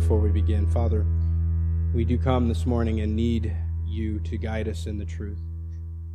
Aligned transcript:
before 0.00 0.18
we 0.18 0.30
begin. 0.30 0.66
Father, 0.66 1.04
we 1.94 2.06
do 2.06 2.16
come 2.16 2.48
this 2.48 2.64
morning 2.64 3.02
and 3.02 3.14
need 3.14 3.54
you 3.86 4.18
to 4.20 4.38
guide 4.38 4.66
us 4.66 4.86
in 4.86 4.96
the 4.96 5.04
truth. 5.04 5.38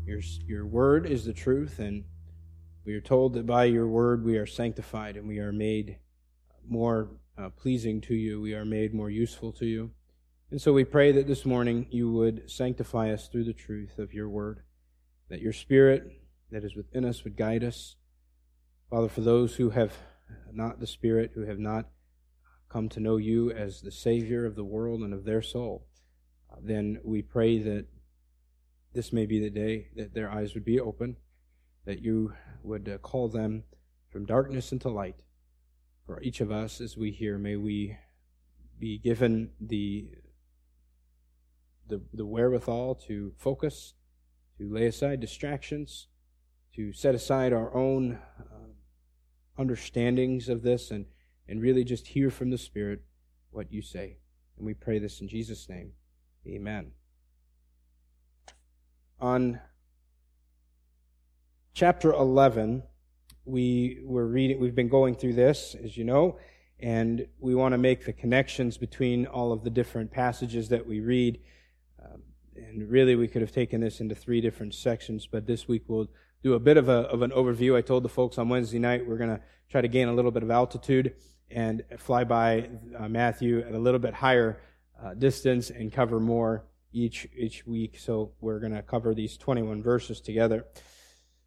Your, 0.08 0.22
your 0.48 0.66
word 0.66 1.06
is 1.06 1.24
the 1.24 1.34
truth, 1.34 1.78
and 1.78 2.04
we 2.84 2.96
are 2.96 3.02
told 3.02 3.34
that 3.34 3.46
by 3.46 3.66
your 3.66 3.88
word 3.88 4.26
we 4.26 4.38
are 4.38 4.48
sanctified 4.48 5.16
and 5.16 5.28
we 5.28 5.38
are 5.38 5.52
made 5.52 6.00
more 6.68 7.10
uh, 7.38 7.50
pleasing 7.50 8.02
to 8.02 8.16
you. 8.16 8.42
We 8.42 8.56
are 8.56 8.66
made 8.66 8.92
more 8.92 9.12
useful 9.12 9.52
to 9.54 9.68
you. 9.68 9.92
And 10.50 10.60
so 10.60 10.74
we 10.74 10.84
pray 10.84 11.12
that 11.12 11.28
this 11.28 11.46
morning 11.46 11.86
you 11.92 12.12
would 12.12 12.50
sanctify 12.50 13.12
us 13.12 13.28
through 13.28 13.44
the 13.44 13.54
truth 13.54 14.00
of 14.00 14.14
your 14.16 14.28
word, 14.28 14.62
that 15.30 15.42
your 15.42 15.54
spirit 15.54 16.24
that 16.50 16.64
is 16.64 16.76
within 16.76 17.06
us 17.06 17.24
would 17.24 17.38
guide 17.38 17.64
us. 17.64 17.98
Father, 18.90 19.10
for 19.10 19.22
those 19.22 19.58
who 19.58 19.70
have 19.70 19.94
not 20.52 20.80
the 20.80 20.88
spirit, 20.88 21.34
who 21.36 21.42
have 21.42 21.60
not 21.60 21.86
come 22.70 22.90
to 22.90 23.00
know 23.00 23.18
you 23.18 23.52
as 23.52 23.82
the 23.82 23.92
Savior 23.92 24.46
of 24.46 24.56
the 24.56 24.64
world 24.64 25.02
and 25.02 25.14
of 25.14 25.26
their 25.26 25.42
soul, 25.42 25.88
uh, 26.52 26.58
then 26.62 27.00
we 27.04 27.22
pray 27.22 27.60
that 27.60 27.86
this 28.94 29.12
may 29.12 29.26
be 29.26 29.40
the 29.40 29.50
day 29.50 29.90
that 29.96 30.14
their 30.14 30.32
eyes 30.32 30.54
would 30.54 30.66
be 30.66 30.80
open, 30.80 31.18
that 31.86 32.02
you 32.02 32.34
would 32.64 32.88
uh, 32.88 32.98
call 32.98 33.28
them 33.28 33.64
from 34.10 34.26
darkness 34.26 34.72
into 34.72 34.90
light. 34.90 35.22
For 36.06 36.22
each 36.22 36.40
of 36.40 36.52
us, 36.52 36.80
as 36.80 36.96
we 36.96 37.12
hear, 37.12 37.38
may 37.38 37.56
we 37.56 37.98
be 38.80 38.98
given 38.98 39.52
the 39.60 40.10
the, 41.88 42.02
the 42.14 42.26
wherewithal 42.26 42.96
to 42.96 43.34
focus, 43.38 43.94
to 44.58 44.68
lay 44.74 44.88
aside 44.88 45.20
distractions, 45.20 46.08
to 46.76 46.92
set 46.94 47.14
aside 47.14 47.54
our 47.54 47.74
own 47.76 48.20
uh, 48.40 49.62
understandings 49.62 50.50
of 50.50 50.64
this 50.64 50.90
and 50.92 51.06
and 51.48 51.62
really 51.62 51.84
just 51.84 52.08
hear 52.08 52.30
from 52.30 52.50
the 52.50 52.58
Spirit 52.58 53.04
what 53.52 53.72
you 53.72 53.82
say. 53.82 54.18
And 54.58 54.66
we 54.66 54.74
pray 54.74 55.00
this 55.00 55.22
in 55.22 55.28
Jesus' 55.28 55.68
name. 55.70 55.92
Amen. 56.48 56.92
On 59.20 59.60
chapter 61.74 62.12
11, 62.14 62.84
we 63.46 64.02
were 64.04 64.28
reading, 64.28 64.60
we've 64.60 64.76
been 64.76 64.90
going 64.90 65.16
through 65.16 65.34
this, 65.34 65.76
as 65.84 65.98
you 65.98 66.04
know, 66.04 66.38
and 66.80 67.28
we 67.40 67.56
want 67.56 67.74
to 67.74 67.78
make 67.78 68.06
the 68.06 68.14
connections 68.14 68.78
between 68.78 69.26
all 69.26 69.52
of 69.52 69.64
the 69.64 69.70
different 69.70 70.12
passages 70.12 70.70
that 70.70 70.86
we 70.86 71.00
read. 71.00 71.40
Um, 72.04 72.24
and 72.56 72.90
really, 72.90 73.16
we 73.16 73.28
could 73.28 73.42
have 73.42 73.52
taken 73.52 73.82
this 73.82 74.02
into 74.02 74.16
three 74.16 74.42
different 74.42 74.74
sections, 74.74 75.28
but 75.28 75.46
this 75.48 75.68
week 75.68 75.84
we'll 75.88 76.10
do 76.44 76.54
a 76.54 76.60
bit 76.60 76.78
of, 76.78 76.90
a, 76.90 77.02
of 77.10 77.22
an 77.22 77.32
overview. 77.32 77.76
I 77.76 77.82
told 77.82 78.04
the 78.04 78.10
folks 78.10 78.38
on 78.38 78.50
Wednesday 78.50 78.80
night 78.80 79.08
we're 79.08 79.18
going 79.18 79.30
to 79.30 79.42
try 79.70 79.82
to 79.82 79.88
gain 79.88 80.08
a 80.08 80.14
little 80.14 80.32
bit 80.32 80.44
of 80.44 80.52
altitude 80.52 81.16
and 81.50 81.84
fly 81.98 82.24
by 82.24 82.70
uh, 82.98 83.08
Matthew 83.08 83.60
at 83.60 83.74
a 83.74 83.80
little 83.80 84.00
bit 84.00 84.14
higher 84.14 84.62
uh, 85.04 85.14
distance 85.14 85.70
and 85.70 85.92
cover 85.92 86.20
more 86.20 86.66
each 86.92 87.28
each 87.36 87.68
week. 87.68 88.00
So 88.00 88.32
we're 88.42 88.60
going 88.60 88.74
to 88.74 88.82
cover 88.82 89.14
these 89.14 89.38
21 89.38 89.84
verses 89.84 90.22
together. 90.22 90.66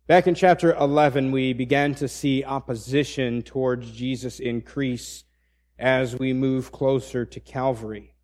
Back 0.07 0.27
in 0.27 0.35
chapter 0.35 0.75
11, 0.75 1.33
we 1.33 1.53
began 1.53 1.95
to 1.97 2.09
see 2.09 2.43
opposition 2.43 3.43
towards 3.43 3.91
Jesus 3.91 4.41
increase 4.41 5.25
as 5.79 6.19
we 6.19 6.33
move 6.33 6.73
closer 6.73 7.27
to 7.27 7.41
Calvary. 7.41 8.15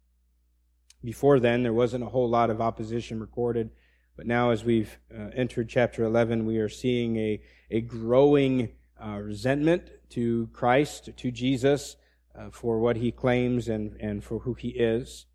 Before 1.03 1.39
then, 1.39 1.63
there 1.63 1.75
wasn't 1.75 2.05
a 2.05 2.09
whole 2.09 2.29
lot 2.29 2.49
of 2.49 2.63
opposition 2.63 3.21
recorded, 3.21 3.71
but 4.17 4.27
now 4.27 4.51
as 4.51 4.65
we've 4.65 4.99
uh, 5.15 5.29
entered 5.35 5.69
chapter 5.69 6.05
11, 6.05 6.47
we 6.47 6.57
are 6.57 6.71
seeing 6.71 7.17
a, 7.17 7.43
a 7.71 7.83
growing 7.83 8.71
uh, 8.99 9.19
resentment 9.19 9.91
to 10.15 10.49
Christ, 10.53 11.11
to 11.17 11.31
Jesus, 11.31 11.97
uh, 12.37 12.51
for 12.51 12.79
what 12.79 12.97
he 12.97 13.13
claims 13.13 13.69
and, 13.69 13.97
and 14.01 14.25
for 14.25 14.41
who 14.41 14.55
he 14.55 14.71
is. 14.71 15.27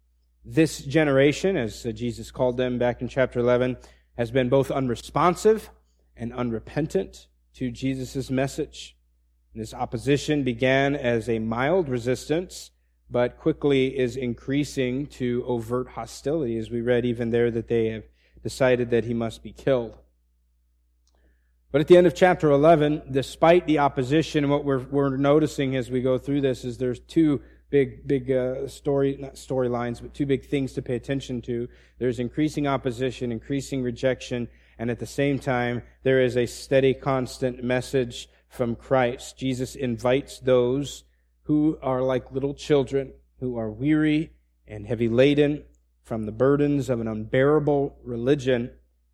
This 0.43 0.79
generation, 0.79 1.55
as 1.57 1.85
uh, 1.85 1.91
Jesus 1.91 2.31
called 2.31 2.57
them 2.57 2.77
back 2.77 3.01
in 3.01 3.07
chapter 3.07 3.39
11, 3.39 3.77
has 4.17 4.31
been 4.31 4.49
both 4.49 4.71
unresponsive 4.71 5.69
and 6.15 6.33
unrepentant 6.33 7.27
to 7.55 7.71
Jesus' 7.71 8.29
message. 8.29 8.97
This 9.55 9.73
opposition 9.73 10.43
began 10.43 10.95
as 10.95 11.27
a 11.27 11.39
mild 11.39 11.89
resistance, 11.89 12.71
but 13.09 13.37
quickly 13.37 13.97
is 13.97 14.15
increasing 14.15 15.07
to 15.07 15.43
overt 15.47 15.89
hostility, 15.89 16.57
as 16.57 16.69
we 16.69 16.81
read 16.81 17.05
even 17.05 17.31
there 17.31 17.49
that 17.51 17.67
they 17.67 17.87
have 17.87 18.03
decided 18.43 18.91
that 18.91 19.05
he 19.05 19.13
must 19.13 19.43
be 19.43 19.51
killed. 19.51 19.97
But 21.71 21.81
at 21.81 21.87
the 21.87 21.97
end 21.97 22.07
of 22.07 22.15
chapter 22.15 22.49
11, 22.49 23.03
despite 23.11 23.67
the 23.67 23.77
opposition, 23.77 24.49
what 24.49 24.65
we're, 24.65 24.79
we're 24.79 25.15
noticing 25.17 25.75
as 25.75 25.91
we 25.91 26.01
go 26.01 26.17
through 26.17 26.41
this 26.41 26.65
is 26.65 26.79
there's 26.79 26.99
two 27.01 27.41
big, 27.69 28.07
big 28.07 28.31
uh, 28.31 28.67
story, 28.67 29.17
not 29.19 29.35
storylines, 29.35 30.01
but 30.01 30.15
two 30.15 30.25
big 30.25 30.45
things 30.45 30.73
to 30.73 30.81
pay 30.81 30.95
attention 30.95 31.43
to. 31.43 31.69
There's 31.99 32.17
increasing 32.17 32.65
opposition, 32.65 33.31
increasing 33.31 33.83
rejection, 33.83 34.47
and 34.79 34.89
at 34.89 34.97
the 34.97 35.05
same 35.05 35.37
time, 35.37 35.83
there 36.01 36.19
is 36.19 36.37
a 36.37 36.47
steady, 36.47 36.95
constant 36.95 37.63
message 37.63 38.29
from 38.47 38.75
Christ. 38.75 39.37
Jesus 39.37 39.75
invites 39.75 40.39
those 40.39 41.03
who 41.43 41.77
are 41.83 42.01
like 42.01 42.31
little 42.31 42.55
children, 42.55 43.13
who 43.41 43.59
are 43.59 43.69
weary 43.69 44.31
and 44.67 44.87
heavy 44.87 45.07
laden 45.07 45.65
from 46.01 46.25
the 46.25 46.31
burdens 46.31 46.89
of 46.89 46.99
an 46.99 47.07
unbearable 47.07 47.99
religion 48.03 48.71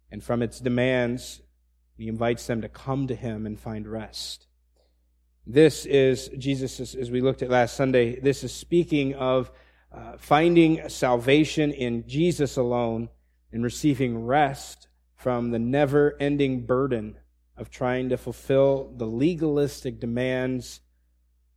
and 0.09 0.23
from 0.23 0.41
its 0.41 0.61
demands 0.61 1.41
he 1.97 2.07
invites 2.07 2.45
them 2.47 2.61
to 2.61 2.69
come 2.69 3.07
to 3.07 3.15
him 3.15 3.45
and 3.45 3.59
find 3.59 3.87
rest. 3.87 4.47
This 5.47 5.85
is, 5.85 6.29
Jesus, 6.37 6.79
as 6.95 7.11
we 7.11 7.21
looked 7.21 7.41
at 7.41 7.49
last 7.49 7.75
Sunday, 7.75 8.19
this 8.19 8.43
is 8.43 8.51
speaking 8.51 9.13
of 9.13 9.51
uh, 9.91 10.17
finding 10.17 10.89
salvation 10.89 11.71
in 11.71 12.07
Jesus 12.07 12.57
alone 12.57 13.09
and 13.51 13.63
receiving 13.63 14.25
rest 14.25 14.87
from 15.15 15.51
the 15.51 15.59
never 15.59 16.17
ending 16.19 16.65
burden 16.65 17.17
of 17.55 17.69
trying 17.69 18.09
to 18.09 18.17
fulfill 18.17 18.91
the 18.97 19.05
legalistic 19.05 19.99
demands 19.99 20.81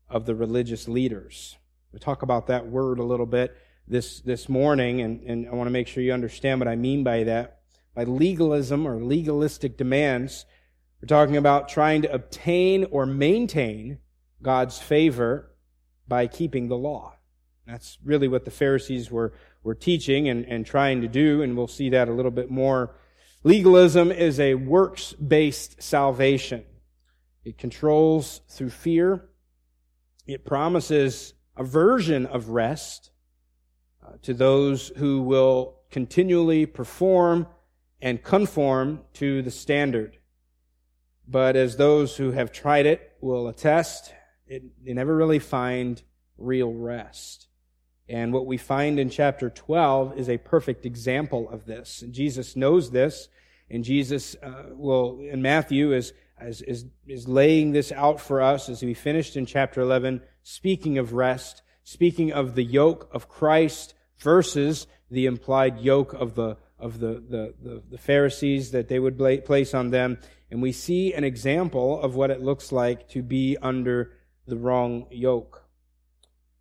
of 0.09 0.27
the 0.27 0.35
religious 0.35 0.87
leaders. 0.87 1.57
We 1.93 1.99
talk 1.99 2.23
about 2.23 2.47
that 2.47 2.69
word 2.69 2.99
a 2.99 3.05
little 3.05 3.27
bit 3.27 3.57
this, 3.89 4.21
this 4.21 4.49
morning, 4.49 5.01
and, 5.01 5.23
and 5.23 5.49
I 5.49 5.55
want 5.55 5.67
to 5.67 5.73
make 5.73 5.89
sure 5.89 6.03
you 6.03 6.13
understand 6.13 6.61
what 6.61 6.69
I 6.69 6.77
mean 6.77 7.03
by 7.03 7.25
that 7.25 7.58
by 7.99 8.05
legalism 8.05 8.87
or 8.87 9.03
legalistic 9.03 9.77
demands. 9.77 10.47
We're 11.03 11.09
talking 11.09 11.37
about 11.37 11.69
trying 11.69 12.03
to 12.03 12.13
obtain 12.13 12.85
or 12.93 13.07
maintain 13.07 13.99
God's 14.41 14.79
favor 14.79 15.51
by 16.07 16.29
keeping 16.29 16.69
the 16.69 16.77
law. 16.77 17.17
That's 17.67 17.99
really 18.05 18.29
what 18.29 18.45
the 18.45 18.53
Pharisees 18.53 19.11
were, 19.11 19.33
were 19.65 19.75
teaching 19.75 20.29
and, 20.29 20.45
and 20.45 20.65
trying 20.65 21.01
to 21.01 21.09
do, 21.09 21.43
and 21.43 21.57
we'll 21.57 21.67
see 21.67 21.91
that 21.91 22.09
a 22.09 22.13
little 22.13 22.31
bit 22.31 22.53
more. 22.53 22.95
Legalism 23.43 24.13
is 24.13 24.39
a 24.39 24.55
works 24.55 25.13
based 25.15 25.83
salvation. 25.83 26.65
It 27.45 27.59
controls 27.59 28.43
through 28.49 28.71
fear. 28.71 29.29
It 30.25 30.45
promises 30.45 31.35
a 31.57 31.65
version 31.65 32.27
of 32.27 32.51
rest 32.51 33.11
uh, 34.07 34.13
to 34.23 34.35
those 34.35 34.93
who 34.99 35.23
will 35.23 35.81
continually 35.91 36.65
perform 36.65 37.49
and 38.01 38.23
conform 38.23 39.01
to 39.15 39.43
the 39.43 39.51
standard. 39.51 40.19
But 41.27 41.57
as 41.57 41.77
those 41.77 42.17
who 42.17 42.31
have 42.33 42.53
tried 42.53 42.87
it 42.87 43.17
will 43.21 43.49
attest, 43.49 44.13
it, 44.47 44.63
they 44.85 44.95
never 44.95 45.15
really 45.15 45.39
find 45.39 46.03
real 46.39 46.73
rest. 46.73 47.49
And 48.09 48.33
what 48.33 48.47
we 48.47 48.57
find 48.57 48.99
in 48.99 49.11
chapter 49.11 49.51
12 49.51 50.19
is 50.19 50.31
a 50.31 50.39
perfect 50.39 50.87
example 50.87 51.49
of 51.51 51.67
this. 51.67 52.01
And 52.01 52.15
Jesus 52.15 52.57
knows 52.57 52.91
this, 52.91 53.29
and 53.71 53.85
Jesus 53.85 54.35
uh, 54.43 54.71
will, 54.71 55.21
in 55.21 55.43
Matthew, 55.43 55.93
is, 55.93 56.15
is, 56.41 56.63
is, 56.63 56.87
is 57.07 57.29
laying 57.29 57.73
this 57.73 57.93
out 57.93 58.19
for 58.21 58.41
us 58.41 58.71
as 58.71 58.83
we 58.83 58.95
finished 58.95 59.37
in 59.37 59.45
chapter 59.45 59.83
11, 59.83 60.23
speaking 60.43 60.97
of 60.97 61.13
rest, 61.13 61.63
speaking 61.85 62.33
of 62.33 62.55
the 62.55 62.65
yoke 62.65 63.11
of 63.13 63.29
Christ 63.29 63.93
versus 64.19 64.87
the 65.11 65.27
implied 65.27 65.79
yoke 65.81 66.15
of 66.15 66.35
the 66.35 66.57
of 66.79 67.01
the, 67.01 67.23
the, 67.29 67.55
the, 67.63 67.83
the 67.91 67.99
Pharisees 67.99 68.71
that 68.71 68.89
they 68.89 68.99
would 68.99 69.19
place 69.45 69.75
on 69.75 69.91
them. 69.91 70.19
And 70.51 70.63
we 70.63 70.73
see 70.73 71.13
an 71.13 71.25
example 71.25 72.01
of 72.01 72.15
what 72.15 72.31
it 72.31 72.41
looks 72.41 72.73
like 72.73 73.09
to 73.11 73.23
be 73.23 73.57
under 73.61 74.13
the 74.47 74.57
wrong 74.57 75.07
yoke. 75.11 75.65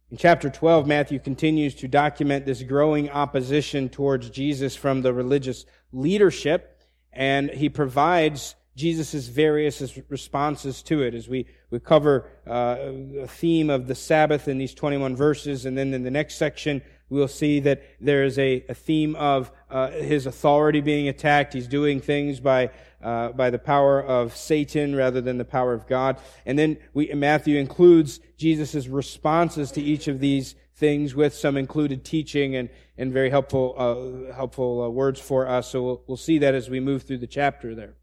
In 0.09 0.17
chapter 0.17 0.49
12, 0.49 0.87
Matthew 0.87 1.19
continues 1.19 1.75
to 1.75 1.87
document 1.87 2.45
this 2.45 2.63
growing 2.63 3.09
opposition 3.09 3.89
towards 3.89 4.29
Jesus 4.29 4.75
from 4.75 5.01
the 5.01 5.13
religious 5.13 5.65
leadership, 5.91 6.81
and 7.11 7.49
he 7.49 7.67
provides 7.67 8.55
Jesus' 8.77 9.27
various 9.27 9.97
responses 10.07 10.81
to 10.83 11.01
it 11.01 11.13
as 11.13 11.27
we, 11.27 11.47
we 11.71 11.79
cover 11.79 12.29
uh, 12.47 12.77
a 13.23 13.27
theme 13.27 13.69
of 13.69 13.87
the 13.87 13.95
Sabbath 13.95 14.47
in 14.47 14.57
these 14.57 14.73
21 14.73 15.15
verses, 15.15 15.65
and 15.65 15.77
then 15.77 15.93
in 15.93 16.03
the 16.03 16.11
next 16.11 16.35
section, 16.35 16.81
we'll 17.09 17.27
see 17.27 17.59
that 17.61 17.83
there 17.99 18.23
is 18.23 18.37
a, 18.37 18.63
a 18.69 18.73
theme 18.73 19.15
of 19.15 19.51
uh, 19.69 19.91
his 19.91 20.25
authority 20.25 20.81
being 20.81 21.07
attacked. 21.07 21.53
He's 21.53 21.67
doing 21.67 21.99
things 21.99 22.39
by 22.39 22.71
uh, 23.01 23.29
by 23.29 23.49
the 23.49 23.59
power 23.59 24.01
of 24.01 24.35
Satan 24.35 24.95
rather 24.95 25.21
than 25.21 25.37
the 25.37 25.45
power 25.45 25.73
of 25.73 25.87
God. 25.87 26.17
And 26.45 26.57
then 26.57 26.77
we, 26.93 27.13
Matthew 27.13 27.57
includes 27.57 28.19
Jesus' 28.37 28.87
responses 28.87 29.71
to 29.73 29.81
each 29.81 30.07
of 30.07 30.19
these 30.19 30.55
things 30.75 31.15
with 31.15 31.33
some 31.33 31.57
included 31.57 32.03
teaching 32.03 32.55
and, 32.55 32.69
and 32.97 33.11
very 33.11 33.29
helpful, 33.29 33.75
uh, 33.77 34.33
helpful 34.33 34.83
uh, 34.83 34.89
words 34.89 35.19
for 35.19 35.47
us. 35.47 35.69
So 35.69 35.83
we'll, 35.83 36.01
we'll 36.07 36.17
see 36.17 36.39
that 36.39 36.55
as 36.55 36.69
we 36.69 36.79
move 36.79 37.03
through 37.03 37.19
the 37.19 37.27
chapter 37.27 37.75
there. 37.75 37.93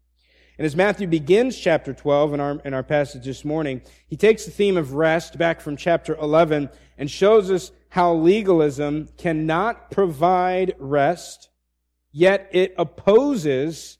And 0.57 0.65
as 0.65 0.75
Matthew 0.75 1.07
begins 1.07 1.57
chapter 1.57 1.93
12 1.93 2.33
in 2.33 2.39
our, 2.39 2.61
in 2.63 2.73
our 2.73 2.83
passage 2.83 3.25
this 3.25 3.43
morning, 3.43 3.81
he 4.07 4.15
takes 4.15 4.45
the 4.45 4.51
theme 4.51 4.77
of 4.77 4.93
rest 4.93 5.37
back 5.37 5.59
from 5.59 5.75
chapter 5.75 6.15
11 6.15 6.69
and 6.97 7.09
shows 7.09 7.51
us 7.51 7.71
how 7.89 8.13
legalism 8.13 9.09
cannot 9.17 9.91
provide 9.91 10.75
rest, 10.79 11.49
yet 12.11 12.49
it 12.51 12.73
opposes 12.77 13.97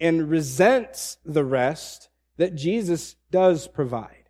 and 0.00 0.28
resents 0.28 1.18
the 1.24 1.44
rest 1.44 2.08
that 2.36 2.54
Jesus 2.54 3.16
does 3.30 3.66
provide. 3.68 4.28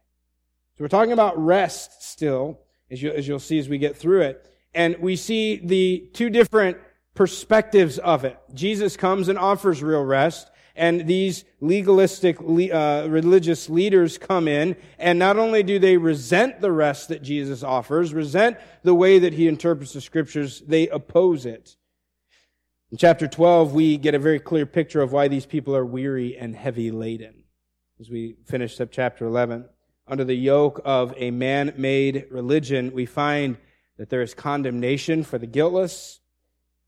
So 0.77 0.85
we're 0.85 0.89
talking 0.89 1.13
about 1.13 1.39
rest 1.45 2.03
still, 2.03 2.61
as, 2.91 3.03
you, 3.03 3.11
as 3.11 3.27
you'll 3.27 3.39
see 3.39 3.59
as 3.59 3.69
we 3.69 3.79
get 3.79 3.97
through 3.97 4.23
it. 4.23 4.51
And 4.75 4.97
we 5.01 5.17
see 5.17 5.57
the 5.57 6.09
two 6.13 6.31
different 6.31 6.79
perspectives 7.15 7.99
of 7.99 8.25
it. 8.25 8.39
Jesus 8.55 8.97
comes 8.97 9.29
and 9.29 9.39
offers 9.39 9.83
real 9.83 10.05
rest, 10.05 10.51
and 10.79 11.09
these 11.09 11.45
legalistic 11.61 12.39
uh, 12.41 13.07
religious 13.09 13.69
leaders 13.69 14.17
come 14.17 14.47
in, 14.47 14.77
and 14.99 15.19
not 15.19 15.37
only 15.37 15.65
do 15.65 15.81
they 15.81 15.97
resent 15.97 16.61
the 16.61 16.71
rest 16.71 17.09
that 17.09 17.21
Jesus 17.21 17.65
offers, 17.65 18.15
resent 18.15 18.57
the 18.85 18.95
way 18.95 19.19
that 19.19 19.33
he 19.33 19.49
interprets 19.49 19.93
the 19.93 20.01
scriptures, 20.01 20.63
they 20.67 20.89
oppose 20.89 21.45
it. 21.45 21.77
In 22.93 22.97
chapter 22.97 23.27
12, 23.27 23.75
we 23.75 23.99
get 23.99 24.15
a 24.15 24.21
very 24.21 24.39
clear 24.39 24.67
picture 24.67 25.03
of 25.03 25.13
why 25.13 25.27
these 25.27 25.47
people 25.47 25.75
are 25.75 25.85
weary 25.85 26.39
and 26.39 26.55
heavy 26.55 26.93
laden. 26.93 27.43
As 28.01 28.09
we 28.09 28.37
finish 28.47 28.81
up 28.81 28.91
chapter 28.93 29.27
11, 29.27 29.69
under 30.07 30.25
the 30.25 30.35
yoke 30.35 30.81
of 30.85 31.13
a 31.17 31.33
man-made 31.33 32.27
religion, 32.31 32.93
we 32.93 33.05
find 33.05 33.59
that 33.99 34.11
there 34.11 34.23
is 34.23 34.33
condemnation 34.33 35.25
for 35.25 35.39
the 35.39 35.47
guiltless, 35.47 36.21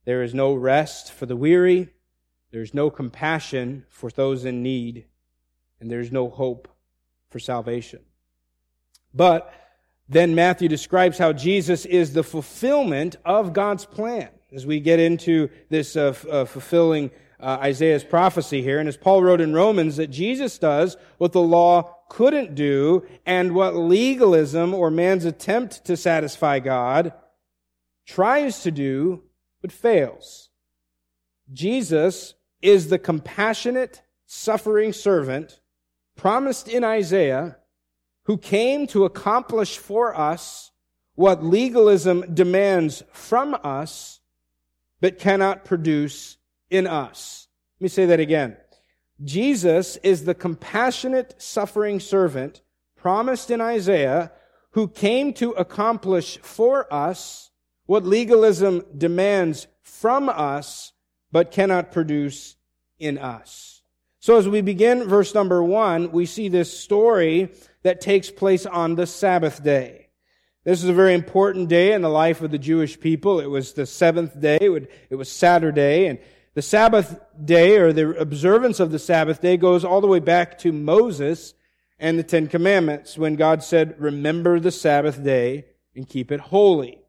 there 0.05 0.23
is 0.23 0.33
no 0.33 0.55
rest 0.55 1.13
for 1.13 1.27
the 1.27 1.37
weary, 1.37 1.91
there's 2.51 2.75
no 2.75 2.91
compassion 2.91 3.85
for 3.89 4.11
those 4.11 4.45
in 4.45 4.63
need, 4.63 5.07
and 5.81 5.91
there's 5.91 6.11
no 6.11 6.29
hope 6.29 6.69
for 7.29 7.39
salvation. 7.39 8.01
But 9.15 9.53
then 10.09 10.35
Matthew 10.35 10.69
describes 10.69 11.19
how 11.19 11.33
Jesus 11.33 11.87
is 11.87 12.13
the 12.13 12.25
fulfillment 12.25 13.17
of 13.25 13.53
God's 13.53 13.85
plan. 13.85 14.31
As 14.53 14.67
we 14.67 14.81
get 14.81 14.99
into 14.99 15.49
this 15.69 15.95
uh, 15.97 16.09
f- 16.09 16.27
uh, 16.27 16.45
fulfilling 16.45 17.13
uh, 17.39 17.59
Isaiah's 17.61 18.03
prophecy 18.03 18.63
here, 18.63 18.81
and 18.81 18.89
as 18.89 18.97
Paul 18.97 19.23
wrote 19.23 19.41
in 19.41 19.55
Romans, 19.55 19.97
that 19.97 20.09
Jesus 20.09 20.59
does 20.59 20.97
what 21.19 21.31
the 21.31 21.41
law 21.41 21.97
couldn't 22.09 22.57
do, 22.57 23.07
and 23.25 23.55
what 23.55 23.77
legalism 23.77 24.75
or 24.75 24.91
man's 24.91 25.25
attempt 25.25 25.85
to 25.85 25.97
satisfy 25.97 26.59
God 26.59 27.13
tries 28.05 28.65
to 28.65 28.73
do, 28.73 29.23
but 29.63 29.71
fails. 29.71 30.49
Jesus 31.53 32.35
is 32.63 32.89
the 32.89 32.99
compassionate, 32.99 34.03
suffering 34.27 34.93
servant 34.93 35.61
promised 36.17 36.69
in 36.69 36.85
Isaiah 36.85 37.57
who 38.25 38.37
came 38.37 38.87
to 38.89 39.05
accomplish 39.05 39.79
for 39.79 40.17
us 40.17 40.71
what 41.15 41.43
legalism 41.43 42.25
demands 42.33 43.03
from 43.13 43.57
us, 43.65 44.21
but 45.01 45.19
cannot 45.19 45.65
produce 45.65 46.37
in 46.71 46.87
us. 46.87 47.49
Let 47.79 47.85
me 47.85 47.89
say 47.89 48.07
that 48.07 48.21
again. 48.21 48.57
Jesus 49.23 49.97
is 50.03 50.25
the 50.25 50.35
compassionate, 50.35 51.35
suffering 51.39 52.01
servant 52.01 52.63
promised 52.97 53.51
in 53.51 53.61
Isaiah 53.61 54.33
who 54.73 54.89
came 54.89 55.33
to 55.35 55.51
accomplish 55.53 56.39
for 56.39 56.93
us 56.93 57.51
what 57.87 58.05
legalism 58.05 58.85
demands 58.97 59.67
from 59.83 60.29
us, 60.29 60.93
but 61.33 61.51
cannot 61.51 61.93
produce 61.93 62.57
in 62.99 63.19
us. 63.19 63.83
So 64.19 64.37
as 64.37 64.49
we 64.49 64.61
begin 64.61 65.09
verse 65.09 65.35
number 65.35 65.63
one, 65.63 66.13
we 66.13 66.27
see 66.27 66.49
this 66.49 66.79
story 66.79 67.53
that 67.83 68.01
takes 68.01 68.31
place 68.31 68.67
on 68.67 68.95
the 68.95 69.07
Sabbath 69.07 69.63
day. 69.65 70.09
This 70.65 70.83
is 70.83 70.91
a 70.91 70.95
very 70.95 71.15
important 71.15 71.71
day 71.71 71.95
in 71.95 72.03
the 72.03 72.11
life 72.11 72.43
of 72.43 72.51
the 72.51 72.59
Jewish 72.59 73.01
people. 73.01 73.41
It 73.41 73.47
was 73.47 73.73
the 73.73 73.87
seventh 73.87 74.39
day. 74.39 74.59
It 75.09 75.17
was 75.17 75.33
Saturday. 75.33 76.07
And 76.07 76.19
the 76.53 76.61
Sabbath 76.61 77.19
day, 77.43 77.79
or 77.79 77.95
the 77.95 78.11
observance 78.21 78.79
of 78.79 78.91
the 78.91 78.99
Sabbath 78.99 79.41
day, 79.41 79.57
goes 79.57 79.87
all 79.87 80.03
the 80.03 80.07
way 80.07 80.19
back 80.19 80.59
to 80.59 80.73
Moses 80.73 81.55
and 81.99 82.19
the 82.19 82.23
Ten 82.23 82.47
Commandments 82.47 83.17
when 83.17 83.37
God 83.37 83.63
said, 83.63 83.99
remember 83.99 84.61
the 84.61 84.71
Sabbath 84.71 85.25
day 85.25 85.65
and 85.97 86.07
keep 86.07 86.31
it 86.31 86.41
holy. 86.41 87.00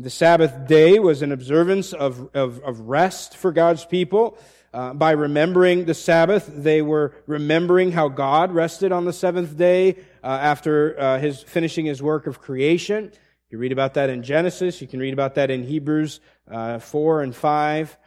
The 0.00 0.10
Sabbath 0.10 0.68
day 0.68 1.00
was 1.00 1.22
an 1.22 1.32
observance 1.32 1.92
of, 1.92 2.30
of, 2.32 2.60
of 2.60 2.78
rest 2.82 3.36
for 3.36 3.50
God's 3.50 3.84
people. 3.84 4.38
Uh, 4.72 4.94
by 4.94 5.10
remembering 5.10 5.86
the 5.86 5.94
Sabbath, 5.94 6.48
they 6.54 6.82
were 6.82 7.16
remembering 7.26 7.90
how 7.90 8.06
God 8.06 8.52
rested 8.52 8.92
on 8.92 9.06
the 9.06 9.12
seventh 9.12 9.56
day 9.56 9.96
uh, 10.22 10.26
after 10.26 10.96
uh, 11.00 11.18
his 11.18 11.42
finishing 11.42 11.84
his 11.84 12.00
work 12.00 12.28
of 12.28 12.40
creation. 12.40 13.10
You 13.50 13.58
read 13.58 13.72
about 13.72 13.94
that 13.94 14.08
in 14.08 14.22
Genesis. 14.22 14.80
You 14.80 14.86
can 14.86 15.00
read 15.00 15.14
about 15.14 15.34
that 15.34 15.50
in 15.50 15.64
Hebrews 15.64 16.20
uh, 16.48 16.78
4 16.78 17.22
and 17.22 17.34
5. 17.34 17.98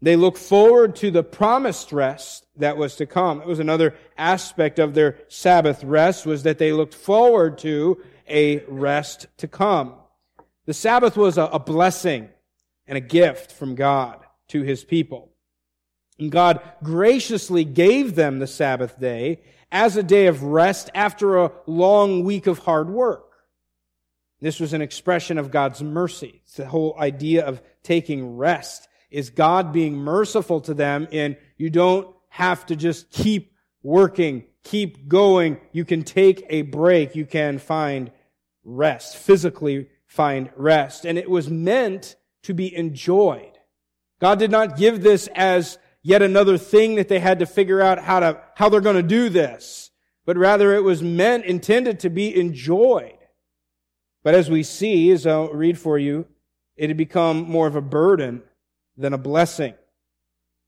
They 0.00 0.14
look 0.14 0.36
forward 0.36 0.94
to 0.96 1.10
the 1.10 1.24
promised 1.24 1.90
rest 1.90 2.46
that 2.54 2.76
was 2.76 2.94
to 2.96 3.06
come. 3.06 3.40
It 3.40 3.48
was 3.48 3.58
another 3.58 3.96
aspect 4.16 4.78
of 4.78 4.94
their 4.94 5.18
Sabbath 5.26 5.82
rest 5.82 6.24
was 6.24 6.44
that 6.44 6.58
they 6.58 6.70
looked 6.70 6.94
forward 6.94 7.58
to 7.58 8.00
a 8.28 8.58
rest 8.68 9.26
to 9.38 9.48
come. 9.48 9.94
The 10.66 10.74
Sabbath 10.74 11.16
was 11.16 11.38
a, 11.38 11.58
blessing 11.58 12.28
and 12.86 12.98
a 12.98 13.00
gift 13.00 13.52
from 13.52 13.74
God 13.74 14.18
to 14.48 14.62
his 14.62 14.84
people. 14.84 15.32
And 16.18 16.30
God 16.30 16.60
graciously 16.82 17.64
gave 17.64 18.14
them 18.14 18.38
the 18.38 18.46
Sabbath 18.46 18.98
day 18.98 19.42
as 19.70 19.96
a 19.96 20.02
day 20.02 20.26
of 20.26 20.42
rest 20.42 20.90
after 20.94 21.36
a 21.36 21.52
long 21.66 22.24
week 22.24 22.46
of 22.46 22.60
hard 22.60 22.90
work. 22.90 23.24
This 24.40 24.60
was 24.60 24.72
an 24.72 24.82
expression 24.82 25.38
of 25.38 25.50
God's 25.50 25.82
mercy. 25.82 26.42
It's 26.44 26.56
the 26.56 26.66
whole 26.66 26.96
idea 26.98 27.44
of 27.44 27.62
taking 27.82 28.36
rest 28.36 28.88
is 29.10 29.30
God 29.30 29.72
being 29.72 29.96
merciful 29.96 30.60
to 30.62 30.74
them 30.74 31.08
in 31.10 31.36
you 31.56 31.70
don't 31.70 32.14
have 32.28 32.66
to 32.66 32.76
just 32.76 33.10
keep 33.10 33.52
working, 33.82 34.44
keep 34.62 35.08
going. 35.08 35.58
You 35.72 35.84
can 35.84 36.02
take 36.02 36.44
a 36.50 36.62
break. 36.62 37.14
You 37.14 37.24
can 37.24 37.58
find 37.58 38.10
rest, 38.64 39.16
physically 39.16 39.88
find 40.16 40.50
rest. 40.56 41.04
And 41.04 41.18
it 41.18 41.30
was 41.30 41.48
meant 41.48 42.16
to 42.44 42.54
be 42.54 42.74
enjoyed. 42.74 43.52
God 44.20 44.38
did 44.38 44.50
not 44.50 44.76
give 44.76 45.02
this 45.02 45.28
as 45.34 45.78
yet 46.02 46.22
another 46.22 46.56
thing 46.56 46.94
that 46.94 47.08
they 47.08 47.18
had 47.18 47.40
to 47.40 47.46
figure 47.46 47.82
out 47.82 47.98
how 47.98 48.20
to, 48.20 48.40
how 48.54 48.68
they're 48.68 48.80
going 48.80 48.96
to 48.96 49.02
do 49.02 49.28
this. 49.28 49.90
But 50.24 50.36
rather 50.36 50.74
it 50.74 50.82
was 50.82 51.02
meant, 51.02 51.44
intended 51.44 52.00
to 52.00 52.10
be 52.10 52.34
enjoyed. 52.34 53.18
But 54.24 54.34
as 54.34 54.50
we 54.50 54.62
see, 54.62 55.10
as 55.10 55.26
I'll 55.26 55.52
read 55.52 55.78
for 55.78 55.98
you, 55.98 56.26
it 56.76 56.88
had 56.88 56.96
become 56.96 57.48
more 57.48 57.66
of 57.66 57.76
a 57.76 57.80
burden 57.80 58.42
than 58.96 59.12
a 59.12 59.18
blessing. 59.18 59.74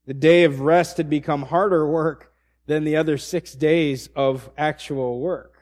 The 0.06 0.14
day 0.14 0.44
of 0.44 0.60
rest 0.60 0.98
had 0.98 1.10
become 1.10 1.42
harder 1.42 1.86
work 1.86 2.32
than 2.66 2.84
the 2.84 2.96
other 2.96 3.18
six 3.18 3.54
days 3.54 4.08
of 4.14 4.50
actual 4.56 5.20
work. 5.20 5.54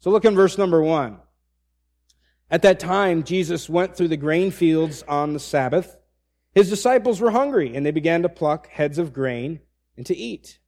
So 0.00 0.10
look 0.10 0.24
in 0.24 0.34
verse 0.34 0.58
number 0.58 0.82
one. 0.82 1.18
At 2.50 2.62
that 2.62 2.78
time, 2.78 3.24
Jesus 3.24 3.68
went 3.68 3.96
through 3.96 4.08
the 4.08 4.16
grain 4.16 4.50
fields 4.50 5.02
on 5.08 5.32
the 5.32 5.40
Sabbath. 5.40 5.96
His 6.54 6.70
disciples 6.70 7.20
were 7.20 7.32
hungry, 7.32 7.74
and 7.74 7.84
they 7.84 7.90
began 7.90 8.22
to 8.22 8.28
pluck 8.28 8.68
heads 8.68 8.98
of 8.98 9.12
grain 9.12 9.60
and 9.96 10.06
to 10.06 10.16
eat. 10.16 10.58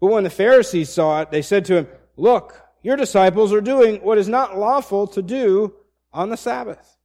But 0.00 0.12
when 0.12 0.24
the 0.24 0.30
Pharisees 0.30 0.90
saw 0.90 1.22
it, 1.22 1.30
they 1.30 1.42
said 1.42 1.64
to 1.66 1.76
him, 1.76 1.88
Look, 2.16 2.60
your 2.82 2.96
disciples 2.96 3.52
are 3.52 3.60
doing 3.60 3.96
what 3.96 4.18
is 4.18 4.28
not 4.28 4.58
lawful 4.58 5.06
to 5.08 5.22
do 5.22 5.74
on 6.12 6.30
the 6.30 6.36
Sabbath. 6.36 6.96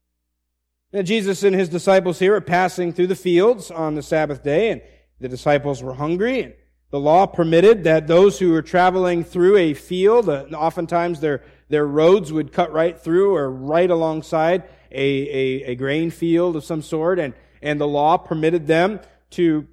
Now, 0.91 1.01
Jesus 1.01 1.41
and 1.43 1.55
his 1.55 1.69
disciples 1.69 2.19
here 2.19 2.35
are 2.35 2.41
passing 2.41 2.93
through 2.93 3.07
the 3.07 3.15
fields 3.15 3.71
on 3.71 3.95
the 3.95 4.03
Sabbath 4.03 4.43
day, 4.43 4.69
and 4.69 4.81
the 5.19 5.27
disciples 5.27 5.81
were 5.81 5.95
hungry, 5.95 6.41
and 6.41 6.53
the 6.91 6.99
law 6.99 7.25
permitted 7.25 7.83
that 7.85 8.05
those 8.05 8.37
who 8.37 8.51
were 8.51 8.61
traveling 8.61 9.23
through 9.23 9.57
a 9.57 9.73
field, 9.73 10.29
uh, 10.29 10.45
oftentimes 10.53 11.19
their 11.19 11.43
their 11.73 11.87
roads 11.87 12.31
would 12.31 12.53
cut 12.53 12.71
right 12.71 12.99
through 12.99 13.35
or 13.35 13.49
right 13.49 13.89
alongside 13.89 14.61
a, 14.91 15.01
a, 15.01 15.63
a 15.71 15.75
grain 15.75 16.11
field 16.11 16.55
of 16.55 16.63
some 16.63 16.83
sort, 16.83 17.17
and, 17.17 17.33
and 17.63 17.81
the 17.81 17.87
law 17.87 18.15
permitted 18.15 18.67
them 18.67 18.99
to 19.31 19.67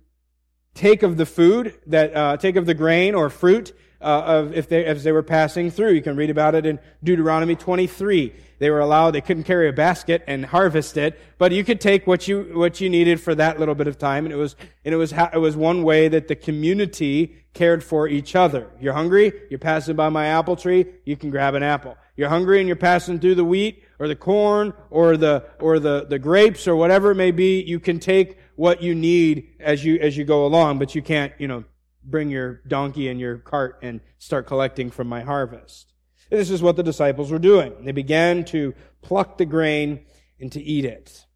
take 0.73 1.02
of 1.02 1.19
the 1.19 1.26
food 1.26 1.78
that 1.87 2.16
uh, 2.16 2.38
take 2.38 2.57
of 2.57 2.64
the 2.64 2.73
grain 2.73 3.14
or 3.14 3.28
fruit 3.28 3.75
uh, 4.00 4.23
of 4.25 4.57
if 4.57 4.69
they, 4.69 4.85
as 4.85 5.04
they 5.04 5.12
were 5.12 5.23
passing 5.23 5.71
through. 5.71 5.92
You 5.92 6.02
can 6.02 6.16
read 6.16 6.30
about 6.30 6.54
it 6.54 6.66
in 6.66 6.78
Deuteronomy 7.04 7.57
23. 7.57 8.33
They 8.59 8.71
were 8.71 8.80
allowed, 8.80 9.12
they 9.12 9.23
couldn't 9.23 9.45
carry 9.45 9.69
a 9.69 9.73
basket 9.73 10.23
and 10.26 10.45
harvest 10.45 10.99
it, 10.99 11.19
but 11.38 11.50
you 11.50 11.64
could 11.64 11.80
take 11.80 12.07
what 12.07 12.28
you, 12.28 12.50
what 12.54 12.78
you 12.78 12.90
needed 12.90 13.19
for 13.19 13.35
that 13.35 13.59
little 13.59 13.75
bit 13.75 13.88
of 13.88 13.97
time. 13.99 14.26
And 14.26 14.35
it 14.35 14.37
was, 14.37 14.54
and 14.85 14.95
it 14.95 14.99
was, 14.99 15.12
it 15.12 15.40
was 15.40 15.57
one 15.57 15.83
way 15.83 16.09
that 16.09 16.28
the 16.28 16.37
community 16.37 17.37
cared 17.54 17.83
for 17.83 18.07
each 18.07 18.37
other. 18.37 18.71
You're 18.78 18.92
hungry? 18.92 19.33
You're 19.49 19.59
passing 19.59 19.97
by 19.97 20.11
my 20.11 20.26
apple 20.26 20.57
tree? 20.57 20.85
You 21.07 21.16
can 21.16 21.30
grab 21.30 21.54
an 21.54 21.62
apple. 21.62 21.97
You're 22.16 22.28
hungry 22.28 22.59
and 22.59 22.66
you're 22.66 22.76
passing 22.76 23.19
through 23.19 23.37
the 23.37 23.45
wheat 23.45 23.83
or 23.99 24.09
the 24.09 24.16
corn 24.16 24.75
or 24.90 25.16
the, 25.16 25.47
or 25.59 25.78
the, 25.78 26.04
the 26.07 26.19
grapes 26.19 26.69
or 26.69 26.76
whatever 26.76 27.12
it 27.12 27.16
may 27.16 27.30
be. 27.30 27.62
You 27.62 27.80
can 27.80 27.99
take 27.99 28.38
what 28.57 28.83
you 28.83 28.95
need 28.95 29.54
as 29.59 29.83
you, 29.83 29.99
as 30.00 30.19
you 30.19 30.25
go 30.25 30.45
along, 30.45 30.78
but 30.78 30.95
you 30.95 31.00
can't, 31.00 31.33
you 31.38 31.49
know, 31.49 31.64
bring 32.11 32.31
your 32.31 32.61
donkey 32.67 33.09
and 33.09 33.21
your 33.21 33.38
cart 33.38 33.79
and 33.83 34.00
start 34.19 34.47
collecting 34.47 34.90
from 34.90 35.09
my 35.09 35.23
harvest. 35.23 35.93
This 36.31 36.50
is 36.50 36.62
what 36.62 36.76
the 36.76 36.83
disciples 36.83 37.31
were 37.31 37.38
doing. 37.38 37.85
They 37.85 37.93
began 37.93 38.45
to 38.47 38.75
pluck 39.02 39.38
the 39.38 39.47
grain 39.47 40.07
and 40.38 40.50
to 40.52 40.62
eat 40.62 40.85
it. 40.85 41.26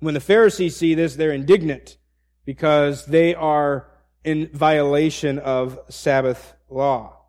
When 0.00 0.14
the 0.14 0.20
Pharisees 0.20 0.76
see 0.76 0.94
this, 0.94 1.16
they're 1.16 1.32
indignant 1.32 1.96
because 2.44 3.06
they 3.06 3.34
are 3.34 3.88
in 4.24 4.48
violation 4.52 5.38
of 5.38 5.78
Sabbath 5.88 6.54
law. 6.68 7.20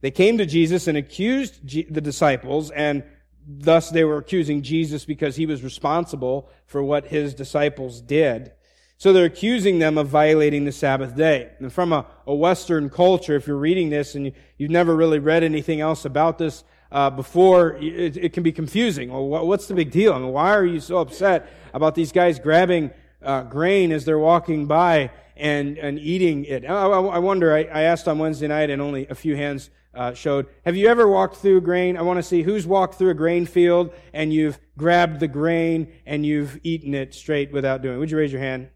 They 0.00 0.10
came 0.10 0.38
to 0.38 0.46
Jesus 0.46 0.86
and 0.86 0.96
accused 0.96 1.66
the 1.92 2.00
disciples, 2.00 2.70
and 2.70 3.02
thus 3.46 3.90
they 3.90 4.04
were 4.04 4.18
accusing 4.18 4.62
Jesus 4.62 5.04
because 5.04 5.36
he 5.36 5.46
was 5.46 5.64
responsible 5.64 6.50
for 6.66 6.82
what 6.82 7.06
his 7.06 7.34
disciples 7.34 8.00
did. 8.00 8.52
So 9.00 9.12
they're 9.12 9.26
accusing 9.26 9.78
them 9.78 9.96
of 9.96 10.08
violating 10.08 10.64
the 10.64 10.72
Sabbath 10.72 11.14
day. 11.14 11.50
And 11.60 11.72
from 11.72 11.92
a, 11.92 12.04
a 12.26 12.34
Western 12.34 12.90
culture, 12.90 13.36
if 13.36 13.46
you're 13.46 13.56
reading 13.56 13.90
this 13.90 14.16
and 14.16 14.26
you, 14.26 14.32
have 14.60 14.70
never 14.72 14.96
really 14.96 15.20
read 15.20 15.44
anything 15.44 15.80
else 15.80 16.04
about 16.04 16.36
this 16.36 16.64
uh, 16.90 17.08
before, 17.08 17.76
it, 17.76 18.16
it, 18.16 18.32
can 18.32 18.42
be 18.42 18.50
confusing. 18.50 19.12
Well, 19.12 19.46
what's 19.46 19.68
the 19.68 19.74
big 19.74 19.92
deal? 19.92 20.12
I 20.14 20.18
mean, 20.18 20.32
why 20.32 20.52
are 20.52 20.66
you 20.66 20.80
so 20.80 20.98
upset 20.98 21.48
about 21.72 21.94
these 21.94 22.10
guys 22.10 22.40
grabbing 22.40 22.90
uh, 23.22 23.42
grain 23.42 23.92
as 23.92 24.04
they're 24.04 24.18
walking 24.18 24.66
by 24.66 25.12
and, 25.36 25.78
and 25.78 26.00
eating 26.00 26.44
it? 26.46 26.64
I, 26.64 26.86
I 26.86 27.18
wonder, 27.18 27.54
I, 27.54 27.60
I, 27.64 27.82
asked 27.82 28.08
on 28.08 28.18
Wednesday 28.18 28.48
night 28.48 28.68
and 28.68 28.82
only 28.82 29.06
a 29.06 29.14
few 29.14 29.36
hands 29.36 29.70
uh, 29.94 30.12
showed. 30.12 30.46
Have 30.64 30.74
you 30.74 30.88
ever 30.88 31.06
walked 31.06 31.36
through 31.36 31.60
grain? 31.60 31.96
I 31.96 32.02
want 32.02 32.16
to 32.16 32.22
see 32.24 32.42
who's 32.42 32.66
walked 32.66 32.96
through 32.96 33.10
a 33.10 33.14
grain 33.14 33.46
field 33.46 33.92
and 34.12 34.32
you've 34.32 34.58
grabbed 34.76 35.20
the 35.20 35.28
grain 35.28 35.92
and 36.04 36.26
you've 36.26 36.58
eaten 36.64 36.94
it 36.94 37.14
straight 37.14 37.52
without 37.52 37.80
doing 37.80 37.94
it. 37.94 37.98
Would 37.98 38.10
you 38.10 38.18
raise 38.18 38.32
your 38.32 38.40
hand? 38.40 38.70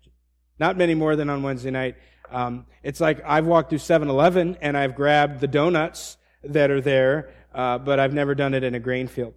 Not 0.59 0.77
many 0.77 0.95
more 0.95 1.17
than 1.17 1.31
on 1.31 1.43
Wednesday 1.43 1.71
night. 1.71 1.97
Um, 2.31 2.67
it's 2.83 3.01
like 3.01 3.21
I've 3.25 3.47
walked 3.47 3.71
through 3.71 3.79
7-Eleven 3.79 4.59
and 4.61 4.77
I've 4.77 4.95
grabbed 4.95 5.41
the 5.41 5.49
donuts 5.49 6.17
that 6.45 6.71
are 6.71 6.81
there, 6.81 7.31
uh, 7.55 7.79
but 7.79 8.01
I've 8.01 8.15
never 8.15 8.35
done 8.35 8.55
it 8.55 8.65
in 8.65 8.75
a 8.75 8.81
grain 8.81 9.09
field. 9.09 9.35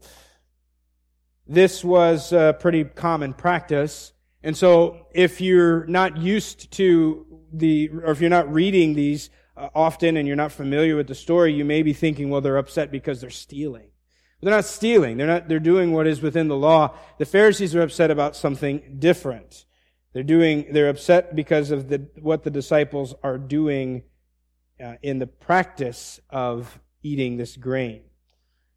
This 1.47 1.83
was 1.83 2.29
pretty 2.59 2.85
common 2.85 3.33
practice. 3.33 4.13
And 4.43 4.55
so 4.55 5.07
if 5.13 5.41
you're 5.41 5.85
not 5.87 6.17
used 6.17 6.71
to 6.73 7.25
the, 7.51 7.89
or 7.89 8.11
if 8.11 8.21
you're 8.21 8.29
not 8.29 8.51
reading 8.53 8.93
these 8.93 9.29
uh, 9.57 9.69
often 9.73 10.17
and 10.17 10.27
you're 10.27 10.35
not 10.35 10.51
familiar 10.51 10.95
with 10.95 11.07
the 11.07 11.15
story, 11.15 11.53
you 11.53 11.65
may 11.65 11.81
be 11.81 11.93
thinking, 11.93 12.29
well, 12.29 12.41
they're 12.41 12.57
upset 12.57 12.91
because 12.91 13.21
they're 13.21 13.29
stealing. 13.29 13.87
But 14.39 14.45
they're 14.45 14.57
not 14.57 14.65
stealing. 14.65 15.17
They're 15.17 15.27
not, 15.27 15.47
they're 15.47 15.59
doing 15.59 15.93
what 15.93 16.07
is 16.07 16.21
within 16.21 16.47
the 16.47 16.55
law. 16.55 16.95
The 17.17 17.25
Pharisees 17.25 17.73
are 17.75 17.81
upset 17.81 18.11
about 18.11 18.35
something 18.35 18.97
different. 18.99 19.65
They're 20.15 20.23
doing, 20.23 20.67
they're 20.71 20.87
upset 20.87 21.35
because 21.35 21.71
of 21.71 21.89
the, 21.89 22.07
what 22.21 22.45
the 22.45 22.49
disciples 22.49 23.13
are 23.21 23.37
doing 23.37 24.03
uh, 24.81 24.93
in 25.01 25.19
the 25.19 25.27
practice 25.27 26.21
of 26.29 26.79
eating 27.03 27.35
this 27.35 27.57
grain. 27.57 28.01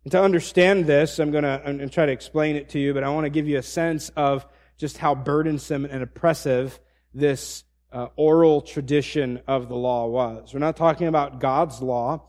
And 0.02 0.10
to 0.10 0.20
understand 0.20 0.86
this, 0.86 1.20
I'm 1.20 1.30
going 1.30 1.44
to 1.44 1.62
I'm 1.64 1.78
to 1.78 1.88
try 1.90 2.06
to 2.06 2.12
explain 2.12 2.56
it 2.56 2.70
to 2.70 2.80
you, 2.80 2.92
but 2.92 3.04
I 3.04 3.10
want 3.10 3.24
to 3.26 3.30
give 3.30 3.46
you 3.46 3.56
a 3.56 3.62
sense 3.62 4.08
of 4.16 4.44
just 4.78 4.98
how 4.98 5.14
burdensome 5.14 5.84
and 5.84 6.02
oppressive 6.02 6.80
this 7.14 7.62
uh, 7.92 8.08
oral 8.16 8.60
tradition 8.60 9.40
of 9.46 9.68
the 9.68 9.76
law 9.76 10.08
was. 10.08 10.52
We're 10.52 10.58
not 10.58 10.76
talking 10.76 11.06
about 11.06 11.38
God's 11.38 11.80
law 11.80 12.28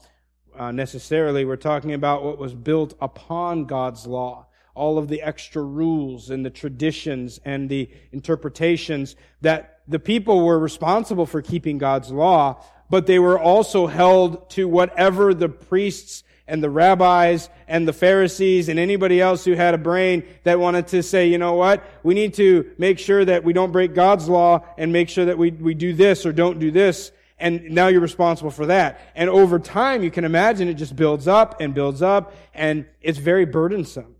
uh, 0.55 0.71
necessarily. 0.71 1.45
We're 1.45 1.55
talking 1.55 1.93
about 1.93 2.23
what 2.23 2.37
was 2.37 2.53
built 2.53 2.93
upon 3.01 3.65
God's 3.65 4.05
law 4.05 4.48
all 4.75 4.97
of 4.97 5.07
the 5.07 5.21
extra 5.21 5.61
rules 5.61 6.29
and 6.29 6.45
the 6.45 6.49
traditions 6.49 7.39
and 7.43 7.69
the 7.69 7.89
interpretations 8.11 9.15
that 9.41 9.79
the 9.87 9.99
people 9.99 10.45
were 10.45 10.59
responsible 10.59 11.25
for 11.25 11.41
keeping 11.41 11.77
God's 11.77 12.11
law, 12.11 12.63
but 12.89 13.07
they 13.07 13.19
were 13.19 13.39
also 13.39 13.87
held 13.87 14.49
to 14.51 14.67
whatever 14.67 15.33
the 15.33 15.49
priests 15.49 16.23
and 16.47 16.63
the 16.63 16.69
rabbis 16.69 17.49
and 17.67 17.87
the 17.87 17.93
Pharisees 17.93 18.69
and 18.69 18.79
anybody 18.79 19.21
else 19.21 19.45
who 19.45 19.53
had 19.53 19.73
a 19.73 19.77
brain 19.77 20.23
that 20.43 20.59
wanted 20.59 20.87
to 20.87 21.03
say, 21.03 21.27
you 21.27 21.37
know 21.37 21.53
what? 21.53 21.83
We 22.03 22.15
need 22.15 22.33
to 22.35 22.71
make 22.77 22.99
sure 22.99 23.23
that 23.23 23.43
we 23.43 23.53
don't 23.53 23.71
break 23.71 23.93
God's 23.93 24.27
law 24.27 24.65
and 24.77 24.91
make 24.91 25.09
sure 25.09 25.25
that 25.25 25.37
we, 25.37 25.51
we 25.51 25.75
do 25.75 25.93
this 25.93 26.25
or 26.25 26.31
don't 26.31 26.59
do 26.59 26.71
this. 26.71 27.11
And 27.37 27.69
now 27.71 27.87
you're 27.87 28.01
responsible 28.01 28.51
for 28.51 28.65
that. 28.65 28.99
And 29.15 29.29
over 29.29 29.59
time, 29.59 30.03
you 30.03 30.11
can 30.11 30.25
imagine 30.25 30.67
it 30.67 30.73
just 30.73 30.95
builds 30.95 31.27
up 31.27 31.61
and 31.61 31.73
builds 31.73 32.01
up 32.01 32.33
and 32.53 32.85
it's 33.01 33.19
very 33.19 33.45
burdensome 33.45 34.15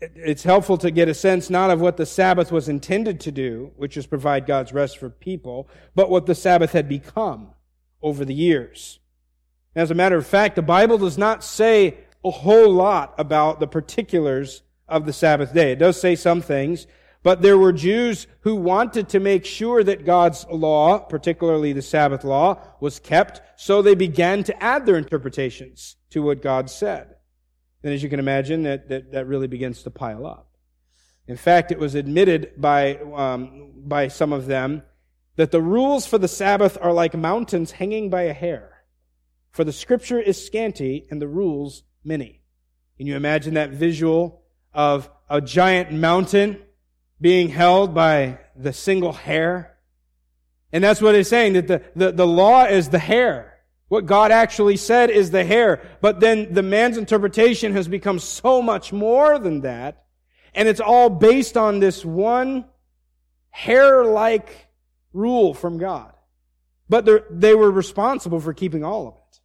it's 0.00 0.42
helpful 0.42 0.78
to 0.78 0.90
get 0.90 1.08
a 1.08 1.14
sense 1.14 1.50
not 1.50 1.70
of 1.70 1.80
what 1.80 1.96
the 1.96 2.06
Sabbath 2.06 2.52
was 2.52 2.68
intended 2.68 3.20
to 3.20 3.32
do, 3.32 3.72
which 3.76 3.96
is 3.96 4.06
provide 4.06 4.46
God's 4.46 4.72
rest 4.72 4.98
for 4.98 5.10
people, 5.10 5.68
but 5.94 6.10
what 6.10 6.26
the 6.26 6.34
Sabbath 6.34 6.72
had 6.72 6.88
become 6.88 7.50
over 8.02 8.24
the 8.24 8.34
years. 8.34 8.98
As 9.74 9.90
a 9.90 9.94
matter 9.94 10.16
of 10.16 10.26
fact, 10.26 10.56
the 10.56 10.62
Bible 10.62 10.98
does 10.98 11.18
not 11.18 11.44
say 11.44 11.98
a 12.24 12.30
whole 12.30 12.72
lot 12.72 13.14
about 13.18 13.60
the 13.60 13.66
particulars 13.66 14.62
of 14.88 15.06
the 15.06 15.12
Sabbath 15.12 15.54
day. 15.54 15.72
It 15.72 15.78
does 15.78 16.00
say 16.00 16.16
some 16.16 16.42
things, 16.42 16.86
but 17.22 17.42
there 17.42 17.58
were 17.58 17.72
Jews 17.72 18.26
who 18.40 18.56
wanted 18.56 19.08
to 19.10 19.20
make 19.20 19.44
sure 19.44 19.84
that 19.84 20.04
God's 20.04 20.46
law, 20.50 20.98
particularly 20.98 21.72
the 21.72 21.82
Sabbath 21.82 22.24
law, 22.24 22.58
was 22.80 22.98
kept, 22.98 23.40
so 23.56 23.80
they 23.80 23.94
began 23.94 24.42
to 24.44 24.62
add 24.62 24.86
their 24.86 24.96
interpretations 24.96 25.96
to 26.10 26.22
what 26.22 26.42
God 26.42 26.68
said 26.68 27.14
then 27.82 27.92
as 27.92 28.02
you 28.02 28.08
can 28.08 28.20
imagine, 28.20 28.62
that, 28.64 28.88
that, 28.88 29.12
that 29.12 29.26
really 29.26 29.46
begins 29.46 29.82
to 29.82 29.90
pile 29.90 30.26
up. 30.26 30.48
In 31.26 31.36
fact, 31.36 31.70
it 31.70 31.78
was 31.78 31.94
admitted 31.94 32.52
by, 32.56 32.96
um, 32.96 33.72
by 33.76 34.08
some 34.08 34.32
of 34.32 34.46
them 34.46 34.82
that 35.36 35.52
the 35.52 35.62
rules 35.62 36.06
for 36.06 36.18
the 36.18 36.28
Sabbath 36.28 36.76
are 36.80 36.92
like 36.92 37.14
mountains 37.14 37.72
hanging 37.72 38.10
by 38.10 38.22
a 38.22 38.32
hair. 38.32 38.82
For 39.50 39.64
the 39.64 39.72
scripture 39.72 40.20
is 40.20 40.44
scanty 40.44 41.06
and 41.10 41.20
the 41.20 41.28
rules 41.28 41.84
many. 42.04 42.42
Can 42.98 43.06
you 43.06 43.16
imagine 43.16 43.54
that 43.54 43.70
visual 43.70 44.42
of 44.74 45.10
a 45.28 45.40
giant 45.40 45.92
mountain 45.92 46.60
being 47.20 47.48
held 47.48 47.94
by 47.94 48.38
the 48.56 48.72
single 48.72 49.12
hair? 49.12 49.78
And 50.72 50.84
that's 50.84 51.00
what 51.00 51.14
it's 51.14 51.30
saying, 51.30 51.54
that 51.54 51.66
the, 51.68 51.82
the, 51.96 52.12
the 52.12 52.26
law 52.26 52.64
is 52.64 52.90
the 52.90 52.98
hair. 52.98 53.49
What 53.90 54.06
God 54.06 54.30
actually 54.30 54.76
said 54.76 55.10
is 55.10 55.32
the 55.32 55.44
hair. 55.44 55.82
But 56.00 56.20
then 56.20 56.54
the 56.54 56.62
man's 56.62 56.96
interpretation 56.96 57.72
has 57.72 57.88
become 57.88 58.20
so 58.20 58.62
much 58.62 58.92
more 58.92 59.36
than 59.36 59.62
that. 59.62 60.04
And 60.54 60.68
it's 60.68 60.78
all 60.78 61.10
based 61.10 61.56
on 61.56 61.80
this 61.80 62.04
one 62.04 62.66
hair-like 63.50 64.68
rule 65.12 65.54
from 65.54 65.78
God. 65.78 66.12
But 66.88 67.04
they 67.32 67.56
were 67.56 67.72
responsible 67.72 68.38
for 68.38 68.54
keeping 68.54 68.84
all 68.84 69.08
of 69.08 69.14
it. 69.14 69.40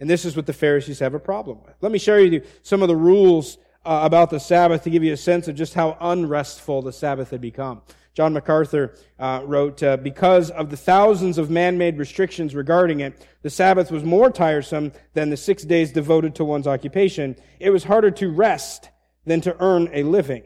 And 0.00 0.08
this 0.08 0.24
is 0.24 0.36
what 0.36 0.46
the 0.46 0.54
Pharisees 0.54 1.00
have 1.00 1.12
a 1.12 1.20
problem 1.20 1.58
with. 1.62 1.74
Let 1.82 1.92
me 1.92 1.98
share 1.98 2.20
you 2.20 2.40
some 2.62 2.80
of 2.80 2.88
the 2.88 2.96
rules 2.96 3.58
uh, 3.84 4.00
about 4.04 4.30
the 4.30 4.40
Sabbath 4.40 4.84
to 4.84 4.90
give 4.90 5.04
you 5.04 5.12
a 5.12 5.18
sense 5.18 5.48
of 5.48 5.54
just 5.54 5.74
how 5.74 5.98
unrestful 6.00 6.80
the 6.80 6.94
Sabbath 6.94 7.28
had 7.28 7.42
become. 7.42 7.82
John 8.16 8.32
MacArthur 8.32 8.94
uh, 9.18 9.42
wrote, 9.44 9.82
uh, 9.82 9.98
because 9.98 10.50
of 10.50 10.70
the 10.70 10.76
thousands 10.76 11.36
of 11.36 11.50
man-made 11.50 11.98
restrictions 11.98 12.54
regarding 12.54 13.00
it, 13.00 13.26
the 13.42 13.50
Sabbath 13.50 13.92
was 13.92 14.04
more 14.04 14.30
tiresome 14.30 14.92
than 15.12 15.28
the 15.28 15.36
six 15.36 15.64
days 15.64 15.92
devoted 15.92 16.34
to 16.36 16.44
one's 16.44 16.66
occupation. 16.66 17.36
It 17.60 17.68
was 17.68 17.84
harder 17.84 18.10
to 18.12 18.30
rest 18.30 18.88
than 19.26 19.42
to 19.42 19.54
earn 19.60 19.90
a 19.92 20.02
living. 20.02 20.44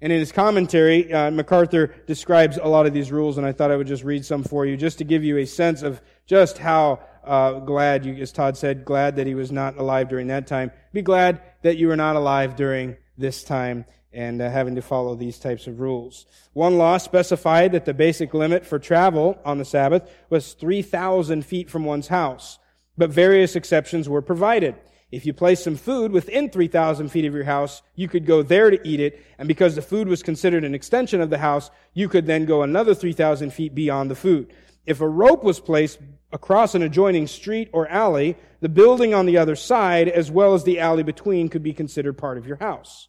And 0.00 0.12
in 0.12 0.20
his 0.20 0.30
commentary, 0.30 1.12
uh, 1.12 1.32
MacArthur 1.32 1.88
describes 2.06 2.58
a 2.62 2.68
lot 2.68 2.86
of 2.86 2.94
these 2.94 3.10
rules, 3.10 3.38
and 3.38 3.46
I 3.46 3.50
thought 3.50 3.72
I 3.72 3.76
would 3.76 3.88
just 3.88 4.04
read 4.04 4.24
some 4.24 4.44
for 4.44 4.64
you, 4.64 4.76
just 4.76 4.98
to 4.98 5.04
give 5.04 5.24
you 5.24 5.38
a 5.38 5.46
sense 5.46 5.82
of 5.82 6.00
just 6.26 6.58
how 6.58 7.00
uh, 7.24 7.58
glad, 7.58 8.06
you, 8.06 8.14
as 8.14 8.30
Todd 8.30 8.56
said, 8.56 8.84
glad 8.84 9.16
that 9.16 9.26
he 9.26 9.34
was 9.34 9.50
not 9.50 9.76
alive 9.78 10.08
during 10.08 10.28
that 10.28 10.46
time. 10.46 10.70
Be 10.92 11.02
glad 11.02 11.42
that 11.62 11.76
you 11.76 11.90
are 11.90 11.96
not 11.96 12.14
alive 12.14 12.54
during 12.54 12.96
this 13.18 13.42
time 13.42 13.84
and 14.12 14.42
uh, 14.42 14.50
having 14.50 14.74
to 14.74 14.82
follow 14.82 15.14
these 15.14 15.38
types 15.38 15.66
of 15.66 15.80
rules. 15.80 16.26
One 16.52 16.78
law 16.78 16.98
specified 16.98 17.72
that 17.72 17.84
the 17.84 17.94
basic 17.94 18.34
limit 18.34 18.66
for 18.66 18.78
travel 18.78 19.38
on 19.44 19.58
the 19.58 19.64
Sabbath 19.64 20.10
was 20.28 20.54
3,000 20.54 21.44
feet 21.44 21.70
from 21.70 21.84
one's 21.84 22.08
house, 22.08 22.58
but 22.98 23.10
various 23.10 23.56
exceptions 23.56 24.08
were 24.08 24.22
provided. 24.22 24.74
If 25.12 25.26
you 25.26 25.32
placed 25.32 25.64
some 25.64 25.76
food 25.76 26.12
within 26.12 26.50
3,000 26.50 27.08
feet 27.08 27.24
of 27.24 27.34
your 27.34 27.44
house, 27.44 27.82
you 27.96 28.08
could 28.08 28.26
go 28.26 28.42
there 28.42 28.70
to 28.70 28.88
eat 28.88 29.00
it, 29.00 29.24
and 29.38 29.48
because 29.48 29.74
the 29.74 29.82
food 29.82 30.06
was 30.06 30.22
considered 30.22 30.64
an 30.64 30.74
extension 30.74 31.20
of 31.20 31.30
the 31.30 31.38
house, 31.38 31.70
you 31.94 32.08
could 32.08 32.26
then 32.26 32.44
go 32.44 32.62
another 32.62 32.94
3,000 32.94 33.52
feet 33.52 33.74
beyond 33.74 34.10
the 34.10 34.14
food. 34.14 34.52
If 34.86 35.00
a 35.00 35.08
rope 35.08 35.44
was 35.44 35.60
placed 35.60 35.98
across 36.32 36.74
an 36.74 36.82
adjoining 36.82 37.26
street 37.26 37.70
or 37.72 37.88
alley, 37.88 38.36
the 38.60 38.68
building 38.68 39.12
on 39.12 39.26
the 39.26 39.38
other 39.38 39.56
side, 39.56 40.08
as 40.08 40.30
well 40.30 40.54
as 40.54 40.64
the 40.64 40.78
alley 40.78 41.02
between, 41.02 41.48
could 41.48 41.62
be 41.62 41.72
considered 41.72 42.16
part 42.16 42.38
of 42.38 42.46
your 42.46 42.56
house. 42.56 43.08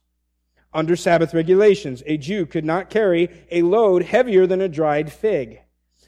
Under 0.74 0.96
Sabbath 0.96 1.34
regulations, 1.34 2.01
a 2.06 2.18
Jew 2.18 2.46
could 2.46 2.63
not 2.63 2.90
carry 2.90 3.30
a 3.51 3.62
load 3.62 4.04
heavier 4.04 4.48
than 4.48 4.62
a 4.62 4.70
dried 4.70 5.12
fig. 5.12 5.62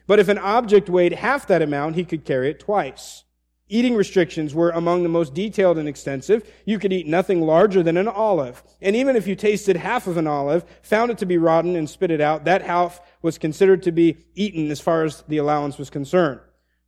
But 0.08 0.20
if 0.20 0.29
an 0.29 0.38
object 0.38 0.89
weighed 0.89 1.13
half 1.13 1.48
that 1.48 1.62
amount, 1.62 1.96
he 1.96 2.05
could 2.05 2.25
carry 2.25 2.50
it 2.50 2.60
twice. 2.60 3.24
Eating 3.70 3.96
restrictions 3.96 4.53
were 4.53 4.70
among 4.72 5.03
the 5.03 5.10
most 5.10 5.34
detailed 5.34 5.77
and 5.77 5.88
extensive. 5.88 6.50
You 6.65 6.79
could 6.79 6.93
eat 6.93 7.08
nothing 7.08 7.41
larger 7.41 7.82
than 7.82 7.98
an 7.98 8.08
olive. 8.08 8.63
And 8.82 8.96
even 8.96 9.15
if 9.15 9.25
you 9.25 9.36
tasted 9.36 9.77
half 9.77 10.05
of 10.05 10.17
an 10.17 10.27
olive, 10.27 10.65
found 10.82 11.12
it 11.12 11.17
to 11.20 11.25
be 11.25 11.38
rotten 11.38 11.75
and 11.75 11.89
spit 11.89 12.12
it 12.12 12.22
out, 12.22 12.46
that 12.46 12.62
half 12.62 13.01
was 13.22 13.38
considered 13.38 13.84
to 13.84 13.91
be 13.91 14.17
eaten 14.36 14.70
as 14.70 14.79
far 14.79 15.03
as 15.03 15.24
the 15.27 15.38
allowance 15.38 15.77
was 15.77 15.89
concerned. 15.89 16.39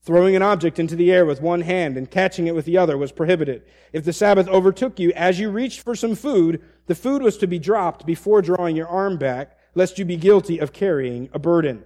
Throwing 0.05 0.35
an 0.35 0.43
object 0.43 0.77
into 0.77 0.95
the 0.95 1.11
air 1.11 1.25
with 1.25 1.41
one 1.41 1.61
hand 1.61 1.97
and 1.97 2.11
catching 2.11 2.45
it 2.45 2.53
with 2.53 2.65
the 2.65 2.77
other 2.77 2.95
was 2.95 3.11
prohibited. 3.11 3.63
If 3.91 4.05
the 4.05 4.13
Sabbath 4.13 4.47
overtook 4.47 4.99
you 4.99 5.11
as 5.13 5.39
you 5.39 5.49
reached 5.49 5.81
for 5.81 5.95
some 5.95 6.13
food, 6.13 6.61
the 6.85 6.93
food 6.93 7.23
was 7.23 7.39
to 7.39 7.47
be 7.47 7.57
dropped 7.57 8.05
before 8.05 8.43
drawing 8.43 8.75
your 8.75 8.87
arm 8.87 9.17
back, 9.17 9.57
lest 9.73 9.97
you 9.97 10.05
be 10.05 10.15
guilty 10.15 10.59
of 10.59 10.73
carrying 10.73 11.27
a 11.33 11.39
burden. 11.39 11.83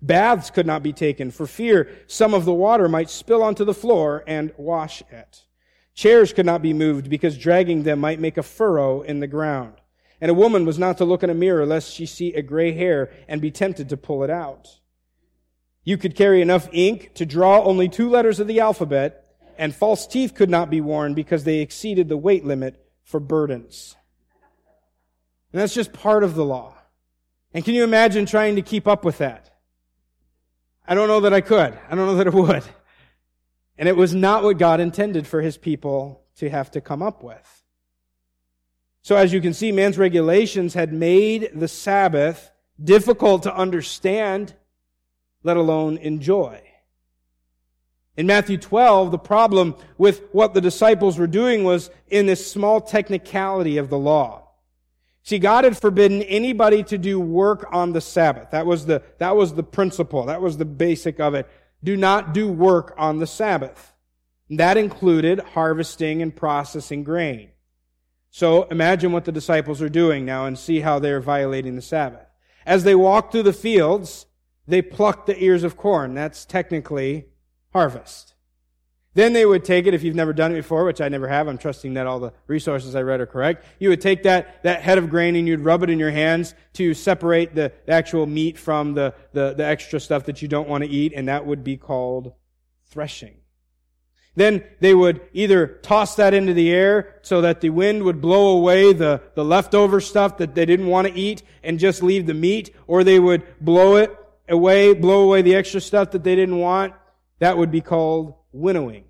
Baths 0.00 0.48
could 0.48 0.66
not 0.66 0.82
be 0.82 0.94
taken 0.94 1.30
for 1.30 1.46
fear 1.46 1.90
some 2.06 2.32
of 2.32 2.46
the 2.46 2.52
water 2.54 2.88
might 2.88 3.10
spill 3.10 3.42
onto 3.42 3.64
the 3.64 3.74
floor 3.74 4.24
and 4.26 4.54
wash 4.56 5.02
it. 5.10 5.44
Chairs 5.92 6.32
could 6.32 6.46
not 6.46 6.62
be 6.62 6.72
moved 6.72 7.10
because 7.10 7.36
dragging 7.36 7.82
them 7.82 7.98
might 7.98 8.20
make 8.20 8.38
a 8.38 8.42
furrow 8.42 9.02
in 9.02 9.20
the 9.20 9.26
ground. 9.26 9.74
And 10.18 10.30
a 10.30 10.34
woman 10.34 10.64
was 10.64 10.78
not 10.78 10.96
to 10.98 11.04
look 11.04 11.22
in 11.22 11.28
a 11.28 11.34
mirror 11.34 11.66
lest 11.66 11.92
she 11.92 12.06
see 12.06 12.32
a 12.32 12.40
gray 12.40 12.72
hair 12.72 13.10
and 13.28 13.42
be 13.42 13.50
tempted 13.50 13.90
to 13.90 13.98
pull 13.98 14.24
it 14.24 14.30
out. 14.30 14.78
You 15.88 15.96
could 15.96 16.14
carry 16.14 16.42
enough 16.42 16.68
ink 16.70 17.12
to 17.14 17.24
draw 17.24 17.62
only 17.62 17.88
two 17.88 18.10
letters 18.10 18.40
of 18.40 18.46
the 18.46 18.60
alphabet, 18.60 19.24
and 19.56 19.74
false 19.74 20.06
teeth 20.06 20.34
could 20.34 20.50
not 20.50 20.68
be 20.68 20.82
worn 20.82 21.14
because 21.14 21.44
they 21.44 21.60
exceeded 21.60 22.10
the 22.10 22.16
weight 22.18 22.44
limit 22.44 22.86
for 23.04 23.18
burdens. 23.18 23.96
And 25.50 25.62
that's 25.62 25.72
just 25.72 25.94
part 25.94 26.24
of 26.24 26.34
the 26.34 26.44
law. 26.44 26.74
And 27.54 27.64
can 27.64 27.72
you 27.72 27.84
imagine 27.84 28.26
trying 28.26 28.56
to 28.56 28.60
keep 28.60 28.86
up 28.86 29.02
with 29.02 29.16
that? 29.16 29.48
I 30.86 30.94
don't 30.94 31.08
know 31.08 31.20
that 31.20 31.32
I 31.32 31.40
could. 31.40 31.78
I 31.88 31.94
don't 31.94 32.04
know 32.04 32.16
that 32.16 32.26
it 32.26 32.34
would. 32.34 32.64
And 33.78 33.88
it 33.88 33.96
was 33.96 34.14
not 34.14 34.42
what 34.42 34.58
God 34.58 34.80
intended 34.80 35.26
for 35.26 35.40
his 35.40 35.56
people 35.56 36.22
to 36.36 36.50
have 36.50 36.70
to 36.72 36.82
come 36.82 37.00
up 37.00 37.22
with. 37.22 37.62
So 39.00 39.16
as 39.16 39.32
you 39.32 39.40
can 39.40 39.54
see, 39.54 39.72
man's 39.72 39.96
regulations 39.96 40.74
had 40.74 40.92
made 40.92 41.48
the 41.54 41.66
Sabbath 41.66 42.50
difficult 42.78 43.44
to 43.44 43.56
understand, 43.56 44.54
let 45.42 45.56
alone 45.56 45.96
enjoy. 45.98 46.60
In 48.16 48.26
Matthew 48.26 48.58
12, 48.58 49.12
the 49.12 49.18
problem 49.18 49.76
with 49.96 50.22
what 50.32 50.52
the 50.52 50.60
disciples 50.60 51.18
were 51.18 51.28
doing 51.28 51.62
was 51.62 51.88
in 52.08 52.26
this 52.26 52.50
small 52.50 52.80
technicality 52.80 53.78
of 53.78 53.90
the 53.90 53.98
law. 53.98 54.48
See, 55.22 55.38
God 55.38 55.64
had 55.64 55.76
forbidden 55.76 56.22
anybody 56.22 56.82
to 56.84 56.98
do 56.98 57.20
work 57.20 57.68
on 57.70 57.92
the 57.92 58.00
Sabbath. 58.00 58.50
That 58.50 58.66
was 58.66 58.86
the, 58.86 59.02
that 59.18 59.36
was 59.36 59.54
the 59.54 59.62
principle. 59.62 60.24
That 60.26 60.40
was 60.40 60.56
the 60.56 60.64
basic 60.64 61.20
of 61.20 61.34
it. 61.34 61.48
Do 61.84 61.96
not 61.96 62.34
do 62.34 62.48
work 62.48 62.94
on 62.96 63.18
the 63.18 63.26
Sabbath. 63.26 63.94
That 64.50 64.76
included 64.76 65.40
harvesting 65.40 66.22
and 66.22 66.34
processing 66.34 67.04
grain. 67.04 67.50
So 68.30 68.64
imagine 68.64 69.12
what 69.12 69.26
the 69.26 69.32
disciples 69.32 69.82
are 69.82 69.88
doing 69.88 70.24
now 70.24 70.46
and 70.46 70.58
see 70.58 70.80
how 70.80 70.98
they're 70.98 71.20
violating 71.20 71.76
the 71.76 71.82
Sabbath. 71.82 72.26
As 72.66 72.84
they 72.84 72.94
walk 72.94 73.30
through 73.30 73.44
the 73.44 73.52
fields, 73.52 74.26
they 74.68 74.82
pluck 74.82 75.26
the 75.26 75.42
ears 75.42 75.64
of 75.64 75.76
corn. 75.76 76.14
That's 76.14 76.44
technically 76.44 77.26
harvest. 77.72 78.34
Then 79.14 79.32
they 79.32 79.44
would 79.44 79.64
take 79.64 79.86
it, 79.86 79.94
if 79.94 80.04
you've 80.04 80.14
never 80.14 80.32
done 80.32 80.52
it 80.52 80.56
before, 80.56 80.84
which 80.84 81.00
I 81.00 81.08
never 81.08 81.26
have, 81.26 81.48
I'm 81.48 81.58
trusting 81.58 81.94
that 81.94 82.06
all 82.06 82.20
the 82.20 82.32
resources 82.46 82.94
I 82.94 83.02
read 83.02 83.20
are 83.20 83.26
correct. 83.26 83.64
You 83.80 83.88
would 83.88 84.00
take 84.00 84.22
that, 84.22 84.62
that 84.62 84.82
head 84.82 84.98
of 84.98 85.10
grain 85.10 85.34
and 85.34 85.48
you'd 85.48 85.60
rub 85.60 85.82
it 85.82 85.90
in 85.90 85.98
your 85.98 86.12
hands 86.12 86.54
to 86.74 86.94
separate 86.94 87.54
the, 87.54 87.72
the 87.86 87.92
actual 87.92 88.26
meat 88.26 88.58
from 88.58 88.94
the, 88.94 89.14
the, 89.32 89.54
the 89.54 89.64
extra 89.64 89.98
stuff 89.98 90.26
that 90.26 90.40
you 90.40 90.46
don't 90.46 90.68
want 90.68 90.84
to 90.84 90.90
eat, 90.90 91.12
and 91.16 91.26
that 91.26 91.46
would 91.46 91.64
be 91.64 91.76
called 91.76 92.32
threshing. 92.86 93.38
Then 94.36 94.62
they 94.78 94.94
would 94.94 95.20
either 95.32 95.66
toss 95.66 96.14
that 96.14 96.32
into 96.32 96.54
the 96.54 96.70
air 96.70 97.18
so 97.22 97.40
that 97.40 97.60
the 97.60 97.70
wind 97.70 98.04
would 98.04 98.20
blow 98.20 98.56
away 98.56 98.92
the, 98.92 99.20
the 99.34 99.44
leftover 99.44 100.00
stuff 100.00 100.36
that 100.36 100.54
they 100.54 100.64
didn't 100.64 100.86
want 100.86 101.08
to 101.08 101.14
eat 101.14 101.42
and 101.64 101.80
just 101.80 102.04
leave 102.04 102.26
the 102.26 102.34
meat, 102.34 102.72
or 102.86 103.02
they 103.02 103.18
would 103.18 103.42
blow 103.60 103.96
it 103.96 104.16
away, 104.48 104.94
blow 104.94 105.24
away 105.24 105.42
the 105.42 105.54
extra 105.54 105.80
stuff 105.80 106.12
that 106.12 106.24
they 106.24 106.34
didn't 106.34 106.58
want. 106.58 106.94
That 107.38 107.56
would 107.56 107.70
be 107.70 107.80
called 107.80 108.34
winnowing. 108.52 109.04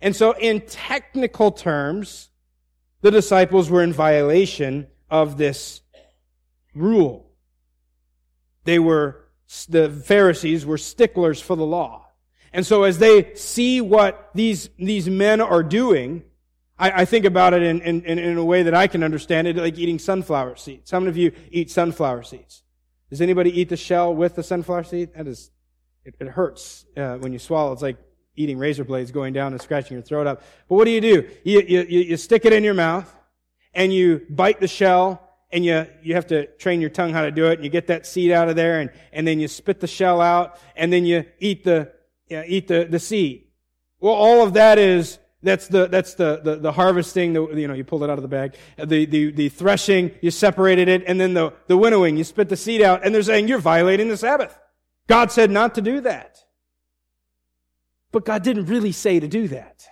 And 0.00 0.14
so 0.16 0.32
in 0.32 0.62
technical 0.62 1.52
terms, 1.52 2.30
the 3.00 3.10
disciples 3.10 3.70
were 3.70 3.82
in 3.82 3.92
violation 3.92 4.88
of 5.10 5.36
this 5.38 5.80
rule. 6.74 7.30
They 8.64 8.78
were, 8.78 9.28
the 9.68 9.90
Pharisees 9.90 10.66
were 10.66 10.78
sticklers 10.78 11.40
for 11.40 11.56
the 11.56 11.66
law. 11.66 12.08
And 12.52 12.66
so 12.66 12.82
as 12.82 12.98
they 12.98 13.34
see 13.34 13.80
what 13.80 14.30
these, 14.34 14.68
these 14.78 15.08
men 15.08 15.40
are 15.40 15.62
doing, 15.62 16.22
I, 16.78 17.02
I 17.02 17.04
think 17.04 17.24
about 17.24 17.54
it 17.54 17.62
in, 17.62 17.80
in, 17.80 18.02
in 18.04 18.36
a 18.36 18.44
way 18.44 18.64
that 18.64 18.74
I 18.74 18.86
can 18.88 19.02
understand 19.02 19.48
it, 19.48 19.56
like 19.56 19.78
eating 19.78 19.98
sunflower 19.98 20.56
seeds. 20.56 20.90
How 20.90 21.00
many 21.00 21.10
of 21.10 21.16
you 21.16 21.32
eat 21.50 21.70
sunflower 21.70 22.24
seeds? 22.24 22.61
Does 23.12 23.20
anybody 23.20 23.60
eat 23.60 23.68
the 23.68 23.76
shell 23.76 24.14
with 24.14 24.36
the 24.36 24.42
sunflower 24.42 24.84
seed? 24.84 25.12
That 25.14 25.28
is, 25.28 25.50
it, 26.02 26.14
it 26.18 26.28
hurts 26.28 26.86
uh, 26.96 27.16
when 27.16 27.34
you 27.34 27.38
swallow. 27.38 27.70
It's 27.72 27.82
like 27.82 27.98
eating 28.36 28.56
razor 28.56 28.84
blades 28.84 29.10
going 29.10 29.34
down 29.34 29.52
and 29.52 29.60
scratching 29.60 29.96
your 29.98 30.02
throat 30.02 30.26
up. 30.26 30.42
But 30.66 30.76
what 30.76 30.86
do 30.86 30.92
you 30.92 31.02
do? 31.02 31.28
You, 31.44 31.60
you, 31.60 31.82
you 31.82 32.16
stick 32.16 32.46
it 32.46 32.54
in 32.54 32.64
your 32.64 32.72
mouth 32.72 33.14
and 33.74 33.92
you 33.92 34.26
bite 34.30 34.60
the 34.60 34.66
shell 34.66 35.28
and 35.50 35.62
you, 35.62 35.86
you 36.02 36.14
have 36.14 36.28
to 36.28 36.46
train 36.56 36.80
your 36.80 36.88
tongue 36.88 37.12
how 37.12 37.20
to 37.20 37.30
do 37.30 37.48
it 37.48 37.56
and 37.56 37.64
you 37.64 37.68
get 37.68 37.88
that 37.88 38.06
seed 38.06 38.30
out 38.30 38.48
of 38.48 38.56
there 38.56 38.80
and, 38.80 38.90
and 39.12 39.28
then 39.28 39.38
you 39.38 39.46
spit 39.46 39.80
the 39.80 39.86
shell 39.86 40.22
out 40.22 40.58
and 40.74 40.90
then 40.90 41.04
you 41.04 41.26
eat 41.38 41.64
the, 41.64 41.92
you 42.28 42.42
eat 42.46 42.66
the, 42.66 42.86
the 42.90 42.98
seed. 42.98 43.44
Well, 44.00 44.14
all 44.14 44.42
of 44.42 44.54
that 44.54 44.78
is, 44.78 45.18
that's 45.42 45.68
the, 45.68 45.88
that's 45.88 46.14
the, 46.14 46.40
the, 46.42 46.56
the 46.56 46.72
harvesting, 46.72 47.32
the, 47.32 47.46
you 47.48 47.66
know, 47.66 47.74
you 47.74 47.84
pulled 47.84 48.02
it 48.02 48.10
out 48.10 48.18
of 48.18 48.22
the 48.22 48.28
bag. 48.28 48.54
The, 48.78 49.06
the, 49.06 49.32
the 49.32 49.48
threshing, 49.48 50.12
you 50.20 50.30
separated 50.30 50.88
it, 50.88 51.04
and 51.06 51.20
then 51.20 51.34
the, 51.34 51.52
the 51.66 51.76
winnowing, 51.76 52.16
you 52.16 52.24
spit 52.24 52.48
the 52.48 52.56
seed 52.56 52.80
out, 52.80 53.04
and 53.04 53.14
they're 53.14 53.22
saying 53.22 53.48
you're 53.48 53.58
violating 53.58 54.08
the 54.08 54.16
Sabbath. 54.16 54.58
God 55.08 55.32
said 55.32 55.50
not 55.50 55.74
to 55.74 55.80
do 55.80 56.00
that. 56.02 56.38
But 58.12 58.24
God 58.24 58.42
didn't 58.42 58.66
really 58.66 58.92
say 58.92 59.18
to 59.18 59.26
do 59.26 59.48
that. 59.48 59.86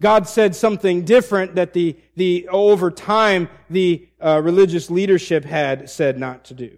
God 0.00 0.28
said 0.28 0.54
something 0.54 1.04
different 1.04 1.54
that 1.54 1.72
the, 1.72 1.96
the, 2.16 2.48
over 2.48 2.90
time, 2.90 3.48
the 3.70 4.08
uh, 4.20 4.40
religious 4.42 4.90
leadership 4.90 5.44
had 5.44 5.88
said 5.88 6.18
not 6.18 6.44
to 6.46 6.54
do. 6.54 6.76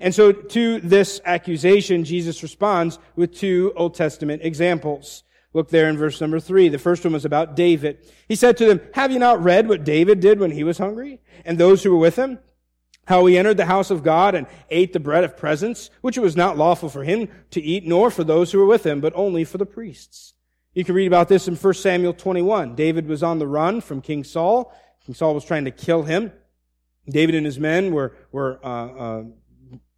And 0.00 0.14
so 0.14 0.32
to 0.32 0.80
this 0.80 1.20
accusation, 1.24 2.04
Jesus 2.04 2.42
responds 2.42 2.98
with 3.16 3.34
two 3.34 3.72
Old 3.74 3.94
Testament 3.94 4.42
examples. 4.44 5.24
Look 5.54 5.70
there 5.70 5.88
in 5.88 5.96
verse 5.96 6.20
number 6.20 6.40
three. 6.40 6.68
The 6.68 6.78
first 6.78 7.04
one 7.04 7.12
was 7.12 7.24
about 7.24 7.56
David. 7.56 7.98
He 8.28 8.34
said 8.34 8.56
to 8.58 8.66
them, 8.66 8.80
have 8.94 9.10
you 9.10 9.18
not 9.18 9.42
read 9.42 9.68
what 9.68 9.84
David 9.84 10.20
did 10.20 10.38
when 10.38 10.50
he 10.50 10.62
was 10.62 10.78
hungry? 10.78 11.20
And 11.44 11.56
those 11.56 11.82
who 11.82 11.90
were 11.90 11.98
with 11.98 12.16
him? 12.16 12.38
how 13.08 13.24
he 13.24 13.38
entered 13.38 13.56
the 13.56 13.64
house 13.64 13.90
of 13.90 14.02
God 14.02 14.34
and 14.34 14.46
ate 14.68 14.92
the 14.92 15.00
bread 15.00 15.24
of 15.24 15.34
presence, 15.34 15.88
which 16.02 16.18
it 16.18 16.20
was 16.20 16.36
not 16.36 16.58
lawful 16.58 16.90
for 16.90 17.04
him 17.04 17.28
to 17.52 17.60
eat, 17.60 17.86
nor 17.86 18.10
for 18.10 18.22
those 18.22 18.52
who 18.52 18.58
were 18.58 18.66
with 18.66 18.84
him, 18.84 19.00
but 19.00 19.14
only 19.16 19.44
for 19.44 19.56
the 19.56 19.64
priests. 19.64 20.34
You 20.74 20.84
can 20.84 20.94
read 20.94 21.06
about 21.06 21.28
this 21.28 21.48
in 21.48 21.56
1 21.56 21.74
Samuel 21.74 22.12
21. 22.12 22.74
David 22.74 23.06
was 23.08 23.22
on 23.22 23.38
the 23.38 23.46
run 23.46 23.80
from 23.80 24.02
King 24.02 24.24
Saul. 24.24 24.74
King 25.06 25.14
Saul 25.14 25.34
was 25.34 25.46
trying 25.46 25.64
to 25.64 25.70
kill 25.70 26.02
him. 26.02 26.32
David 27.08 27.34
and 27.34 27.46
his 27.46 27.58
men 27.58 27.92
were, 27.92 28.14
were 28.30 28.60
uh, 28.62 28.68
uh, 28.68 29.24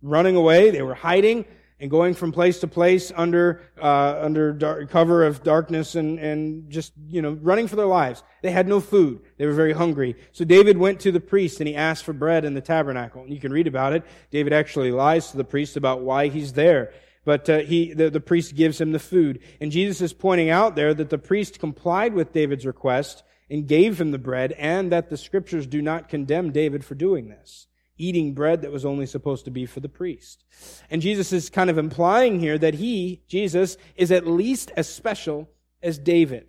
running 0.03 0.37
away. 0.37 0.71
They 0.71 0.83
were 0.83 0.95
hiding 0.95 1.47
and 1.81 1.91
going 1.91 2.15
from 2.15 2.31
place 2.31 2.61
to 2.61 2.69
place 2.69 3.11
under 3.17 3.63
uh, 3.81 4.19
under 4.21 4.53
dark, 4.53 4.91
cover 4.91 5.25
of 5.25 5.43
darkness 5.43 5.95
and 5.95 6.19
and 6.19 6.71
just 6.71 6.93
you 7.09 7.23
know 7.23 7.39
running 7.41 7.67
for 7.67 7.77
their 7.77 7.87
lives. 7.87 8.23
They 8.43 8.51
had 8.51 8.69
no 8.69 8.81
food. 8.81 9.23
They 9.39 9.47
were 9.47 9.55
very 9.55 9.73
hungry. 9.73 10.17
So 10.33 10.45
David 10.45 10.77
went 10.77 11.01
to 11.01 11.13
the 11.13 11.21
priest 11.21 11.61
and 11.61 11.69
he 11.69 11.75
asked 11.75 12.05
for 12.05 12.13
bread 12.13 12.45
in 12.45 12.55
the 12.55 12.61
tabernacle. 12.61 13.23
And 13.23 13.33
you 13.33 13.41
can 13.41 13.53
read 13.53 13.67
about 13.67 13.93
it. 13.93 14.05
David 14.31 14.53
actually 14.53 14.93
lies 14.93 15.31
to 15.31 15.37
the 15.37 15.45
priest 15.45 15.77
about 15.77 16.03
why 16.03 16.29
he's 16.29 16.53
there. 16.53 16.93
But 17.25 17.51
uh, 17.51 17.59
he, 17.59 17.93
the, 17.93 18.09
the 18.09 18.21
priest 18.21 18.55
gives 18.55 18.81
him 18.81 18.93
the 18.93 18.99
food. 18.99 19.41
And 19.61 19.71
Jesus 19.71 20.01
is 20.01 20.13
pointing 20.15 20.49
out 20.49 20.75
there 20.75 20.95
that 20.95 21.11
the 21.11 21.19
priest 21.19 21.59
complied 21.59 22.15
with 22.15 22.33
David's 22.33 22.65
request 22.65 23.23
and 23.51 23.67
gave 23.67 24.01
him 24.01 24.11
the 24.11 24.19
bread, 24.19 24.53
and 24.53 24.93
that 24.93 25.11
the 25.11 25.17
scriptures 25.17 25.67
do 25.67 25.83
not 25.83 26.09
condemn 26.09 26.53
David 26.53 26.85
for 26.85 26.95
doing 26.95 27.29
this 27.29 27.67
eating 28.01 28.35
bread 28.35 28.63
that 28.63 28.73
was 28.73 28.85
only 28.85 29.07
supposed 29.07 29.45
to 29.45 29.51
be 29.51 29.67
for 29.67 29.81
the 29.81 29.89
priest. 29.89 30.45
And 30.91 31.03
Jesus 31.03 31.33
is 31.33 31.51
kind 31.51 31.71
of 31.71 31.79
implying 31.79 32.41
here 32.41 32.59
that 32.59 32.75
he, 32.75 33.23
Jesus, 33.29 33.77
is 33.97 34.11
at 34.11 34.27
least 34.27 34.71
as 34.77 34.89
special 34.89 35.51
as 35.83 35.99
David. 35.99 36.49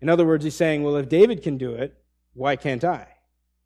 In 0.00 0.08
other 0.08 0.26
words, 0.26 0.44
he's 0.44 0.56
saying, 0.56 0.82
well, 0.82 0.96
if 0.96 1.08
David 1.08 1.42
can 1.42 1.56
do 1.56 1.74
it, 1.74 1.96
why 2.34 2.56
can't 2.56 2.84
I? 2.84 3.06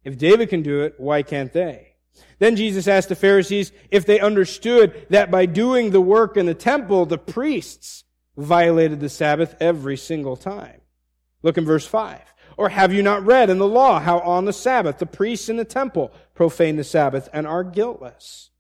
If 0.05 0.19
David 0.19 0.51
can 0.51 0.63
do 0.63 0.83
it, 0.83 0.95
why 0.99 1.23
can't 1.23 1.53
they? 1.53 1.95
Then 2.39 2.57
Jesus 2.57 2.89
asked 2.89 3.09
the 3.09 3.17
Pharisees 3.17 3.73
if 3.91 4.07
they 4.07 4.21
understood 4.21 5.07
that 5.11 5.31
by 5.31 5.47
doing 5.47 5.91
the 5.91 6.01
work 6.01 6.37
in 6.37 6.47
the 6.47 6.55
temple, 6.55 7.07
the 7.07 7.19
priests 7.19 8.05
violated 8.37 9.01
the 9.01 9.09
Sabbath 9.09 9.57
every 9.61 9.97
single 9.97 10.37
time. 10.37 10.81
Look 11.43 11.59
in 11.59 11.65
verse 11.65 11.87
5. 11.87 12.21
Or 12.59 12.69
have 12.71 12.93
you 12.93 13.05
not 13.05 13.25
read 13.25 13.51
in 13.51 13.59
the 13.59 13.69
law 13.69 14.01
how 14.01 14.19
on 14.19 14.45
the 14.45 14.53
Sabbath 14.53 14.99
the 14.99 15.07
priests 15.07 15.49
in 15.49 15.57
the 15.57 15.65
temple 15.65 16.13
profane 16.35 16.75
the 16.75 16.83
Sabbath 16.83 17.29
and 17.33 17.47
are 17.47 17.63
guiltless? 17.63 18.51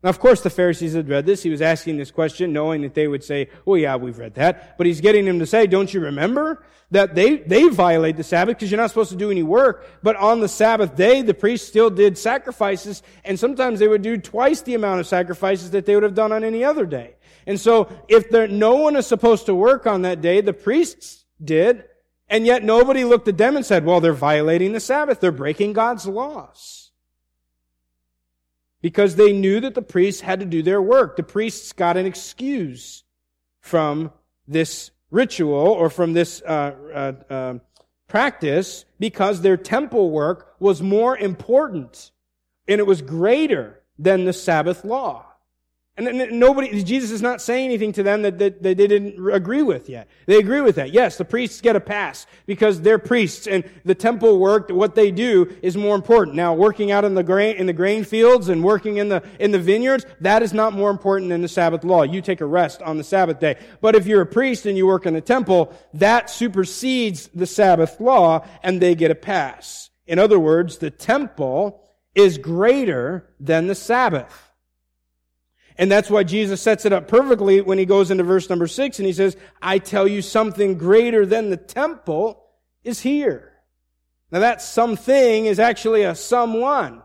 Now, 0.00 0.10
of 0.10 0.20
course, 0.20 0.42
the 0.42 0.48
Pharisees 0.48 0.94
had 0.94 1.08
read 1.08 1.26
this. 1.26 1.42
He 1.42 1.50
was 1.50 1.60
asking 1.60 1.96
this 1.96 2.12
question 2.12 2.52
knowing 2.52 2.82
that 2.82 2.94
they 2.94 3.08
would 3.08 3.24
say, 3.24 3.48
well, 3.64 3.76
yeah, 3.76 3.96
we've 3.96 4.16
read 4.16 4.36
that. 4.36 4.78
But 4.78 4.86
he's 4.86 5.00
getting 5.00 5.24
them 5.24 5.40
to 5.40 5.46
say, 5.46 5.66
don't 5.66 5.92
you 5.92 5.98
remember 5.98 6.64
that 6.92 7.16
they, 7.16 7.38
they 7.38 7.68
violate 7.68 8.16
the 8.16 8.22
Sabbath 8.22 8.56
because 8.56 8.70
you're 8.70 8.80
not 8.80 8.90
supposed 8.90 9.10
to 9.10 9.16
do 9.16 9.32
any 9.32 9.42
work. 9.42 9.84
But 10.04 10.14
on 10.14 10.38
the 10.38 10.46
Sabbath 10.46 10.94
day, 10.94 11.22
the 11.22 11.34
priests 11.34 11.66
still 11.66 11.90
did 11.90 12.16
sacrifices. 12.16 13.02
And 13.24 13.40
sometimes 13.40 13.80
they 13.80 13.88
would 13.88 14.02
do 14.02 14.18
twice 14.18 14.62
the 14.62 14.74
amount 14.74 15.00
of 15.00 15.08
sacrifices 15.08 15.72
that 15.72 15.84
they 15.84 15.96
would 15.96 16.04
have 16.04 16.14
done 16.14 16.30
on 16.30 16.44
any 16.44 16.62
other 16.62 16.86
day. 16.86 17.16
And 17.44 17.58
so 17.58 17.90
if 18.06 18.30
there, 18.30 18.46
no 18.46 18.76
one 18.76 18.94
is 18.94 19.08
supposed 19.08 19.46
to 19.46 19.54
work 19.54 19.84
on 19.84 20.02
that 20.02 20.20
day, 20.20 20.42
the 20.42 20.52
priests 20.52 21.24
did. 21.44 21.82
And 22.28 22.44
yet 22.44 22.62
nobody 22.62 23.04
looked 23.04 23.28
at 23.28 23.38
them 23.38 23.56
and 23.56 23.64
said, 23.64 23.84
well, 23.84 24.00
they're 24.00 24.12
violating 24.12 24.72
the 24.72 24.80
Sabbath. 24.80 25.20
They're 25.20 25.32
breaking 25.32 25.72
God's 25.72 26.06
laws 26.06 26.90
because 28.82 29.16
they 29.16 29.32
knew 29.32 29.60
that 29.60 29.74
the 29.74 29.82
priests 29.82 30.20
had 30.20 30.40
to 30.40 30.46
do 30.46 30.62
their 30.62 30.82
work. 30.82 31.16
The 31.16 31.22
priests 31.22 31.72
got 31.72 31.96
an 31.96 32.06
excuse 32.06 33.04
from 33.60 34.12
this 34.46 34.90
ritual 35.10 35.54
or 35.56 35.90
from 35.90 36.12
this 36.12 36.42
uh, 36.42 36.74
uh, 36.94 37.32
uh, 37.32 37.54
practice 38.08 38.84
because 38.98 39.40
their 39.40 39.56
temple 39.56 40.10
work 40.10 40.54
was 40.60 40.82
more 40.82 41.16
important 41.16 42.10
and 42.66 42.78
it 42.78 42.86
was 42.86 43.00
greater 43.00 43.80
than 43.98 44.26
the 44.26 44.32
Sabbath 44.32 44.84
law. 44.84 45.24
And 45.98 46.38
nobody, 46.38 46.84
Jesus 46.84 47.10
is 47.10 47.20
not 47.20 47.42
saying 47.42 47.64
anything 47.64 47.90
to 47.94 48.04
them 48.04 48.22
that, 48.22 48.38
that, 48.38 48.62
that, 48.62 48.76
they 48.76 48.86
didn't 48.86 49.28
agree 49.32 49.62
with 49.62 49.88
yet. 49.88 50.08
They 50.26 50.36
agree 50.36 50.60
with 50.60 50.76
that. 50.76 50.92
Yes, 50.92 51.16
the 51.16 51.24
priests 51.24 51.60
get 51.60 51.74
a 51.74 51.80
pass 51.80 52.24
because 52.46 52.80
they're 52.82 53.00
priests 53.00 53.48
and 53.48 53.64
the 53.84 53.96
temple 53.96 54.38
work, 54.38 54.70
what 54.70 54.94
they 54.94 55.10
do 55.10 55.52
is 55.60 55.76
more 55.76 55.96
important. 55.96 56.36
Now, 56.36 56.54
working 56.54 56.92
out 56.92 57.04
in 57.04 57.14
the 57.14 57.24
grain, 57.24 57.56
in 57.56 57.66
the 57.66 57.72
grain 57.72 58.04
fields 58.04 58.48
and 58.48 58.62
working 58.62 58.98
in 58.98 59.08
the, 59.08 59.24
in 59.40 59.50
the 59.50 59.58
vineyards, 59.58 60.06
that 60.20 60.40
is 60.42 60.52
not 60.52 60.72
more 60.72 60.90
important 60.90 61.30
than 61.30 61.42
the 61.42 61.48
Sabbath 61.48 61.82
law. 61.82 62.02
You 62.02 62.22
take 62.22 62.40
a 62.40 62.46
rest 62.46 62.80
on 62.80 62.96
the 62.96 63.04
Sabbath 63.04 63.40
day. 63.40 63.56
But 63.80 63.96
if 63.96 64.06
you're 64.06 64.22
a 64.22 64.26
priest 64.26 64.66
and 64.66 64.76
you 64.76 64.86
work 64.86 65.04
in 65.04 65.14
the 65.14 65.20
temple, 65.20 65.76
that 65.94 66.30
supersedes 66.30 67.28
the 67.34 67.46
Sabbath 67.46 68.00
law 68.00 68.46
and 68.62 68.80
they 68.80 68.94
get 68.94 69.10
a 69.10 69.16
pass. 69.16 69.90
In 70.06 70.20
other 70.20 70.38
words, 70.38 70.78
the 70.78 70.90
temple 70.92 71.82
is 72.14 72.38
greater 72.38 73.28
than 73.40 73.66
the 73.66 73.74
Sabbath. 73.74 74.47
And 75.78 75.90
that's 75.90 76.10
why 76.10 76.24
Jesus 76.24 76.60
sets 76.60 76.84
it 76.84 76.92
up 76.92 77.06
perfectly 77.06 77.60
when 77.60 77.78
he 77.78 77.86
goes 77.86 78.10
into 78.10 78.24
verse 78.24 78.50
number 78.50 78.66
six 78.66 78.98
and 78.98 79.06
he 79.06 79.12
says, 79.12 79.36
I 79.62 79.78
tell 79.78 80.08
you 80.08 80.20
something 80.20 80.76
greater 80.76 81.24
than 81.24 81.50
the 81.50 81.56
temple 81.56 82.44
is 82.82 83.00
here. 83.00 83.52
Now 84.32 84.40
that 84.40 84.60
something 84.60 85.46
is 85.46 85.60
actually 85.60 86.02
a 86.02 86.16
someone, 86.16 87.02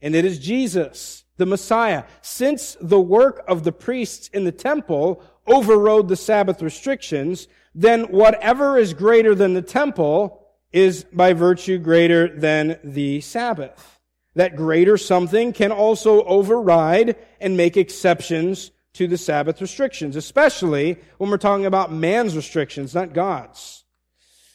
and 0.00 0.14
it 0.14 0.24
is 0.24 0.38
Jesus, 0.38 1.24
the 1.36 1.46
Messiah. 1.46 2.04
Since 2.22 2.76
the 2.80 3.00
work 3.00 3.44
of 3.46 3.62
the 3.62 3.72
priests 3.72 4.28
in 4.28 4.44
the 4.44 4.52
temple 4.52 5.22
overrode 5.46 6.08
the 6.08 6.16
Sabbath 6.16 6.62
restrictions, 6.62 7.46
then 7.74 8.04
whatever 8.04 8.78
is 8.78 8.94
greater 8.94 9.34
than 9.34 9.52
the 9.52 9.62
temple 9.62 10.46
is 10.72 11.04
by 11.04 11.34
virtue 11.34 11.78
greater 11.78 12.34
than 12.36 12.78
the 12.82 13.20
Sabbath 13.20 13.93
that 14.34 14.56
greater 14.56 14.96
something 14.96 15.52
can 15.52 15.72
also 15.72 16.22
override 16.24 17.16
and 17.40 17.56
make 17.56 17.76
exceptions 17.76 18.70
to 18.94 19.06
the 19.06 19.18
Sabbath 19.18 19.60
restrictions, 19.60 20.16
especially 20.16 20.96
when 21.18 21.30
we're 21.30 21.36
talking 21.36 21.66
about 21.66 21.92
man's 21.92 22.36
restrictions, 22.36 22.94
not 22.94 23.12
God's. 23.12 23.84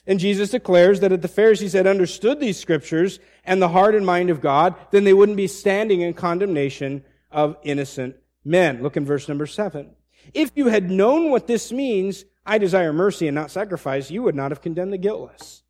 And 0.07 0.19
Jesus 0.19 0.49
declares 0.49 1.01
that 1.01 1.11
if 1.11 1.21
the 1.21 1.27
Pharisees 1.27 1.73
had 1.73 1.85
understood 1.85 2.39
these 2.39 2.57
scriptures 2.57 3.19
and 3.43 3.61
the 3.61 3.69
heart 3.69 3.95
and 3.95 4.05
mind 4.05 4.29
of 4.29 4.41
God, 4.41 4.75
then 4.91 5.03
they 5.03 5.13
wouldn't 5.13 5.37
be 5.37 5.47
standing 5.47 6.01
in 6.01 6.13
condemnation 6.13 7.03
of 7.31 7.57
innocent 7.63 8.15
men. 8.43 8.81
Look 8.81 8.97
in 8.97 9.05
verse 9.05 9.27
number 9.27 9.45
seven. 9.45 9.91
If 10.33 10.51
you 10.55 10.67
had 10.67 10.89
known 10.89 11.29
what 11.29 11.47
this 11.47 11.71
means, 11.71 12.25
I 12.45 12.57
desire 12.57 12.91
mercy 12.91 13.27
and 13.27 13.35
not 13.35 13.51
sacrifice, 13.51 14.09
you 14.09 14.23
would 14.23 14.35
not 14.35 14.51
have 14.51 14.61
condemned 14.61 14.93
the 14.93 14.97
guiltless. 14.97 15.63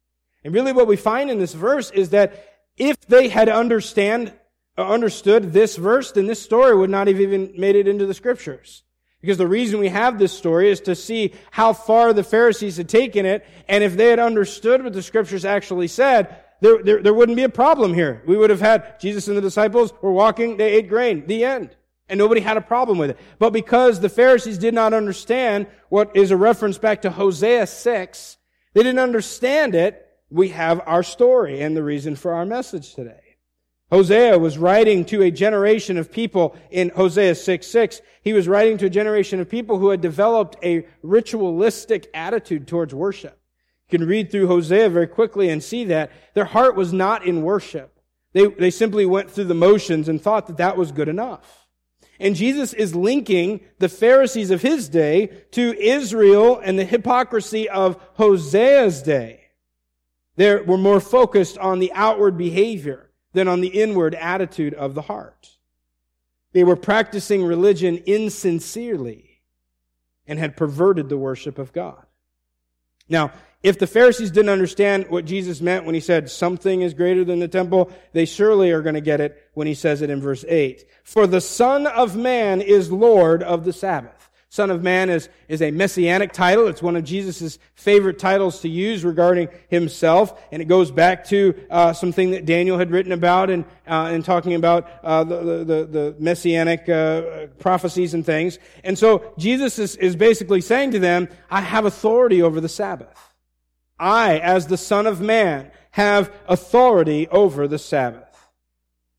And 0.43 0.54
really 0.54 0.72
what 0.72 0.88
we 0.88 0.95
find 0.95 1.30
in 1.30 1.39
this 1.39 1.54
verse 1.54 1.91
is 1.91 2.12
that 2.12 2.49
if 2.80 3.00
they 3.02 3.28
had 3.28 3.50
understand, 3.50 4.34
understood 4.78 5.54
this 5.54 5.76
verse, 5.76 6.13
then 6.13 6.26
this 6.26 6.42
story 6.42 6.76
would 6.76 6.89
not 6.89 7.08
have 7.08 7.20
even 7.20 7.54
made 7.58 7.76
it 7.76 7.88
into 7.88 8.06
the 8.06 8.13
scriptures. 8.13 8.84
Because 9.22 9.38
the 9.38 9.48
reason 9.48 9.82
we 9.82 9.89
have 9.89 10.18
this 10.18 10.32
story 10.32 10.70
is 10.72 10.80
to 10.82 10.96
see 10.96 11.34
how 11.52 11.74
far 11.74 12.13
the 12.13 12.24
Pharisees 12.24 12.78
had 12.78 12.88
taken 12.88 13.26
it, 13.26 13.46
and 13.68 13.84
if 13.84 13.98
they 13.98 14.10
had 14.10 14.20
understood 14.20 14.82
what 14.82 14.94
the 14.94 15.04
scriptures 15.04 15.44
actually 15.44 15.89
said, 15.89 16.44
there, 16.62 16.82
there, 16.82 17.02
there 17.02 17.13
wouldn't 17.13 17.36
be 17.36 17.44
a 17.44 17.50
problem 17.50 17.94
here. 17.94 18.24
We 18.26 18.38
would 18.38 18.50
have 18.50 18.62
had 18.62 19.00
Jesus 19.00 19.28
and 19.28 19.36
the 19.36 19.42
disciples 19.42 19.94
were 20.02 20.12
walking, 20.12 20.58
they 20.58 20.74
ate 20.74 20.89
grain, 20.89 21.28
the 21.28 21.44
end. 21.44 21.76
And 22.08 22.18
nobody 22.18 22.42
had 22.42 22.58
a 22.58 22.62
problem 22.62 22.98
with 22.98 23.12
it. 23.12 23.18
But 23.38 23.52
because 23.52 24.00
the 24.00 24.10
Pharisees 24.10 24.58
did 24.58 24.74
not 24.74 24.94
understand 24.94 25.68
what 25.89 26.15
is 26.15 26.32
a 26.32 26.38
reference 26.38 26.78
back 26.78 27.04
to 27.04 27.12
Hosea 27.12 27.68
6, 27.68 28.38
they 28.74 28.84
didn't 28.84 29.00
understand 29.00 29.76
it, 29.76 30.09
we 30.30 30.50
have 30.50 30.82
our 30.86 31.04
story 31.04 31.62
and 31.62 31.76
the 31.76 31.84
reason 31.84 32.15
for 32.15 32.34
our 32.34 32.46
message 32.46 32.94
today. 32.94 33.30
Hosea 33.92 34.38
was 34.38 34.58
writing 34.58 35.04
to 35.06 35.24
a 35.24 35.32
generation 35.32 35.98
of 35.98 36.12
people 36.12 36.56
in 36.70 36.89
Hosea 36.89 37.34
6 37.34 37.65
6. 37.65 38.02
He 38.22 38.34
was 38.34 38.48
writing 38.48 38.78
to 38.78 38.86
a 38.86 38.92
generation 38.92 39.39
of 39.39 39.50
people 39.50 39.80
who 39.80 39.89
had 39.89 40.02
developed 40.02 40.58
a 40.63 40.86
ritualistic 41.02 42.08
attitude 42.13 42.68
towards 42.68 42.94
worship. 42.94 43.39
You 43.89 43.98
can 43.98 44.08
read 44.08 44.30
through 44.30 44.48
Hosea 44.48 44.89
very 44.89 45.08
quickly 45.08 45.50
and 45.50 45.63
see 45.63 45.86
that 45.86 46.12
their 46.36 46.46
heart 46.46 46.76
was 46.76 46.94
not 46.94 47.26
in 47.26 47.42
worship. 47.42 48.00
They, 48.34 48.46
they 48.46 48.70
simply 48.70 49.08
went 49.08 49.32
through 49.32 49.46
the 49.46 49.56
motions 49.56 50.08
and 50.08 50.22
thought 50.22 50.46
that 50.48 50.58
that 50.58 50.78
was 50.78 50.92
good 50.92 51.10
enough. 51.10 51.68
And 52.20 52.36
Jesus 52.36 52.74
is 52.74 52.94
linking 52.94 53.62
the 53.80 53.89
Pharisees 53.89 54.52
of 54.52 54.62
his 54.62 54.89
day 54.89 55.28
to 55.52 55.74
Israel 55.80 56.60
and 56.63 56.78
the 56.78 56.86
hypocrisy 56.86 57.68
of 57.70 58.00
Hosea's 58.15 59.02
day. 59.02 59.49
They 60.39 60.56
were 60.56 60.78
more 60.78 61.02
focused 61.02 61.58
on 61.58 61.80
the 61.80 61.91
outward 61.93 62.38
behavior 62.38 63.10
than 63.34 63.49
on 63.49 63.60
the 63.60 63.67
inward 63.67 64.15
attitude 64.15 64.73
of 64.73 64.95
the 64.95 65.02
heart. 65.02 65.58
They 66.54 66.63
were 66.63 66.78
practicing 66.78 67.43
religion 67.43 67.97
insincerely 68.06 69.41
and 70.25 70.39
had 70.39 70.56
perverted 70.56 71.10
the 71.10 71.17
worship 71.17 71.60
of 71.60 71.73
God. 71.73 72.06
Now, 73.10 73.34
if 73.63 73.80
the 73.80 73.86
Pharisees 73.86 74.32
didn't 74.32 74.47
understand 74.47 75.10
what 75.10 75.25
Jesus 75.25 75.60
meant 75.60 75.84
when 75.84 75.93
he 75.93 75.99
said 75.99 76.32
something 76.32 76.84
is 76.84 76.93
greater 76.93 77.25
than 77.25 77.39
the 77.39 77.49
temple, 77.49 77.91
they 78.13 78.23
surely 78.23 78.71
are 78.71 78.82
going 78.82 78.95
to 78.95 79.02
get 79.02 79.19
it 79.19 79.49
when 79.56 79.67
he 79.67 79.73
says 79.73 80.02
it 80.02 80.10
in 80.10 80.21
verse 80.21 80.45
8. 80.47 80.86
For 81.04 81.28
the 81.28 81.41
Son 81.41 81.86
of 81.86 82.15
Man 82.15 82.62
is 82.62 82.93
Lord 82.93 83.43
of 83.43 83.65
the 83.65 83.73
Sabbath. 83.73 84.29
Son 84.52 84.72
of 84.72 84.82
Man 84.82 85.12
is, 85.12 85.30
is 85.48 85.62
a 85.62 85.70
messianic 85.70 86.34
title. 86.34 86.68
It's 86.68 86.82
one 86.82 86.96
of 86.96 87.04
Jesus' 87.04 87.60
favorite 87.76 88.18
titles 88.18 88.62
to 88.62 88.70
use 88.70 89.06
regarding 89.06 89.48
himself. 89.68 90.42
And 90.52 90.60
it 90.60 90.66
goes 90.66 90.90
back 90.90 91.26
to 91.26 91.54
uh, 91.70 91.94
something 91.94 92.32
that 92.32 92.48
Daniel 92.48 92.80
had 92.80 92.90
written 92.90 93.12
about 93.12 93.52
and, 93.52 93.64
uh, 93.88 94.10
and 94.12 94.26
talking 94.26 94.56
about 94.56 94.90
uh, 95.04 95.24
the, 95.24 95.64
the, 95.64 95.86
the, 95.86 96.16
messianic 96.18 96.90
uh, 96.90 97.46
prophecies 97.60 98.16
and 98.16 98.26
things. 98.26 98.58
And 98.84 98.98
so 98.98 99.34
Jesus 99.38 99.78
is, 99.78 99.96
is 99.98 100.16
basically 100.16 100.62
saying 100.62 100.92
to 100.92 101.00
them, 101.00 101.30
I 101.52 101.62
have 101.62 101.86
authority 101.86 102.42
over 102.42 102.60
the 102.60 102.70
Sabbath. 102.70 103.34
I, 104.00 104.40
as 104.40 104.66
the 104.66 104.78
Son 104.78 105.06
of 105.06 105.22
Man, 105.22 105.72
have 105.92 106.34
authority 106.48 107.28
over 107.28 107.68
the 107.68 107.78
Sabbath. 107.78 108.26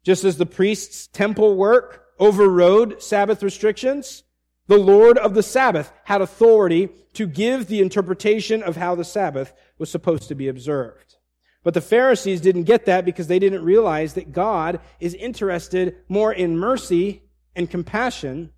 Just 0.03 0.25
as 0.25 0.39
the 0.39 0.47
priest's 0.47 1.07
temple 1.07 1.55
work 1.55 2.07
overrode 2.19 3.01
Sabbath 3.01 3.45
restrictions, 3.45 4.25
the 4.71 4.79
Lord 4.79 5.19
of 5.19 5.35
the 5.35 5.43
Sabbath 5.43 5.93
had 6.05 6.21
authority 6.21 6.91
to 7.15 7.27
give 7.27 7.67
the 7.67 7.81
interpretation 7.81 8.63
of 8.63 8.77
how 8.77 8.95
the 8.95 9.03
Sabbath 9.03 9.53
was 9.79 9.91
supposed 9.91 10.29
to 10.29 10.37
be 10.37 10.47
observed. 10.47 11.17
But 11.65 11.75
the 11.75 11.81
Pharisees 11.81 12.41
didn't 12.41 12.63
get 12.63 12.87
that 12.87 13.05
because 13.05 13.27
they 13.27 13.41
didn't 13.41 13.65
realize 13.65 14.15
that 14.15 14.31
God 14.31 14.79
is 15.01 15.15
interested 15.15 15.97
more 16.09 16.33
in 16.33 16.57
mercy 16.57 17.25
and 17.57 17.69
compassion 17.69 18.53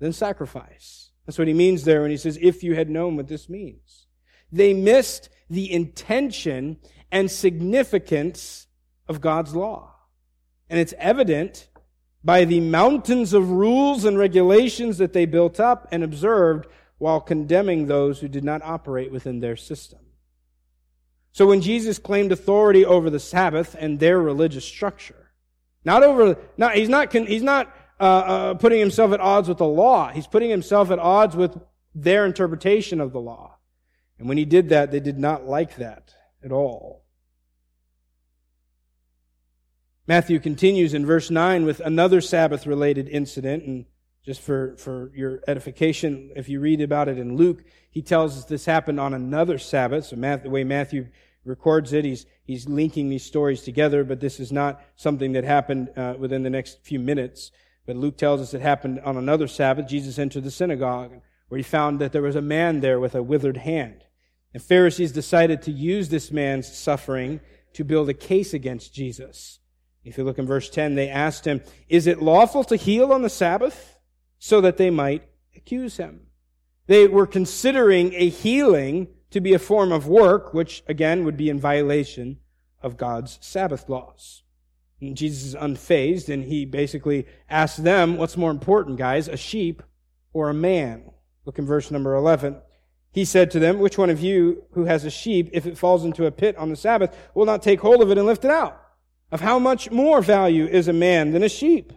than 0.00 0.12
sacrifice. 0.12 1.12
That's 1.24 1.38
what 1.38 1.48
he 1.48 1.54
means 1.54 1.84
there 1.84 2.02
when 2.02 2.10
he 2.10 2.18
says, 2.18 2.38
if 2.42 2.62
you 2.62 2.74
had 2.74 2.90
known 2.90 3.16
what 3.16 3.28
this 3.28 3.48
means. 3.48 4.06
They 4.52 4.74
missed 4.74 5.30
the 5.48 5.72
intention 5.72 6.76
and 7.10 7.30
significance 7.30 8.66
of 9.08 9.22
God's 9.22 9.54
law. 9.54 9.94
And 10.68 10.78
it's 10.78 10.92
evident 10.98 11.70
by 12.22 12.44
the 12.44 12.60
mountains 12.60 13.32
of 13.32 13.50
rules 13.50 14.04
and 14.04 14.18
regulations 14.18 14.98
that 14.98 15.12
they 15.12 15.26
built 15.26 15.60
up 15.60 15.88
and 15.92 16.02
observed 16.02 16.66
while 16.98 17.20
condemning 17.20 17.86
those 17.86 18.20
who 18.20 18.28
did 18.28 18.44
not 18.44 18.62
operate 18.62 19.12
within 19.12 19.40
their 19.40 19.56
system. 19.56 20.00
So 21.32 21.46
when 21.46 21.60
Jesus 21.60 21.98
claimed 21.98 22.32
authority 22.32 22.84
over 22.84 23.10
the 23.10 23.20
Sabbath 23.20 23.76
and 23.78 24.00
their 24.00 24.20
religious 24.20 24.64
structure, 24.64 25.30
Not 25.84 26.02
over, 26.02 26.36
not, 26.56 26.74
he's 26.74 26.88
not, 26.88 27.12
he's 27.12 27.42
not 27.42 27.72
uh, 28.00 28.02
uh, 28.02 28.54
putting 28.54 28.80
himself 28.80 29.12
at 29.12 29.20
odds 29.20 29.48
with 29.48 29.58
the 29.58 29.64
law. 29.64 30.10
He's 30.10 30.26
putting 30.26 30.50
himself 30.50 30.90
at 30.90 30.98
odds 30.98 31.36
with 31.36 31.56
their 31.94 32.26
interpretation 32.26 33.00
of 33.00 33.12
the 33.12 33.20
law. 33.20 33.56
And 34.18 34.28
when 34.28 34.38
he 34.38 34.44
did 34.44 34.68
that, 34.70 34.90
they 34.90 35.00
did 35.00 35.18
not 35.18 35.46
like 35.46 35.76
that 35.76 36.14
at 36.44 36.52
all. 36.52 37.04
Matthew 40.08 40.38
continues 40.38 40.94
in 40.94 41.04
verse 41.04 41.30
9 41.30 41.66
with 41.66 41.80
another 41.80 42.22
Sabbath 42.22 42.66
related 42.66 43.10
incident. 43.10 43.64
And 43.64 43.84
just 44.24 44.40
for, 44.40 44.74
for 44.78 45.12
your 45.14 45.42
edification, 45.46 46.30
if 46.34 46.48
you 46.48 46.60
read 46.60 46.80
about 46.80 47.08
it 47.08 47.18
in 47.18 47.36
Luke, 47.36 47.62
he 47.90 48.00
tells 48.00 48.38
us 48.38 48.46
this 48.46 48.64
happened 48.64 48.98
on 48.98 49.12
another 49.12 49.58
Sabbath. 49.58 50.06
So 50.06 50.16
Matthew, 50.16 50.44
the 50.44 50.50
way 50.50 50.64
Matthew 50.64 51.08
records 51.44 51.92
it, 51.92 52.06
he's, 52.06 52.24
he's 52.42 52.66
linking 52.66 53.10
these 53.10 53.22
stories 53.22 53.60
together, 53.64 54.02
but 54.02 54.18
this 54.18 54.40
is 54.40 54.50
not 54.50 54.80
something 54.96 55.32
that 55.32 55.44
happened 55.44 55.90
uh, 55.94 56.14
within 56.18 56.42
the 56.42 56.48
next 56.48 56.82
few 56.82 56.98
minutes. 56.98 57.50
But 57.84 57.96
Luke 57.96 58.16
tells 58.16 58.40
us 58.40 58.54
it 58.54 58.62
happened 58.62 59.00
on 59.00 59.18
another 59.18 59.46
Sabbath. 59.46 59.88
Jesus 59.88 60.18
entered 60.18 60.44
the 60.44 60.50
synagogue 60.50 61.20
where 61.50 61.58
he 61.58 61.62
found 61.62 61.98
that 61.98 62.12
there 62.12 62.22
was 62.22 62.36
a 62.36 62.40
man 62.40 62.80
there 62.80 62.98
with 62.98 63.14
a 63.14 63.22
withered 63.22 63.58
hand. 63.58 64.04
The 64.54 64.58
Pharisees 64.58 65.12
decided 65.12 65.60
to 65.62 65.70
use 65.70 66.08
this 66.08 66.30
man's 66.30 66.74
suffering 66.74 67.40
to 67.74 67.84
build 67.84 68.08
a 68.08 68.14
case 68.14 68.54
against 68.54 68.94
Jesus. 68.94 69.57
If 70.08 70.18
you 70.18 70.24
look 70.24 70.38
in 70.38 70.46
verse 70.46 70.70
10, 70.70 70.94
they 70.94 71.08
asked 71.08 71.46
him, 71.46 71.62
Is 71.88 72.06
it 72.06 72.22
lawful 72.22 72.64
to 72.64 72.76
heal 72.76 73.12
on 73.12 73.22
the 73.22 73.30
Sabbath? 73.30 73.98
So 74.38 74.60
that 74.60 74.76
they 74.76 74.90
might 74.90 75.28
accuse 75.56 75.96
him. 75.96 76.28
They 76.86 77.06
were 77.06 77.26
considering 77.26 78.14
a 78.14 78.28
healing 78.28 79.08
to 79.30 79.40
be 79.40 79.52
a 79.52 79.58
form 79.58 79.92
of 79.92 80.06
work, 80.06 80.54
which 80.54 80.82
again 80.86 81.24
would 81.24 81.36
be 81.36 81.50
in 81.50 81.60
violation 81.60 82.38
of 82.82 82.96
God's 82.96 83.38
Sabbath 83.42 83.88
laws. 83.88 84.42
And 85.00 85.16
Jesus 85.16 85.44
is 85.44 85.54
unfazed 85.54 86.32
and 86.32 86.44
he 86.44 86.64
basically 86.64 87.26
asks 87.48 87.78
them, 87.78 88.16
What's 88.16 88.36
more 88.36 88.50
important, 88.50 88.96
guys, 88.96 89.28
a 89.28 89.36
sheep 89.36 89.82
or 90.32 90.48
a 90.48 90.54
man? 90.54 91.10
Look 91.44 91.58
in 91.58 91.66
verse 91.66 91.90
number 91.90 92.14
11. 92.14 92.56
He 93.12 93.24
said 93.24 93.50
to 93.52 93.58
them, 93.58 93.78
Which 93.78 93.98
one 93.98 94.10
of 94.10 94.20
you 94.20 94.64
who 94.72 94.84
has 94.86 95.04
a 95.04 95.10
sheep, 95.10 95.50
if 95.52 95.66
it 95.66 95.78
falls 95.78 96.04
into 96.04 96.26
a 96.26 96.32
pit 96.32 96.56
on 96.56 96.70
the 96.70 96.76
Sabbath, 96.76 97.16
will 97.34 97.46
not 97.46 97.62
take 97.62 97.80
hold 97.80 98.02
of 98.02 98.10
it 98.10 98.18
and 98.18 98.26
lift 98.26 98.44
it 98.44 98.50
out? 98.50 98.80
Of 99.30 99.40
how 99.40 99.58
much 99.58 99.90
more 99.90 100.22
value 100.22 100.66
is 100.66 100.88
a 100.88 100.92
man 100.92 101.32
than 101.32 101.42
a 101.42 101.48
sheep? 101.48 101.92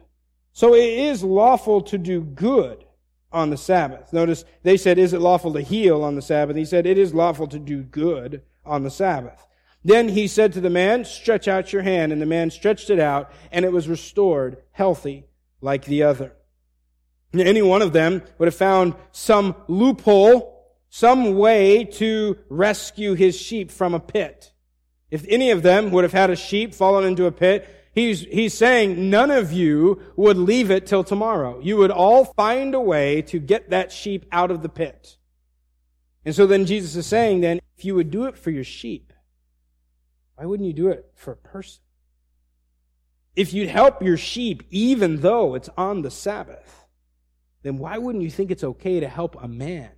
So 0.52 0.74
it 0.76 0.90
is 0.90 1.24
lawful 1.24 1.82
to 1.84 1.98
do 1.98 2.22
good 2.22 2.84
on 3.32 3.50
the 3.50 3.58
Sabbath. 3.58 4.12
Notice 4.12 4.44
they 4.64 4.76
said, 4.76 4.98
is 4.98 5.14
it 5.14 5.22
lawful 5.22 5.54
to 5.54 5.62
heal 5.62 6.04
on 6.04 6.16
the 6.16 6.22
Sabbath? 6.22 6.58
He 6.58 6.66
said, 6.66 6.86
it 6.86 6.98
is 6.98 7.14
lawful 7.14 7.48
to 7.48 7.60
do 7.60 7.84
good 7.84 8.42
on 8.66 8.84
the 8.84 8.92
Sabbath. 8.92 9.48
Then 9.84 10.10
he 10.10 10.28
said 10.28 10.54
to 10.54 10.62
the 10.62 10.70
man, 10.70 11.06
stretch 11.06 11.48
out 11.48 11.72
your 11.72 11.82
hand. 11.84 12.12
And 12.12 12.22
the 12.22 12.26
man 12.26 12.52
stretched 12.52 12.90
it 12.90 13.00
out 13.00 13.32
and 13.52 13.64
it 13.64 13.72
was 13.72 13.88
restored 13.88 14.58
healthy 14.72 15.26
like 15.62 15.86
the 15.86 16.04
other. 16.04 16.34
Any 17.34 17.62
one 17.62 17.82
of 17.82 17.94
them 17.94 18.24
would 18.38 18.48
have 18.48 18.56
found 18.56 18.96
some 19.14 19.56
loophole, 19.70 20.76
some 20.90 21.36
way 21.36 21.86
to 21.86 22.38
rescue 22.50 23.14
his 23.14 23.40
sheep 23.40 23.72
from 23.72 23.94
a 23.94 24.00
pit. 24.02 24.51
If 25.12 25.26
any 25.28 25.52
of 25.52 25.62
them 25.62 25.92
would 25.92 26.06
have 26.06 26.14
had 26.14 26.30
a 26.30 26.36
sheep 26.36 26.74
fallen 26.74 27.04
into 27.06 27.26
a 27.26 27.32
pit, 27.32 27.68
he's, 27.94 28.22
he's 28.22 28.54
saying 28.54 29.10
none 29.10 29.30
of 29.30 29.52
you 29.52 30.02
would 30.16 30.38
leave 30.38 30.72
it 30.72 30.88
till 30.88 31.04
tomorrow. 31.04 31.60
You 31.60 31.78
would 31.78 31.92
all 31.92 32.26
find 32.26 32.74
a 32.74 32.80
way 32.80 33.22
to 33.24 33.38
get 33.38 33.70
that 33.70 33.92
sheep 33.92 34.26
out 34.32 34.50
of 34.50 34.64
the 34.64 34.70
pit. 34.70 35.18
And 36.24 36.34
so 36.34 36.48
then 36.48 36.66
Jesus 36.66 36.96
is 36.96 37.06
saying 37.06 37.42
then, 37.42 37.60
if 37.78 37.84
you 37.84 37.94
would 37.96 38.10
do 38.10 38.26
it 38.26 38.38
for 38.38 38.52
your 38.52 38.64
sheep, 38.64 39.12
why 40.36 40.46
wouldn't 40.46 40.68
you 40.68 40.74
do 40.74 40.88
it 40.88 41.12
for 41.16 41.34
a 41.34 41.38
person? 41.38 41.82
If 43.36 43.54
you'd 43.54 43.70
help 43.70 44.02
your 44.02 44.18
sheep 44.18 44.64
even 44.70 45.18
though 45.18 45.56
it's 45.56 45.70
on 45.78 46.04
the 46.04 46.12
Sabbath, 46.12 46.86
then 47.64 47.78
why 47.78 47.98
wouldn't 47.98 48.24
you 48.24 48.32
think 48.32 48.50
it's 48.50 48.64
okay 48.64 49.00
to 49.00 49.08
help 49.08 49.36
a 49.42 49.48
man 49.48 49.92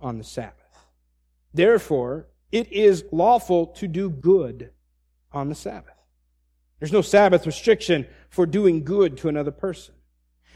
on 0.00 0.18
the 0.18 0.24
Sabbath? 0.24 0.88
Therefore, 1.52 2.28
it 2.52 2.72
is 2.72 3.04
lawful 3.10 3.66
to 3.68 3.88
do 3.88 4.10
good 4.10 4.70
on 5.32 5.48
the 5.48 5.54
Sabbath. 5.54 5.94
There's 6.78 6.92
no 6.92 7.02
Sabbath 7.02 7.46
restriction 7.46 8.06
for 8.28 8.46
doing 8.46 8.84
good 8.84 9.16
to 9.18 9.28
another 9.28 9.50
person. 9.50 9.94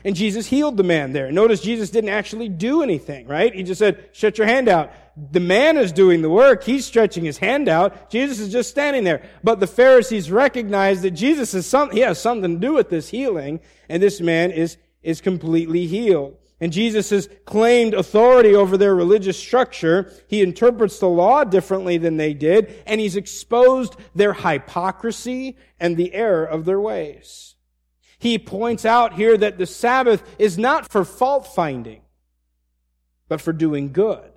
And 0.04 0.14
Jesus 0.14 0.46
healed 0.46 0.76
the 0.76 0.84
man 0.84 1.12
there. 1.12 1.32
Notice 1.32 1.60
Jesus 1.60 1.90
didn't 1.90 2.10
actually 2.10 2.48
do 2.48 2.82
anything, 2.82 3.26
right? 3.26 3.52
He 3.52 3.64
just 3.64 3.80
said, 3.80 4.10
stretch 4.12 4.38
your 4.38 4.46
hand 4.46 4.68
out. 4.68 4.92
The 5.32 5.40
man 5.40 5.76
is 5.76 5.90
doing 5.90 6.22
the 6.22 6.30
work. 6.30 6.62
He's 6.62 6.86
stretching 6.86 7.24
his 7.24 7.38
hand 7.38 7.68
out. 7.68 8.10
Jesus 8.10 8.38
is 8.38 8.52
just 8.52 8.70
standing 8.70 9.02
there. 9.02 9.22
But 9.42 9.58
the 9.58 9.66
Pharisees 9.66 10.30
recognize 10.30 11.02
that 11.02 11.10
Jesus 11.12 11.52
is 11.52 11.66
some, 11.66 11.90
he 11.90 12.00
has 12.00 12.20
something 12.20 12.54
to 12.54 12.60
do 12.60 12.74
with 12.74 12.90
this 12.90 13.08
healing. 13.08 13.58
And 13.88 14.00
this 14.00 14.20
man 14.20 14.52
is, 14.52 14.76
is 15.02 15.20
completely 15.20 15.86
healed. 15.88 16.36
And 16.60 16.72
Jesus 16.72 17.10
has 17.10 17.28
claimed 17.44 17.94
authority 17.94 18.54
over 18.54 18.76
their 18.76 18.94
religious 18.94 19.38
structure. 19.38 20.12
He 20.26 20.42
interprets 20.42 20.98
the 20.98 21.08
law 21.08 21.44
differently 21.44 21.98
than 21.98 22.16
they 22.16 22.34
did, 22.34 22.82
and 22.84 23.00
he's 23.00 23.16
exposed 23.16 23.94
their 24.14 24.32
hypocrisy 24.32 25.56
and 25.78 25.96
the 25.96 26.12
error 26.12 26.44
of 26.44 26.64
their 26.64 26.80
ways. 26.80 27.54
He 28.18 28.38
points 28.38 28.84
out 28.84 29.14
here 29.14 29.36
that 29.38 29.58
the 29.58 29.66
Sabbath 29.66 30.22
is 30.38 30.58
not 30.58 30.90
for 30.90 31.04
fault 31.04 31.46
finding, 31.46 32.02
but 33.28 33.40
for 33.40 33.52
doing 33.52 33.92
good. 33.92 34.32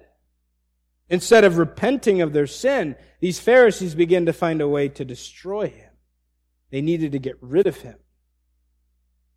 Instead 1.10 1.44
of 1.44 1.58
repenting 1.58 2.22
of 2.22 2.34
their 2.34 2.48
sin, 2.48 2.96
these 3.20 3.40
Pharisees 3.40 3.96
begin 3.96 4.28
to 4.28 4.34
find 4.34 4.62
a 4.62 4.68
way 4.68 4.88
to 4.90 5.04
destroy 5.04 5.70
him. 5.70 5.90
They 6.70 6.82
needed 6.82 7.14
to 7.14 7.20
get 7.20 7.38
rid 7.42 7.66
of 7.66 7.78
him. 7.78 7.98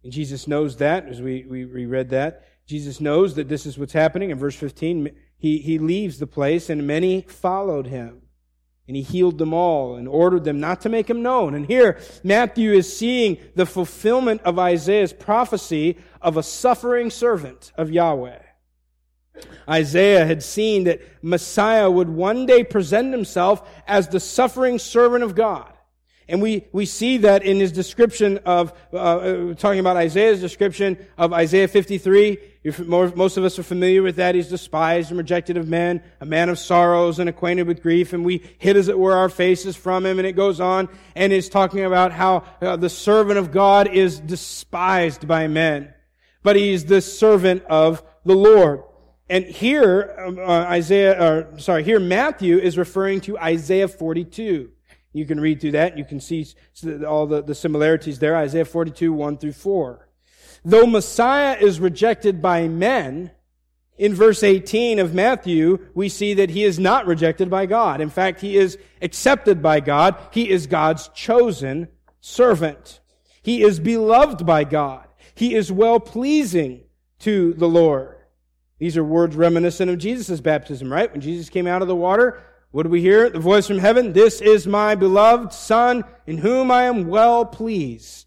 And 0.03 0.13
Jesus 0.13 0.47
knows 0.47 0.77
that, 0.77 1.09
as 1.09 1.23
we, 1.23 1.47
we, 1.49 1.65
we 1.65 1.87
read 1.87 2.11
that. 2.11 2.45
Jesus 2.67 3.01
knows 3.01 3.35
that 3.35 3.49
this 3.49 3.67
is 3.67 3.79
what's 3.79 3.93
happening. 3.93 4.31
In 4.31 4.39
verse 4.39 4.57
15, 4.57 5.11
he, 5.37 5.59
he 5.59 5.79
leaves 5.79 6.19
the 6.19 6.27
place 6.27 6.71
and 6.71 6.87
many 6.87 7.23
followed 7.23 7.87
him. 7.87 8.23
And 8.87 8.97
he 8.97 9.03
healed 9.03 9.39
them 9.39 9.55
all 9.55 9.97
and 9.97 10.07
ordered 10.07 10.45
them 10.45 10.61
not 10.61 10.83
to 10.83 10.91
make 10.91 11.09
him 11.09 11.23
known. 11.23 11.55
And 11.55 11.67
here, 11.67 11.99
Matthew 12.23 12.73
is 12.73 12.95
seeing 12.95 13.39
the 13.55 13.65
fulfillment 13.65 14.43
of 14.43 14.59
Isaiah's 14.59 15.13
prophecy 15.13 15.97
of 16.21 16.37
a 16.37 16.43
suffering 16.43 17.11
servant 17.11 17.73
of 17.77 17.91
Yahweh. 17.91 18.41
Isaiah 19.69 20.27
had 20.27 20.43
seen 20.43 20.85
that 20.85 21.01
Messiah 21.23 21.91
would 21.91 22.11
one 22.11 22.45
day 22.47 22.63
present 22.63 23.13
himself 23.13 23.69
as 23.87 24.09
the 24.09 24.21
suffering 24.21 24.79
servant 24.79 25.25
of 25.25 25.35
God. 25.35 25.73
And 26.29 26.41
we, 26.41 26.67
we 26.73 26.87
see 26.87 27.19
that 27.19 27.43
in 27.43 27.59
his 27.61 27.73
description 27.73 28.39
of, 28.39 28.73
uh, 28.93 28.97
uh 28.97 29.55
talking 29.55 29.81
about 29.81 29.97
Isaiah's 29.97 30.41
description 30.41 30.99
of 31.19 31.33
Isaiah 31.33 31.69
53. 31.69 32.39
Most 32.65 33.37
of 33.37 33.45
us 33.45 33.59
are 33.59 33.63
familiar 33.63 34.03
with 34.03 34.17
that. 34.17 34.35
He's 34.35 34.49
despised 34.49 35.11
and 35.11 35.19
rejected 35.19 35.59
of 35.59 35.69
men, 35.69 36.03
a 36.21 36.25
man 36.25 36.49
of 36.49 36.59
sorrows 36.59 37.19
and 37.19 37.29
acquainted 37.29 37.67
with 37.67 37.83
grief, 37.83 38.15
and 38.15 38.25
we 38.25 38.43
hid 38.59 38.77
as 38.77 38.89
it 38.89 38.99
were 38.99 39.15
our 39.15 39.29
faces 39.29 39.77
from 39.77 40.07
him. 40.07 40.19
And 40.19 40.27
it 40.27 40.33
goes 40.33 40.61
on 40.61 40.89
and 41.15 41.33
is 41.33 41.51
talking 41.51 41.85
about 41.85 42.13
how 42.13 42.45
uh, 42.63 42.77
the 42.77 42.89
servant 42.89 43.39
of 43.39 43.53
God 43.53 43.89
is 43.89 44.19
despised 44.19 45.29
by 45.29 45.47
men, 45.47 45.93
but 46.43 46.57
he's 46.57 46.87
the 46.87 47.03
servant 47.03 47.63
of 47.65 48.03
the 48.25 48.35
Lord. 48.35 48.83
And 49.29 49.45
here, 49.45 50.15
um, 50.19 50.39
uh, 50.39 50.43
Isaiah, 50.43 51.23
or 51.23 51.59
sorry, 51.59 51.85
here 51.85 52.01
Matthew 52.01 52.59
is 52.59 52.79
referring 52.79 53.21
to 53.23 53.39
Isaiah 53.39 53.89
42. 53.89 54.71
You 55.13 55.27
can 55.27 55.39
read 55.39 55.61
through 55.61 55.73
that. 55.73 55.97
You 55.97 56.05
can 56.05 56.21
see 56.21 56.47
all 57.07 57.27
the, 57.27 57.43
the 57.43 57.55
similarities 57.55 58.19
there. 58.19 58.37
Isaiah 58.37 58.65
42, 58.65 59.13
1 59.13 59.39
through 59.39 59.53
4. 59.53 60.09
Though 60.65 60.87
Messiah 60.87 61.57
is 61.61 61.81
rejected 61.81 62.41
by 62.41 62.69
men, 62.69 63.31
in 63.97 64.15
verse 64.15 64.43
18 64.43 64.99
of 64.99 65.15
Matthew, 65.15 65.87
we 65.95 66.09
see 66.09 66.35
that 66.35 66.51
he 66.51 66.65
is 66.65 66.79
not 66.79 67.07
rejected 67.07 67.49
by 67.49 67.67
God. 67.67 68.01
In 68.01 68.11
fact, 68.11 68.41
he 68.41 68.57
is 68.57 68.79
accepted 69.01 69.63
by 69.63 69.81
God. 69.81 70.17
He 70.33 70.51
is 70.51 70.67
God's 70.67 71.09
chosen 71.09 71.89
servant. 72.21 73.01
He 73.43 73.63
is 73.63 73.79
beloved 73.79 74.45
by 74.45 74.65
God. 74.65 75.07
He 75.35 75.55
is 75.55 75.71
well 75.71 76.01
pleasing 76.01 76.85
to 77.21 77.53
the 77.55 77.69
Lord. 77.69 78.17
These 78.79 78.97
are 78.97 79.05
words 79.05 79.37
reminiscent 79.37 79.91
of 79.91 79.99
Jesus' 79.99 80.41
baptism, 80.41 80.93
right? 80.93 81.11
When 81.13 81.21
Jesus 81.21 81.49
came 81.49 81.67
out 81.67 81.83
of 81.83 81.89
the 81.89 81.95
water, 81.95 82.43
what 82.71 82.83
do 82.83 82.89
we 82.89 83.01
hear? 83.01 83.31
The 83.31 83.39
voice 83.39 83.69
from 83.69 83.79
heaven. 83.79 84.13
This 84.13 84.41
is 84.41 84.67
my 84.67 84.97
beloved 84.97 85.53
son 85.53 86.05
in 86.27 86.39
whom 86.39 86.71
I 86.71 86.85
am 86.85 87.07
well 87.07 87.45
pleased. 87.45 88.24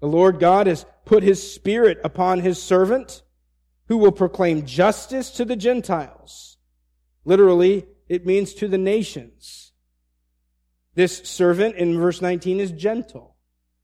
The 0.00 0.06
Lord 0.06 0.38
God 0.38 0.66
has 0.66 0.86
put 1.04 1.22
his 1.22 1.52
spirit 1.52 1.98
upon 2.04 2.40
his 2.40 2.62
servant 2.62 3.22
who 3.86 3.96
will 3.96 4.12
proclaim 4.12 4.66
justice 4.66 5.30
to 5.32 5.44
the 5.44 5.56
Gentiles. 5.56 6.58
Literally, 7.24 7.86
it 8.08 8.26
means 8.26 8.54
to 8.54 8.68
the 8.68 8.78
nations. 8.78 9.72
This 10.94 11.18
servant 11.18 11.76
in 11.76 11.98
verse 11.98 12.20
19 12.20 12.60
is 12.60 12.70
gentle. 12.70 13.36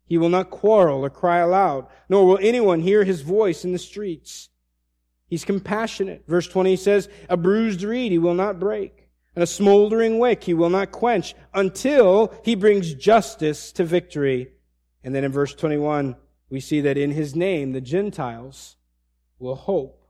He 0.07 0.18
will 0.18 0.29
not 0.29 0.50
quarrel 0.50 1.05
or 1.05 1.11
cry 1.11 1.38
aloud, 1.38 1.87
nor 2.09 2.27
will 2.27 2.38
anyone 2.40 2.81
hear 2.81 3.05
his 3.05 3.22
voice 3.22 3.64
in 3.64 3.72
the 3.72 3.79
streets. 3.79 4.50
He's 5.29 5.44
compassionate. 5.44 6.24
Verse 6.29 6.46
20 6.46 6.77
says, 6.77 7.09
a 7.29 7.37
bruised 7.37 7.83
reed 7.83 8.12
he 8.12 8.18
will 8.18 8.35
not 8.35 8.61
break 8.61 9.05
and 9.35 9.42
a 9.42 9.46
smoldering 9.46 10.18
wick 10.18 10.44
he 10.44 10.55
will 10.55 10.70
not 10.70 10.92
quench 10.92 11.35
until 11.53 12.33
he 12.44 12.55
brings 12.55 12.94
justice 12.94 13.72
to 13.72 13.85
victory 13.85 14.53
And 15.05 15.14
then 15.14 15.23
in 15.23 15.31
verse 15.31 15.55
21, 15.55 16.17
we 16.51 16.61
see 16.61 16.81
that 16.81 16.99
in 16.99 17.12
his 17.12 17.37
name, 17.37 17.73
the 17.73 17.81
Gentiles 17.81 18.77
will 19.38 19.55
hope. 19.55 20.01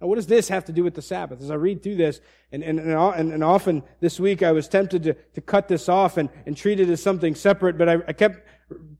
Now, 0.00 0.08
what 0.08 0.16
does 0.16 0.26
this 0.26 0.48
have 0.48 0.64
to 0.64 0.72
do 0.72 0.82
with 0.82 0.94
the 0.94 1.02
Sabbath? 1.02 1.40
As 1.40 1.50
I 1.52 1.54
read 1.54 1.80
through 1.80 1.94
this, 1.94 2.20
and, 2.50 2.64
and, 2.64 2.80
and, 2.80 3.32
and 3.32 3.44
often 3.44 3.84
this 4.00 4.18
week 4.18 4.42
I 4.42 4.50
was 4.50 4.66
tempted 4.66 5.04
to, 5.04 5.14
to 5.14 5.40
cut 5.40 5.68
this 5.68 5.88
off 5.88 6.16
and, 6.16 6.28
and 6.44 6.56
treat 6.56 6.80
it 6.80 6.88
as 6.88 7.00
something 7.00 7.36
separate, 7.36 7.78
but 7.78 7.88
I, 7.88 7.98
I 8.08 8.12
kept 8.12 8.44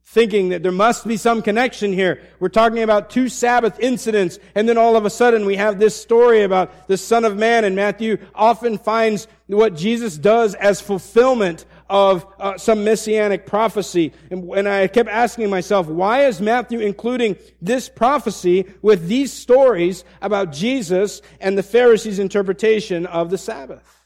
thinking 0.04 0.50
that 0.50 0.62
there 0.62 0.70
must 0.70 1.08
be 1.08 1.16
some 1.16 1.42
connection 1.42 1.92
here. 1.92 2.22
We're 2.38 2.50
talking 2.50 2.84
about 2.84 3.10
two 3.10 3.28
Sabbath 3.28 3.80
incidents, 3.80 4.38
and 4.54 4.68
then 4.68 4.78
all 4.78 4.94
of 4.94 5.04
a 5.04 5.10
sudden 5.10 5.44
we 5.44 5.56
have 5.56 5.80
this 5.80 6.00
story 6.00 6.44
about 6.44 6.86
the 6.86 6.96
Son 6.96 7.24
of 7.24 7.36
Man, 7.36 7.64
and 7.64 7.74
Matthew 7.74 8.18
often 8.32 8.78
finds 8.78 9.26
what 9.48 9.74
Jesus 9.74 10.16
does 10.16 10.54
as 10.54 10.80
fulfillment 10.80 11.64
of 11.88 12.26
uh, 12.38 12.56
some 12.58 12.84
messianic 12.84 13.46
prophecy. 13.46 14.12
And, 14.30 14.48
and 14.50 14.68
I 14.68 14.86
kept 14.88 15.08
asking 15.08 15.50
myself, 15.50 15.86
why 15.86 16.26
is 16.26 16.40
Matthew 16.40 16.80
including 16.80 17.36
this 17.60 17.88
prophecy 17.88 18.66
with 18.82 19.08
these 19.08 19.32
stories 19.32 20.04
about 20.20 20.52
Jesus 20.52 21.22
and 21.40 21.56
the 21.56 21.62
Pharisees' 21.62 22.18
interpretation 22.18 23.06
of 23.06 23.30
the 23.30 23.38
Sabbath? 23.38 24.00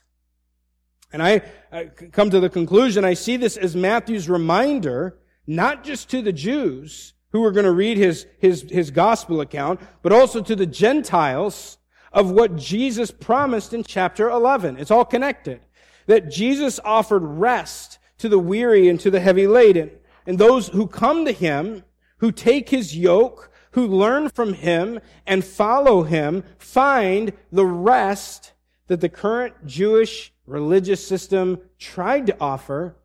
And 1.11 1.23
I, 1.23 1.41
I 1.71 1.85
come 1.85 2.29
to 2.29 2.39
the 2.39 2.49
conclusion, 2.49 3.05
I 3.05 3.13
see 3.13 3.37
this 3.37 3.57
as 3.57 3.75
Matthew's 3.75 4.29
reminder 4.29 5.17
not 5.47 5.83
just 5.83 6.09
to 6.09 6.21
the 6.21 6.33
Jews 6.33 7.13
who 7.31 7.41
were 7.41 7.51
going 7.51 7.65
to 7.65 7.71
read 7.71 7.97
his, 7.97 8.25
his, 8.39 8.65
his 8.69 8.91
gospel 8.91 9.41
account, 9.41 9.79
but 10.01 10.11
also 10.11 10.41
to 10.41 10.55
the 10.55 10.65
Gentiles 10.65 11.77
of 12.11 12.31
what 12.31 12.55
Jesus 12.55 13.11
promised 13.11 13.73
in 13.73 13.83
chapter 13.83 14.29
11. 14.29 14.77
It's 14.77 14.91
all 14.91 15.05
connected. 15.05 15.61
That 16.07 16.29
Jesus 16.29 16.79
offered 16.83 17.23
rest 17.23 17.99
to 18.17 18.27
the 18.27 18.39
weary 18.39 18.89
and 18.89 18.99
to 18.99 19.11
the 19.11 19.19
heavy 19.19 19.47
laden. 19.47 19.91
And 20.25 20.37
those 20.37 20.69
who 20.69 20.87
come 20.87 21.23
to 21.25 21.31
him, 21.31 21.83
who 22.17 22.31
take 22.31 22.69
his 22.69 22.97
yoke, 22.97 23.51
who 23.71 23.87
learn 23.87 24.29
from 24.29 24.53
him 24.53 24.99
and 25.25 25.45
follow 25.45 26.03
him, 26.03 26.43
find 26.57 27.31
the 27.51 27.65
rest 27.65 28.53
that 28.87 29.01
the 29.01 29.09
current 29.09 29.65
Jewish 29.65 30.33
religious 30.45 31.05
system 31.05 31.59
tried 31.77 32.25
to 32.27 32.37
offer, 32.39 32.95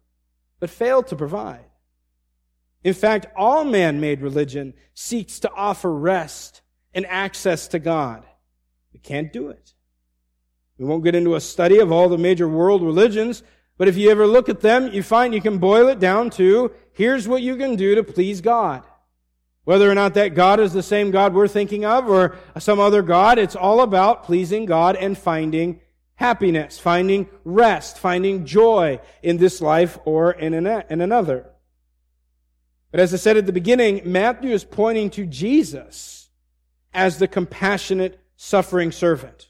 but 0.60 0.70
failed 0.70 1.08
to 1.08 1.16
provide. 1.16 1.64
In 2.84 2.94
fact, 2.94 3.26
all 3.36 3.64
man-made 3.64 4.22
religion 4.22 4.74
seeks 4.94 5.40
to 5.40 5.52
offer 5.52 5.92
rest 5.92 6.62
and 6.94 7.06
access 7.06 7.68
to 7.68 7.78
God. 7.78 8.24
We 8.92 8.98
can't 8.98 9.32
do 9.32 9.48
it. 9.48 9.74
We 10.78 10.84
won't 10.84 11.04
get 11.04 11.14
into 11.14 11.34
a 11.34 11.40
study 11.40 11.78
of 11.78 11.92
all 11.92 12.08
the 12.08 12.18
major 12.18 12.48
world 12.48 12.82
religions, 12.82 13.42
but 13.78 13.88
if 13.88 13.96
you 13.96 14.10
ever 14.10 14.26
look 14.26 14.48
at 14.48 14.60
them, 14.60 14.88
you 14.92 15.02
find 15.02 15.34
you 15.34 15.40
can 15.40 15.58
boil 15.58 15.88
it 15.88 15.98
down 15.98 16.30
to, 16.30 16.72
here's 16.92 17.28
what 17.28 17.42
you 17.42 17.56
can 17.56 17.76
do 17.76 17.94
to 17.94 18.02
please 18.02 18.40
God. 18.40 18.82
Whether 19.64 19.90
or 19.90 19.94
not 19.94 20.14
that 20.14 20.34
God 20.34 20.58
is 20.58 20.72
the 20.72 20.82
same 20.82 21.10
God 21.10 21.34
we're 21.34 21.46
thinking 21.46 21.84
of 21.84 22.08
or 22.08 22.36
some 22.58 22.80
other 22.80 23.02
God, 23.02 23.38
it's 23.38 23.54
all 23.54 23.80
about 23.80 24.24
pleasing 24.24 24.66
God 24.66 24.96
and 24.96 25.16
finding 25.16 25.80
happiness, 26.16 26.78
finding 26.78 27.28
rest, 27.44 27.98
finding 27.98 28.44
joy 28.44 29.00
in 29.22 29.36
this 29.36 29.60
life 29.60 29.98
or 30.04 30.32
in 30.32 30.54
another. 30.54 31.50
But 32.90 33.00
as 33.00 33.14
I 33.14 33.16
said 33.16 33.36
at 33.36 33.46
the 33.46 33.52
beginning, 33.52 34.02
Matthew 34.04 34.50
is 34.50 34.64
pointing 34.64 35.10
to 35.10 35.26
Jesus 35.26 36.28
as 36.92 37.18
the 37.18 37.28
compassionate, 37.28 38.20
suffering 38.36 38.92
servant. 38.92 39.48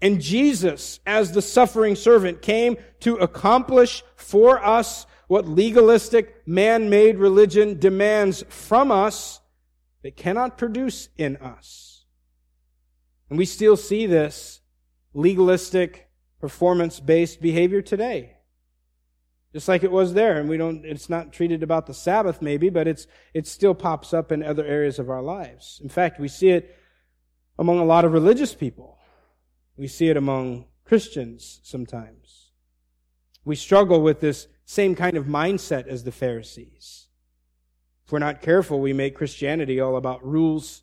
And 0.00 0.20
Jesus, 0.20 1.00
as 1.06 1.32
the 1.32 1.42
suffering 1.42 1.96
servant, 1.96 2.40
came 2.42 2.76
to 3.00 3.16
accomplish 3.16 4.04
for 4.16 4.64
us 4.64 5.06
what 5.26 5.46
legalistic, 5.46 6.46
man-made 6.46 7.18
religion 7.18 7.78
demands 7.78 8.44
from 8.48 8.90
us, 8.90 9.40
that 10.02 10.16
cannot 10.16 10.56
produce 10.56 11.08
in 11.16 11.36
us. 11.38 12.04
And 13.28 13.38
we 13.38 13.44
still 13.44 13.76
see 13.76 14.06
this 14.06 14.60
legalistic, 15.12 16.08
performance-based 16.40 17.42
behavior 17.42 17.82
today. 17.82 18.36
Just 19.52 19.66
like 19.66 19.82
it 19.82 19.90
was 19.90 20.14
there, 20.14 20.38
and 20.38 20.48
we 20.48 20.56
don't, 20.56 20.84
it's 20.84 21.08
not 21.08 21.32
treated 21.32 21.62
about 21.62 21.86
the 21.86 21.94
Sabbath 21.94 22.40
maybe, 22.40 22.70
but 22.70 22.86
it's, 22.86 23.06
it 23.34 23.46
still 23.46 23.74
pops 23.74 24.14
up 24.14 24.30
in 24.30 24.42
other 24.42 24.64
areas 24.64 24.98
of 24.98 25.10
our 25.10 25.22
lives. 25.22 25.80
In 25.82 25.88
fact, 25.88 26.20
we 26.20 26.28
see 26.28 26.50
it 26.50 26.76
among 27.58 27.78
a 27.80 27.84
lot 27.84 28.04
of 28.04 28.12
religious 28.12 28.54
people. 28.54 28.97
We 29.78 29.86
see 29.86 30.08
it 30.08 30.16
among 30.16 30.64
Christians 30.84 31.60
sometimes. 31.62 32.50
We 33.44 33.54
struggle 33.54 34.02
with 34.02 34.20
this 34.20 34.48
same 34.64 34.96
kind 34.96 35.16
of 35.16 35.26
mindset 35.26 35.86
as 35.86 36.02
the 36.02 36.10
Pharisees. 36.10 37.06
If 38.04 38.10
we're 38.10 38.18
not 38.18 38.42
careful, 38.42 38.80
we 38.80 38.92
make 38.92 39.14
Christianity 39.14 39.80
all 39.80 39.96
about 39.96 40.26
rules, 40.26 40.82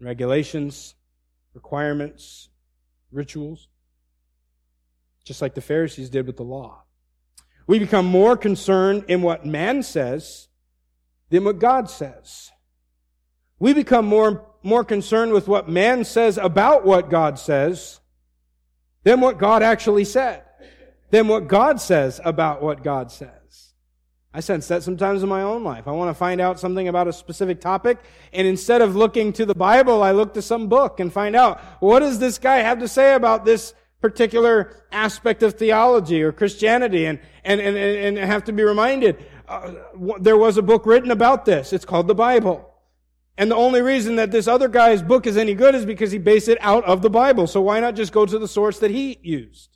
regulations, 0.00 0.96
requirements, 1.54 2.48
rituals, 3.12 3.68
just 5.24 5.40
like 5.40 5.54
the 5.54 5.60
Pharisees 5.60 6.10
did 6.10 6.26
with 6.26 6.36
the 6.36 6.42
law. 6.42 6.82
We 7.68 7.78
become 7.78 8.06
more 8.06 8.36
concerned 8.36 9.04
in 9.06 9.22
what 9.22 9.46
man 9.46 9.84
says 9.84 10.48
than 11.30 11.44
what 11.44 11.60
God 11.60 11.88
says. 11.88 12.50
We 13.60 13.72
become 13.72 14.04
more, 14.04 14.44
more 14.64 14.82
concerned 14.82 15.32
with 15.32 15.46
what 15.46 15.68
man 15.68 16.04
says 16.04 16.38
about 16.38 16.84
what 16.84 17.08
God 17.08 17.38
says 17.38 18.00
than 19.04 19.20
what 19.20 19.38
God 19.38 19.62
actually 19.62 20.04
said, 20.04 20.42
than 21.10 21.28
what 21.28 21.48
God 21.48 21.80
says 21.80 22.20
about 22.24 22.62
what 22.62 22.82
God 22.82 23.10
says. 23.10 23.30
I 24.34 24.40
sense 24.40 24.66
that 24.68 24.82
sometimes 24.82 25.22
in 25.22 25.28
my 25.28 25.42
own 25.42 25.62
life. 25.62 25.86
I 25.86 25.90
want 25.90 26.08
to 26.08 26.14
find 26.14 26.40
out 26.40 26.58
something 26.58 26.88
about 26.88 27.06
a 27.06 27.12
specific 27.12 27.60
topic, 27.60 27.98
and 28.32 28.46
instead 28.46 28.80
of 28.80 28.96
looking 28.96 29.32
to 29.34 29.44
the 29.44 29.54
Bible, 29.54 30.02
I 30.02 30.12
look 30.12 30.34
to 30.34 30.42
some 30.42 30.68
book 30.68 31.00
and 31.00 31.12
find 31.12 31.36
out, 31.36 31.60
what 31.80 32.00
does 32.00 32.18
this 32.18 32.38
guy 32.38 32.56
have 32.58 32.78
to 32.78 32.88
say 32.88 33.14
about 33.14 33.44
this 33.44 33.74
particular 34.02 34.84
aspect 34.90 35.42
of 35.42 35.54
theology 35.54 36.22
or 36.22 36.32
Christianity 36.32 37.06
and, 37.06 37.20
and, 37.44 37.60
and, 37.60 37.76
and 37.76 38.18
have 38.18 38.44
to 38.44 38.52
be 38.52 38.64
reminded. 38.64 39.24
Uh, 39.48 39.72
there 40.20 40.36
was 40.36 40.58
a 40.58 40.62
book 40.62 40.84
written 40.84 41.10
about 41.10 41.46
this. 41.46 41.72
It's 41.72 41.84
called 41.86 42.08
the 42.08 42.14
Bible. 42.14 42.68
And 43.38 43.50
the 43.50 43.56
only 43.56 43.80
reason 43.80 44.16
that 44.16 44.30
this 44.30 44.46
other 44.46 44.68
guy's 44.68 45.02
book 45.02 45.26
is 45.26 45.36
any 45.36 45.54
good 45.54 45.74
is 45.74 45.86
because 45.86 46.12
he 46.12 46.18
based 46.18 46.48
it 46.48 46.58
out 46.60 46.84
of 46.84 47.02
the 47.02 47.10
Bible. 47.10 47.46
So 47.46 47.60
why 47.62 47.80
not 47.80 47.94
just 47.94 48.12
go 48.12 48.26
to 48.26 48.38
the 48.38 48.48
source 48.48 48.78
that 48.80 48.90
he 48.90 49.18
used? 49.22 49.72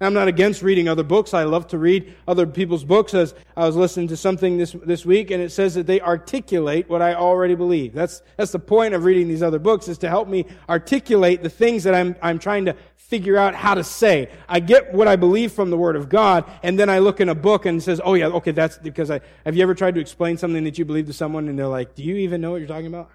I'm 0.00 0.14
not 0.14 0.28
against 0.28 0.62
reading 0.62 0.88
other 0.88 1.02
books. 1.02 1.34
I 1.34 1.42
love 1.42 1.66
to 1.68 1.78
read 1.78 2.14
other 2.28 2.46
people's 2.46 2.84
books. 2.84 3.14
As 3.14 3.34
I 3.56 3.66
was 3.66 3.74
listening 3.74 4.06
to 4.08 4.16
something 4.16 4.56
this, 4.56 4.76
this 4.84 5.04
week, 5.04 5.32
and 5.32 5.42
it 5.42 5.50
says 5.50 5.74
that 5.74 5.88
they 5.88 6.00
articulate 6.00 6.88
what 6.88 7.02
I 7.02 7.14
already 7.14 7.56
believe. 7.56 7.94
That's, 7.94 8.22
that's 8.36 8.52
the 8.52 8.60
point 8.60 8.94
of 8.94 9.04
reading 9.04 9.26
these 9.26 9.42
other 9.42 9.58
books, 9.58 9.88
is 9.88 9.98
to 9.98 10.08
help 10.08 10.28
me 10.28 10.46
articulate 10.68 11.42
the 11.42 11.50
things 11.50 11.82
that 11.82 11.96
I'm, 11.96 12.14
I'm 12.22 12.38
trying 12.38 12.66
to 12.66 12.76
figure 13.08 13.38
out 13.38 13.54
how 13.54 13.74
to 13.74 13.82
say. 13.82 14.30
I 14.48 14.60
get 14.60 14.92
what 14.92 15.08
I 15.08 15.16
believe 15.16 15.52
from 15.52 15.70
the 15.70 15.76
Word 15.76 15.96
of 15.96 16.08
God, 16.08 16.44
and 16.62 16.78
then 16.78 16.90
I 16.90 16.98
look 16.98 17.20
in 17.20 17.28
a 17.28 17.34
book 17.34 17.66
and 17.66 17.82
says, 17.82 18.00
oh 18.04 18.14
yeah, 18.14 18.26
okay, 18.26 18.52
that's 18.52 18.78
because 18.78 19.10
I, 19.10 19.20
have 19.44 19.56
you 19.56 19.62
ever 19.62 19.74
tried 19.74 19.94
to 19.94 20.00
explain 20.00 20.36
something 20.36 20.62
that 20.64 20.78
you 20.78 20.84
believe 20.84 21.06
to 21.06 21.12
someone 21.14 21.48
and 21.48 21.58
they're 21.58 21.66
like, 21.66 21.94
do 21.94 22.02
you 22.02 22.16
even 22.16 22.40
know 22.40 22.52
what 22.52 22.58
you're 22.58 22.68
talking 22.68 22.86
about? 22.86 23.10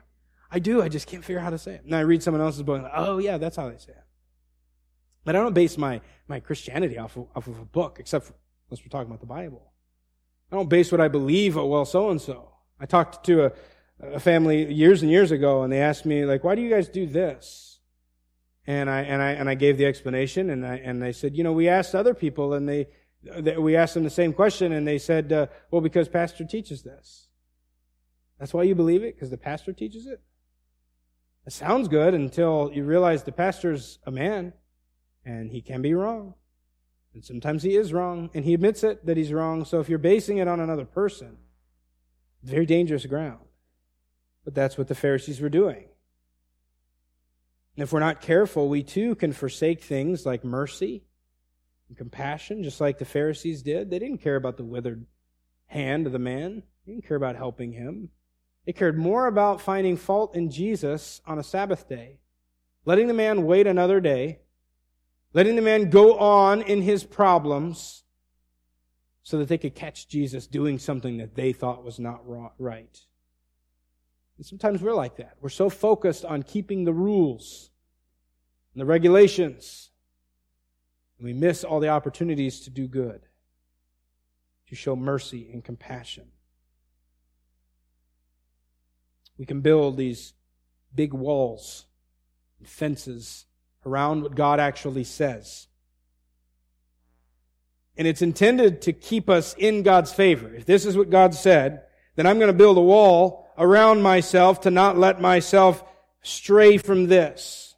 I 0.52 0.60
do, 0.60 0.82
I 0.82 0.90
just 0.90 1.08
can't 1.08 1.24
figure 1.24 1.40
out 1.40 1.46
how 1.46 1.50
to 1.52 1.58
say 1.60 1.76
it. 1.76 1.84
And 1.86 1.96
I 1.96 2.02
read 2.02 2.24
someone 2.24 2.42
else's 2.42 2.64
book 2.64 2.76
and 2.76 2.84
like, 2.84 2.94
oh 2.96 3.20
yeah, 3.20 3.38
that's 3.38 3.56
how 3.56 3.70
they 3.70 3.78
say 3.78 3.92
it. 3.92 4.04
But 5.26 5.36
I 5.36 5.40
don't 5.40 5.54
base 5.54 5.78
my, 5.78 6.02
my 6.28 6.40
Christianity 6.40 6.98
off 6.98 7.16
of, 7.16 7.28
off 7.36 7.48
of 7.48 7.60
a 7.60 7.66
book, 7.66 7.98
except 8.00 8.26
for, 8.26 8.34
unless 8.70 8.84
we're 8.84 8.90
talking 8.90 9.08
about 9.08 9.22
the 9.22 9.28
Bible. 9.28 9.72
I 10.52 10.56
don't 10.56 10.70
base 10.70 10.92
what 10.92 11.02
I 11.02 11.08
believe, 11.08 11.56
oh, 11.56 11.66
well, 11.66 11.86
so 11.86 12.10
and 12.10 12.22
so. 12.22 12.50
I 12.80 12.86
talked 12.86 13.26
to 13.28 13.46
a, 13.46 13.52
a 14.02 14.20
family 14.20 14.72
years 14.72 15.02
and 15.02 15.10
years 15.10 15.32
ago, 15.32 15.64
and 15.64 15.72
they 15.72 15.80
asked 15.80 16.06
me, 16.06 16.26
like, 16.26 16.44
why 16.44 16.56
do 16.56 16.62
you 16.62 16.70
guys 16.70 16.90
do 16.90 17.06
this? 17.06 17.73
And 18.66 18.90
I, 18.90 19.02
and 19.02 19.22
I, 19.22 19.32
and 19.32 19.50
I 19.50 19.56
gave 19.56 19.78
the 19.78 19.86
explanation, 19.86 20.50
and 20.50 20.66
I, 20.66 20.76
and 20.78 21.02
they 21.02 21.12
said, 21.12 21.36
you 21.36 21.44
know, 21.44 21.52
we 21.52 21.68
asked 21.68 21.94
other 21.94 22.14
people, 22.14 22.54
and 22.54 22.68
they, 22.68 22.88
they 23.22 23.58
we 23.58 23.76
asked 23.76 23.94
them 23.94 24.04
the 24.04 24.10
same 24.10 24.32
question, 24.32 24.72
and 24.72 24.88
they 24.88 24.98
said, 24.98 25.34
uh, 25.34 25.48
well, 25.70 25.82
because 25.82 26.08
pastor 26.08 26.46
teaches 26.46 26.84
this. 26.84 27.28
That's 28.40 28.54
why 28.54 28.64
you 28.64 28.76
believe 28.76 29.04
it? 29.04 29.16
Because 29.16 29.30
the 29.30 29.38
pastor 29.38 29.74
teaches 29.74 30.08
it? 30.08 30.22
It 31.46 31.54
sounds 31.54 31.88
good 31.88 32.14
until 32.14 32.72
you 32.74 32.86
realize 32.86 33.24
the 33.24 33.32
pastor's 33.32 34.00
a 34.06 34.12
man 34.12 34.54
and 35.26 35.52
he 35.52 35.62
can 35.62 35.82
be 35.82 35.94
wrong. 35.94 36.36
And 37.14 37.24
sometimes 37.24 37.64
he 37.64 37.76
is 37.76 37.94
wrong, 37.94 38.32
and 38.34 38.44
he 38.44 38.56
admits 38.56 38.84
it 38.84 39.06
that 39.06 39.18
he's 39.18 39.32
wrong. 39.32 39.66
So 39.66 39.80
if 39.80 39.88
you're 39.88 40.00
basing 40.00 40.38
it 40.38 40.48
on 40.48 40.60
another 40.60 40.86
person, 40.86 41.38
very 42.42 42.66
dangerous 42.66 43.06
ground. 43.06 43.46
But 44.44 44.56
that's 44.56 44.78
what 44.78 44.88
the 44.88 44.96
Pharisees 44.96 45.40
were 45.40 45.50
doing. 45.50 45.86
And 47.76 47.84
if 47.84 47.92
we're 47.92 48.00
not 48.00 48.22
careful, 48.22 48.70
we 48.70 48.84
too 48.84 49.16
can 49.16 49.34
forsake 49.34 49.82
things 49.82 50.26
like 50.26 50.44
mercy 50.44 51.04
and 51.88 51.98
compassion, 51.98 52.64
just 52.64 52.80
like 52.80 53.00
the 53.00 53.06
Pharisees 53.06 53.64
did. 53.64 53.90
They 53.90 54.00
didn't 54.00 54.20
care 54.20 54.36
about 54.36 54.58
the 54.58 54.64
withered 54.64 55.06
hand 55.68 56.06
of 56.06 56.14
the 56.14 56.20
man, 56.20 56.64
they 56.86 56.94
didn't 56.94 57.08
care 57.08 57.18
about 57.18 57.36
helping 57.36 57.74
him. 57.74 58.10
They 58.66 58.74
cared 58.74 58.98
more 58.98 59.28
about 59.28 59.60
finding 59.60 59.98
fault 59.98 60.36
in 60.36 60.50
Jesus 60.50 61.20
on 61.26 61.40
a 61.40 61.44
Sabbath 61.44 61.90
day, 61.90 62.20
letting 62.86 63.08
the 63.08 63.14
man 63.14 63.46
wait 63.46 63.68
another 63.68 64.00
day, 64.00 64.40
letting 65.34 65.56
the 65.56 65.62
man 65.62 65.90
go 65.90 66.18
on 66.18 66.62
in 66.62 66.82
his 66.82 67.04
problems 67.04 68.04
so 69.24 69.38
that 69.38 69.48
they 69.48 69.58
could 69.58 69.76
catch 69.76 70.08
Jesus 70.08 70.48
doing 70.48 70.78
something 70.78 71.18
that 71.18 71.36
they 71.36 71.54
thought 71.54 71.84
was 71.84 72.00
not 72.00 72.22
right. 72.60 73.06
And 74.38 74.46
sometimes 74.46 74.82
we're 74.82 74.96
like 74.96 75.18
that. 75.18 75.36
We're 75.42 75.50
so 75.50 75.70
focused 75.70 76.26
on 76.26 76.44
keeping 76.44 76.86
the 76.86 76.94
rules 76.94 77.70
and 78.74 78.82
the 78.82 78.86
regulations, 78.86 79.92
and 81.18 81.26
we 81.26 81.34
miss 81.34 81.64
all 81.64 81.80
the 81.80 81.90
opportunities 81.90 82.62
to 82.62 82.70
do 82.70 82.88
good, 82.88 83.22
to 84.70 84.76
show 84.76 84.96
mercy 84.96 85.50
and 85.54 85.64
compassion. 85.64 86.26
We 89.38 89.46
can 89.46 89.62
build 89.62 89.98
these 89.98 90.34
big 90.94 91.14
walls 91.14 91.86
and 92.60 92.68
fences 92.68 93.46
around 93.86 94.24
what 94.24 94.36
God 94.36 94.60
actually 94.60 95.04
says. 95.04 95.68
And 97.96 98.08
it's 98.08 98.22
intended 98.22 98.82
to 98.84 98.94
keep 98.94 99.30
us 99.30 99.54
in 99.58 99.84
God's 99.84 100.12
favor. 100.12 100.54
If 100.54 100.66
this 100.66 100.86
is 100.86 100.98
what 100.98 101.12
God 101.12 101.36
said, 101.36 101.84
then 102.16 102.26
I'm 102.26 102.40
going 102.40 102.52
to 102.52 102.58
build 102.58 102.78
a 102.78 102.82
wall 102.82 103.43
around 103.58 104.02
myself 104.02 104.62
to 104.62 104.72
not 104.72 104.98
let 104.98 105.22
myself 105.22 105.84
stray 106.22 106.78
from 106.78 107.08
this. 107.08 107.76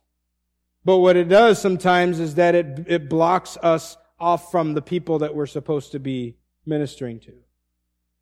But 0.83 0.97
what 0.97 1.17
it 1.17 1.27
does 1.27 1.59
sometimes 1.59 2.19
is 2.19 2.35
that 2.35 2.53
it, 2.53 2.85
it 2.87 3.09
blocks 3.09 3.57
us 3.61 3.97
off 4.19 4.51
from 4.51 4.73
the 4.73 4.81
people 4.81 5.19
that 5.19 5.35
we're 5.35 5.47
supposed 5.47 5.91
to 5.91 5.99
be 5.99 6.37
ministering 6.65 7.19
to. 7.21 7.33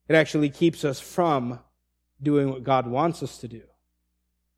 It 0.07 0.15
actually 0.15 0.49
keeps 0.49 0.83
us 0.83 0.99
from 0.99 1.59
doing 2.21 2.49
what 2.49 2.63
God 2.63 2.87
wants 2.87 3.21
us 3.21 3.37
to 3.39 3.47
do, 3.47 3.63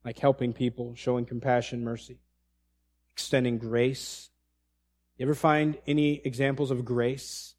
like 0.03 0.19
helping 0.19 0.53
people, 0.53 0.93
showing 0.95 1.25
compassion, 1.25 1.83
mercy, 1.83 2.19
extending 3.13 3.57
grace. 3.57 4.29
You 5.17 5.25
ever 5.25 5.35
find 5.35 5.77
any 5.87 6.21
examples 6.23 6.71
of 6.71 6.85
grace 6.85 7.55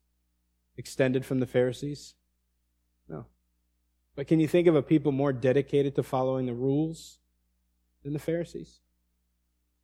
extended 0.76 1.24
from 1.24 1.40
the 1.40 1.46
Pharisees? 1.46 2.14
But 4.16 4.26
can 4.26 4.40
you 4.40 4.48
think 4.48 4.66
of 4.66 4.74
a 4.74 4.82
people 4.82 5.12
more 5.12 5.32
dedicated 5.32 5.94
to 5.94 6.02
following 6.02 6.46
the 6.46 6.54
rules 6.54 7.18
than 8.02 8.14
the 8.14 8.18
Pharisees? 8.18 8.80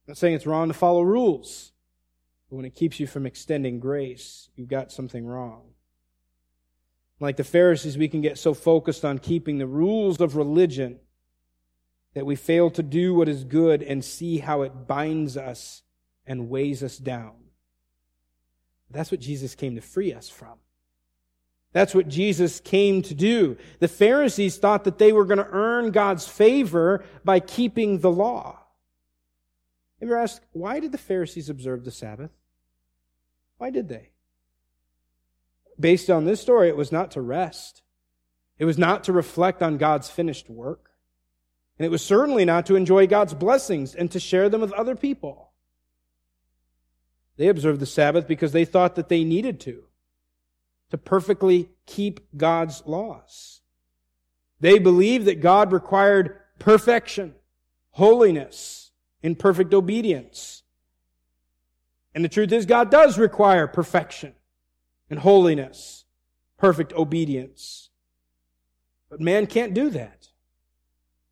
I'm 0.04 0.12
not 0.12 0.18
saying 0.18 0.34
it's 0.34 0.46
wrong 0.46 0.68
to 0.68 0.74
follow 0.74 1.02
rules, 1.02 1.72
but 2.48 2.56
when 2.56 2.64
it 2.64 2.74
keeps 2.74 2.98
you 2.98 3.06
from 3.06 3.26
extending 3.26 3.78
grace, 3.78 4.48
you've 4.56 4.68
got 4.68 4.90
something 4.90 5.26
wrong. 5.26 5.74
Like 7.20 7.36
the 7.36 7.44
Pharisees, 7.44 7.98
we 7.98 8.08
can 8.08 8.22
get 8.22 8.38
so 8.38 8.52
focused 8.52 9.04
on 9.04 9.18
keeping 9.18 9.58
the 9.58 9.66
rules 9.66 10.20
of 10.20 10.34
religion 10.34 10.98
that 12.14 12.26
we 12.26 12.34
fail 12.34 12.70
to 12.70 12.82
do 12.82 13.14
what 13.14 13.28
is 13.28 13.44
good 13.44 13.82
and 13.82 14.04
see 14.04 14.38
how 14.38 14.62
it 14.62 14.88
binds 14.88 15.36
us 15.36 15.82
and 16.26 16.48
weighs 16.48 16.82
us 16.82 16.96
down. 16.96 17.34
That's 18.90 19.10
what 19.10 19.20
Jesus 19.20 19.54
came 19.54 19.76
to 19.76 19.80
free 19.80 20.12
us 20.12 20.28
from. 20.28 20.58
That's 21.72 21.94
what 21.94 22.08
Jesus 22.08 22.60
came 22.60 23.00
to 23.02 23.14
do. 23.14 23.56
The 23.78 23.88
Pharisees 23.88 24.58
thought 24.58 24.84
that 24.84 24.98
they 24.98 25.12
were 25.12 25.24
going 25.24 25.38
to 25.38 25.48
earn 25.50 25.90
God's 25.90 26.28
favor 26.28 27.02
by 27.24 27.40
keeping 27.40 28.00
the 28.00 28.10
law. 28.10 28.58
Have 29.98 30.08
you 30.08 30.14
ever 30.14 30.22
asked, 30.22 30.42
why 30.52 30.80
did 30.80 30.92
the 30.92 30.98
Pharisees 30.98 31.48
observe 31.48 31.84
the 31.84 31.90
Sabbath? 31.90 32.30
Why 33.56 33.70
did 33.70 33.88
they? 33.88 34.10
Based 35.80 36.10
on 36.10 36.26
this 36.26 36.40
story, 36.40 36.68
it 36.68 36.76
was 36.76 36.92
not 36.92 37.12
to 37.12 37.22
rest. 37.22 37.82
It 38.58 38.66
was 38.66 38.76
not 38.76 39.04
to 39.04 39.12
reflect 39.12 39.62
on 39.62 39.78
God's 39.78 40.10
finished 40.10 40.50
work. 40.50 40.90
And 41.78 41.86
it 41.86 41.90
was 41.90 42.04
certainly 42.04 42.44
not 42.44 42.66
to 42.66 42.76
enjoy 42.76 43.06
God's 43.06 43.32
blessings 43.32 43.94
and 43.94 44.10
to 44.10 44.20
share 44.20 44.50
them 44.50 44.60
with 44.60 44.72
other 44.72 44.94
people. 44.94 45.52
They 47.38 47.48
observed 47.48 47.80
the 47.80 47.86
Sabbath 47.86 48.28
because 48.28 48.52
they 48.52 48.66
thought 48.66 48.96
that 48.96 49.08
they 49.08 49.24
needed 49.24 49.58
to 49.60 49.84
to 50.92 50.98
perfectly 50.98 51.70
keep 51.86 52.20
God's 52.36 52.82
laws. 52.84 53.62
They 54.60 54.78
believed 54.78 55.24
that 55.24 55.40
God 55.40 55.72
required 55.72 56.38
perfection, 56.58 57.34
holiness, 57.92 58.90
and 59.22 59.38
perfect 59.38 59.72
obedience. 59.72 60.64
And 62.14 62.22
the 62.22 62.28
truth 62.28 62.52
is, 62.52 62.66
God 62.66 62.90
does 62.90 63.18
require 63.18 63.66
perfection 63.66 64.34
and 65.08 65.18
holiness, 65.18 66.04
perfect 66.58 66.92
obedience. 66.92 67.88
But 69.08 69.18
man 69.18 69.46
can't 69.46 69.72
do 69.72 69.88
that. 69.88 70.28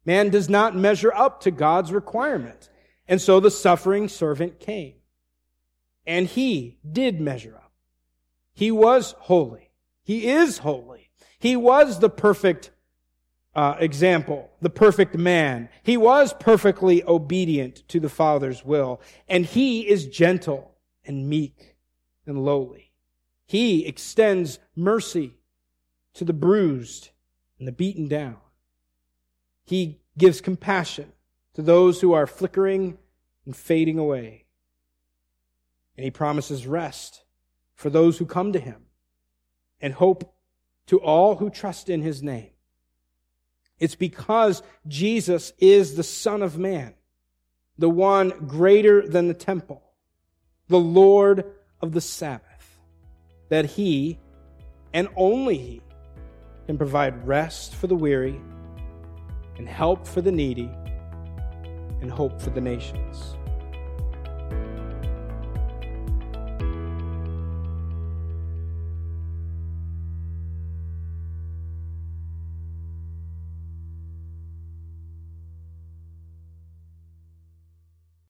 Man 0.07 0.31
does 0.31 0.49
not 0.49 0.75
measure 0.75 1.13
up 1.15 1.43
to 1.43 1.51
God's 1.51 1.93
requirement. 1.93 2.71
And 3.07 3.21
so 3.21 3.41
the 3.41 3.51
suffering 3.51 4.09
servant 4.09 4.59
came. 4.59 4.95
And 6.07 6.27
he 6.27 6.79
did 6.91 7.21
measure 7.21 7.57
up. 7.57 7.70
He 8.53 8.71
was 8.71 9.15
holy. 9.19 9.71
He 10.03 10.29
is 10.29 10.59
holy. 10.59 11.11
He 11.39 11.57
was 11.57 12.01
the 12.01 12.11
perfect 12.11 12.71
uh, 13.55 13.77
example, 13.79 14.51
the 14.61 14.71
perfect 14.71 15.17
man. 15.17 15.69
He 15.83 15.97
was 15.97 16.33
perfectly 16.35 17.03
obedient 17.05 17.89
to 17.89 18.01
the 18.01 18.09
Father's 18.09 18.65
will. 18.65 19.01
And 19.29 19.47
he 19.47 19.89
is 19.89 20.07
gentle 20.07 20.77
and 21.05 21.29
meek 21.29 21.77
and 22.27 22.45
lowly. 22.45 22.93
He 23.47 23.87
extends 23.87 24.59
mercy 24.77 25.35
to 26.15 26.25
the 26.25 26.33
bruised 26.33 27.11
and 27.59 27.67
the 27.67 27.73
beaten 27.73 28.07
down. 28.09 28.37
He 29.65 30.01
gives 30.17 30.41
compassion 30.41 31.13
to 31.55 31.63
those 31.63 32.01
who 32.01 32.13
are 32.13 32.27
flickering 32.27 32.99
and 33.45 33.57
fading 33.57 33.99
away. 33.99 34.45
And 35.97 36.05
he 36.05 36.11
promises 36.11 36.67
rest 36.67 37.25
for 37.81 37.89
those 37.89 38.19
who 38.19 38.27
come 38.27 38.53
to 38.53 38.61
him 38.61 38.77
and 39.81 39.95
hope 39.95 40.35
to 40.87 41.01
all 41.01 41.37
who 41.37 41.49
trust 41.49 41.89
in 41.89 42.03
his 42.03 42.23
name. 42.23 42.51
It's 43.79 43.95
because 43.95 44.63
Jesus 44.87 45.55
is 45.57 45.95
the 45.95 46.03
Son 46.03 46.43
of 46.43 46.59
Man, 46.59 46.93
the 47.79 47.89
one 47.89 48.35
greater 48.47 49.09
than 49.09 49.29
the 49.29 49.35
temple, 49.35 49.83
the 50.69 50.79
Lord 50.79 51.43
of 51.81 51.93
the 51.93 52.03
Sabbath, 52.03 52.79
that 53.49 53.65
he 53.65 54.19
and 54.93 55.09
only 55.17 55.57
he 55.57 55.83
can 56.67 56.77
provide 56.77 57.27
rest 57.27 57.75
for 57.75 57.87
the 57.87 57.97
weary 57.97 58.39
and 59.57 59.67
help 59.67 60.07
for 60.07 60.21
the 60.21 60.31
needy 60.31 60.71
and 62.03 62.11
hope 62.11 62.43
for 62.43 62.51
the 62.51 62.61
nations. 62.61 63.37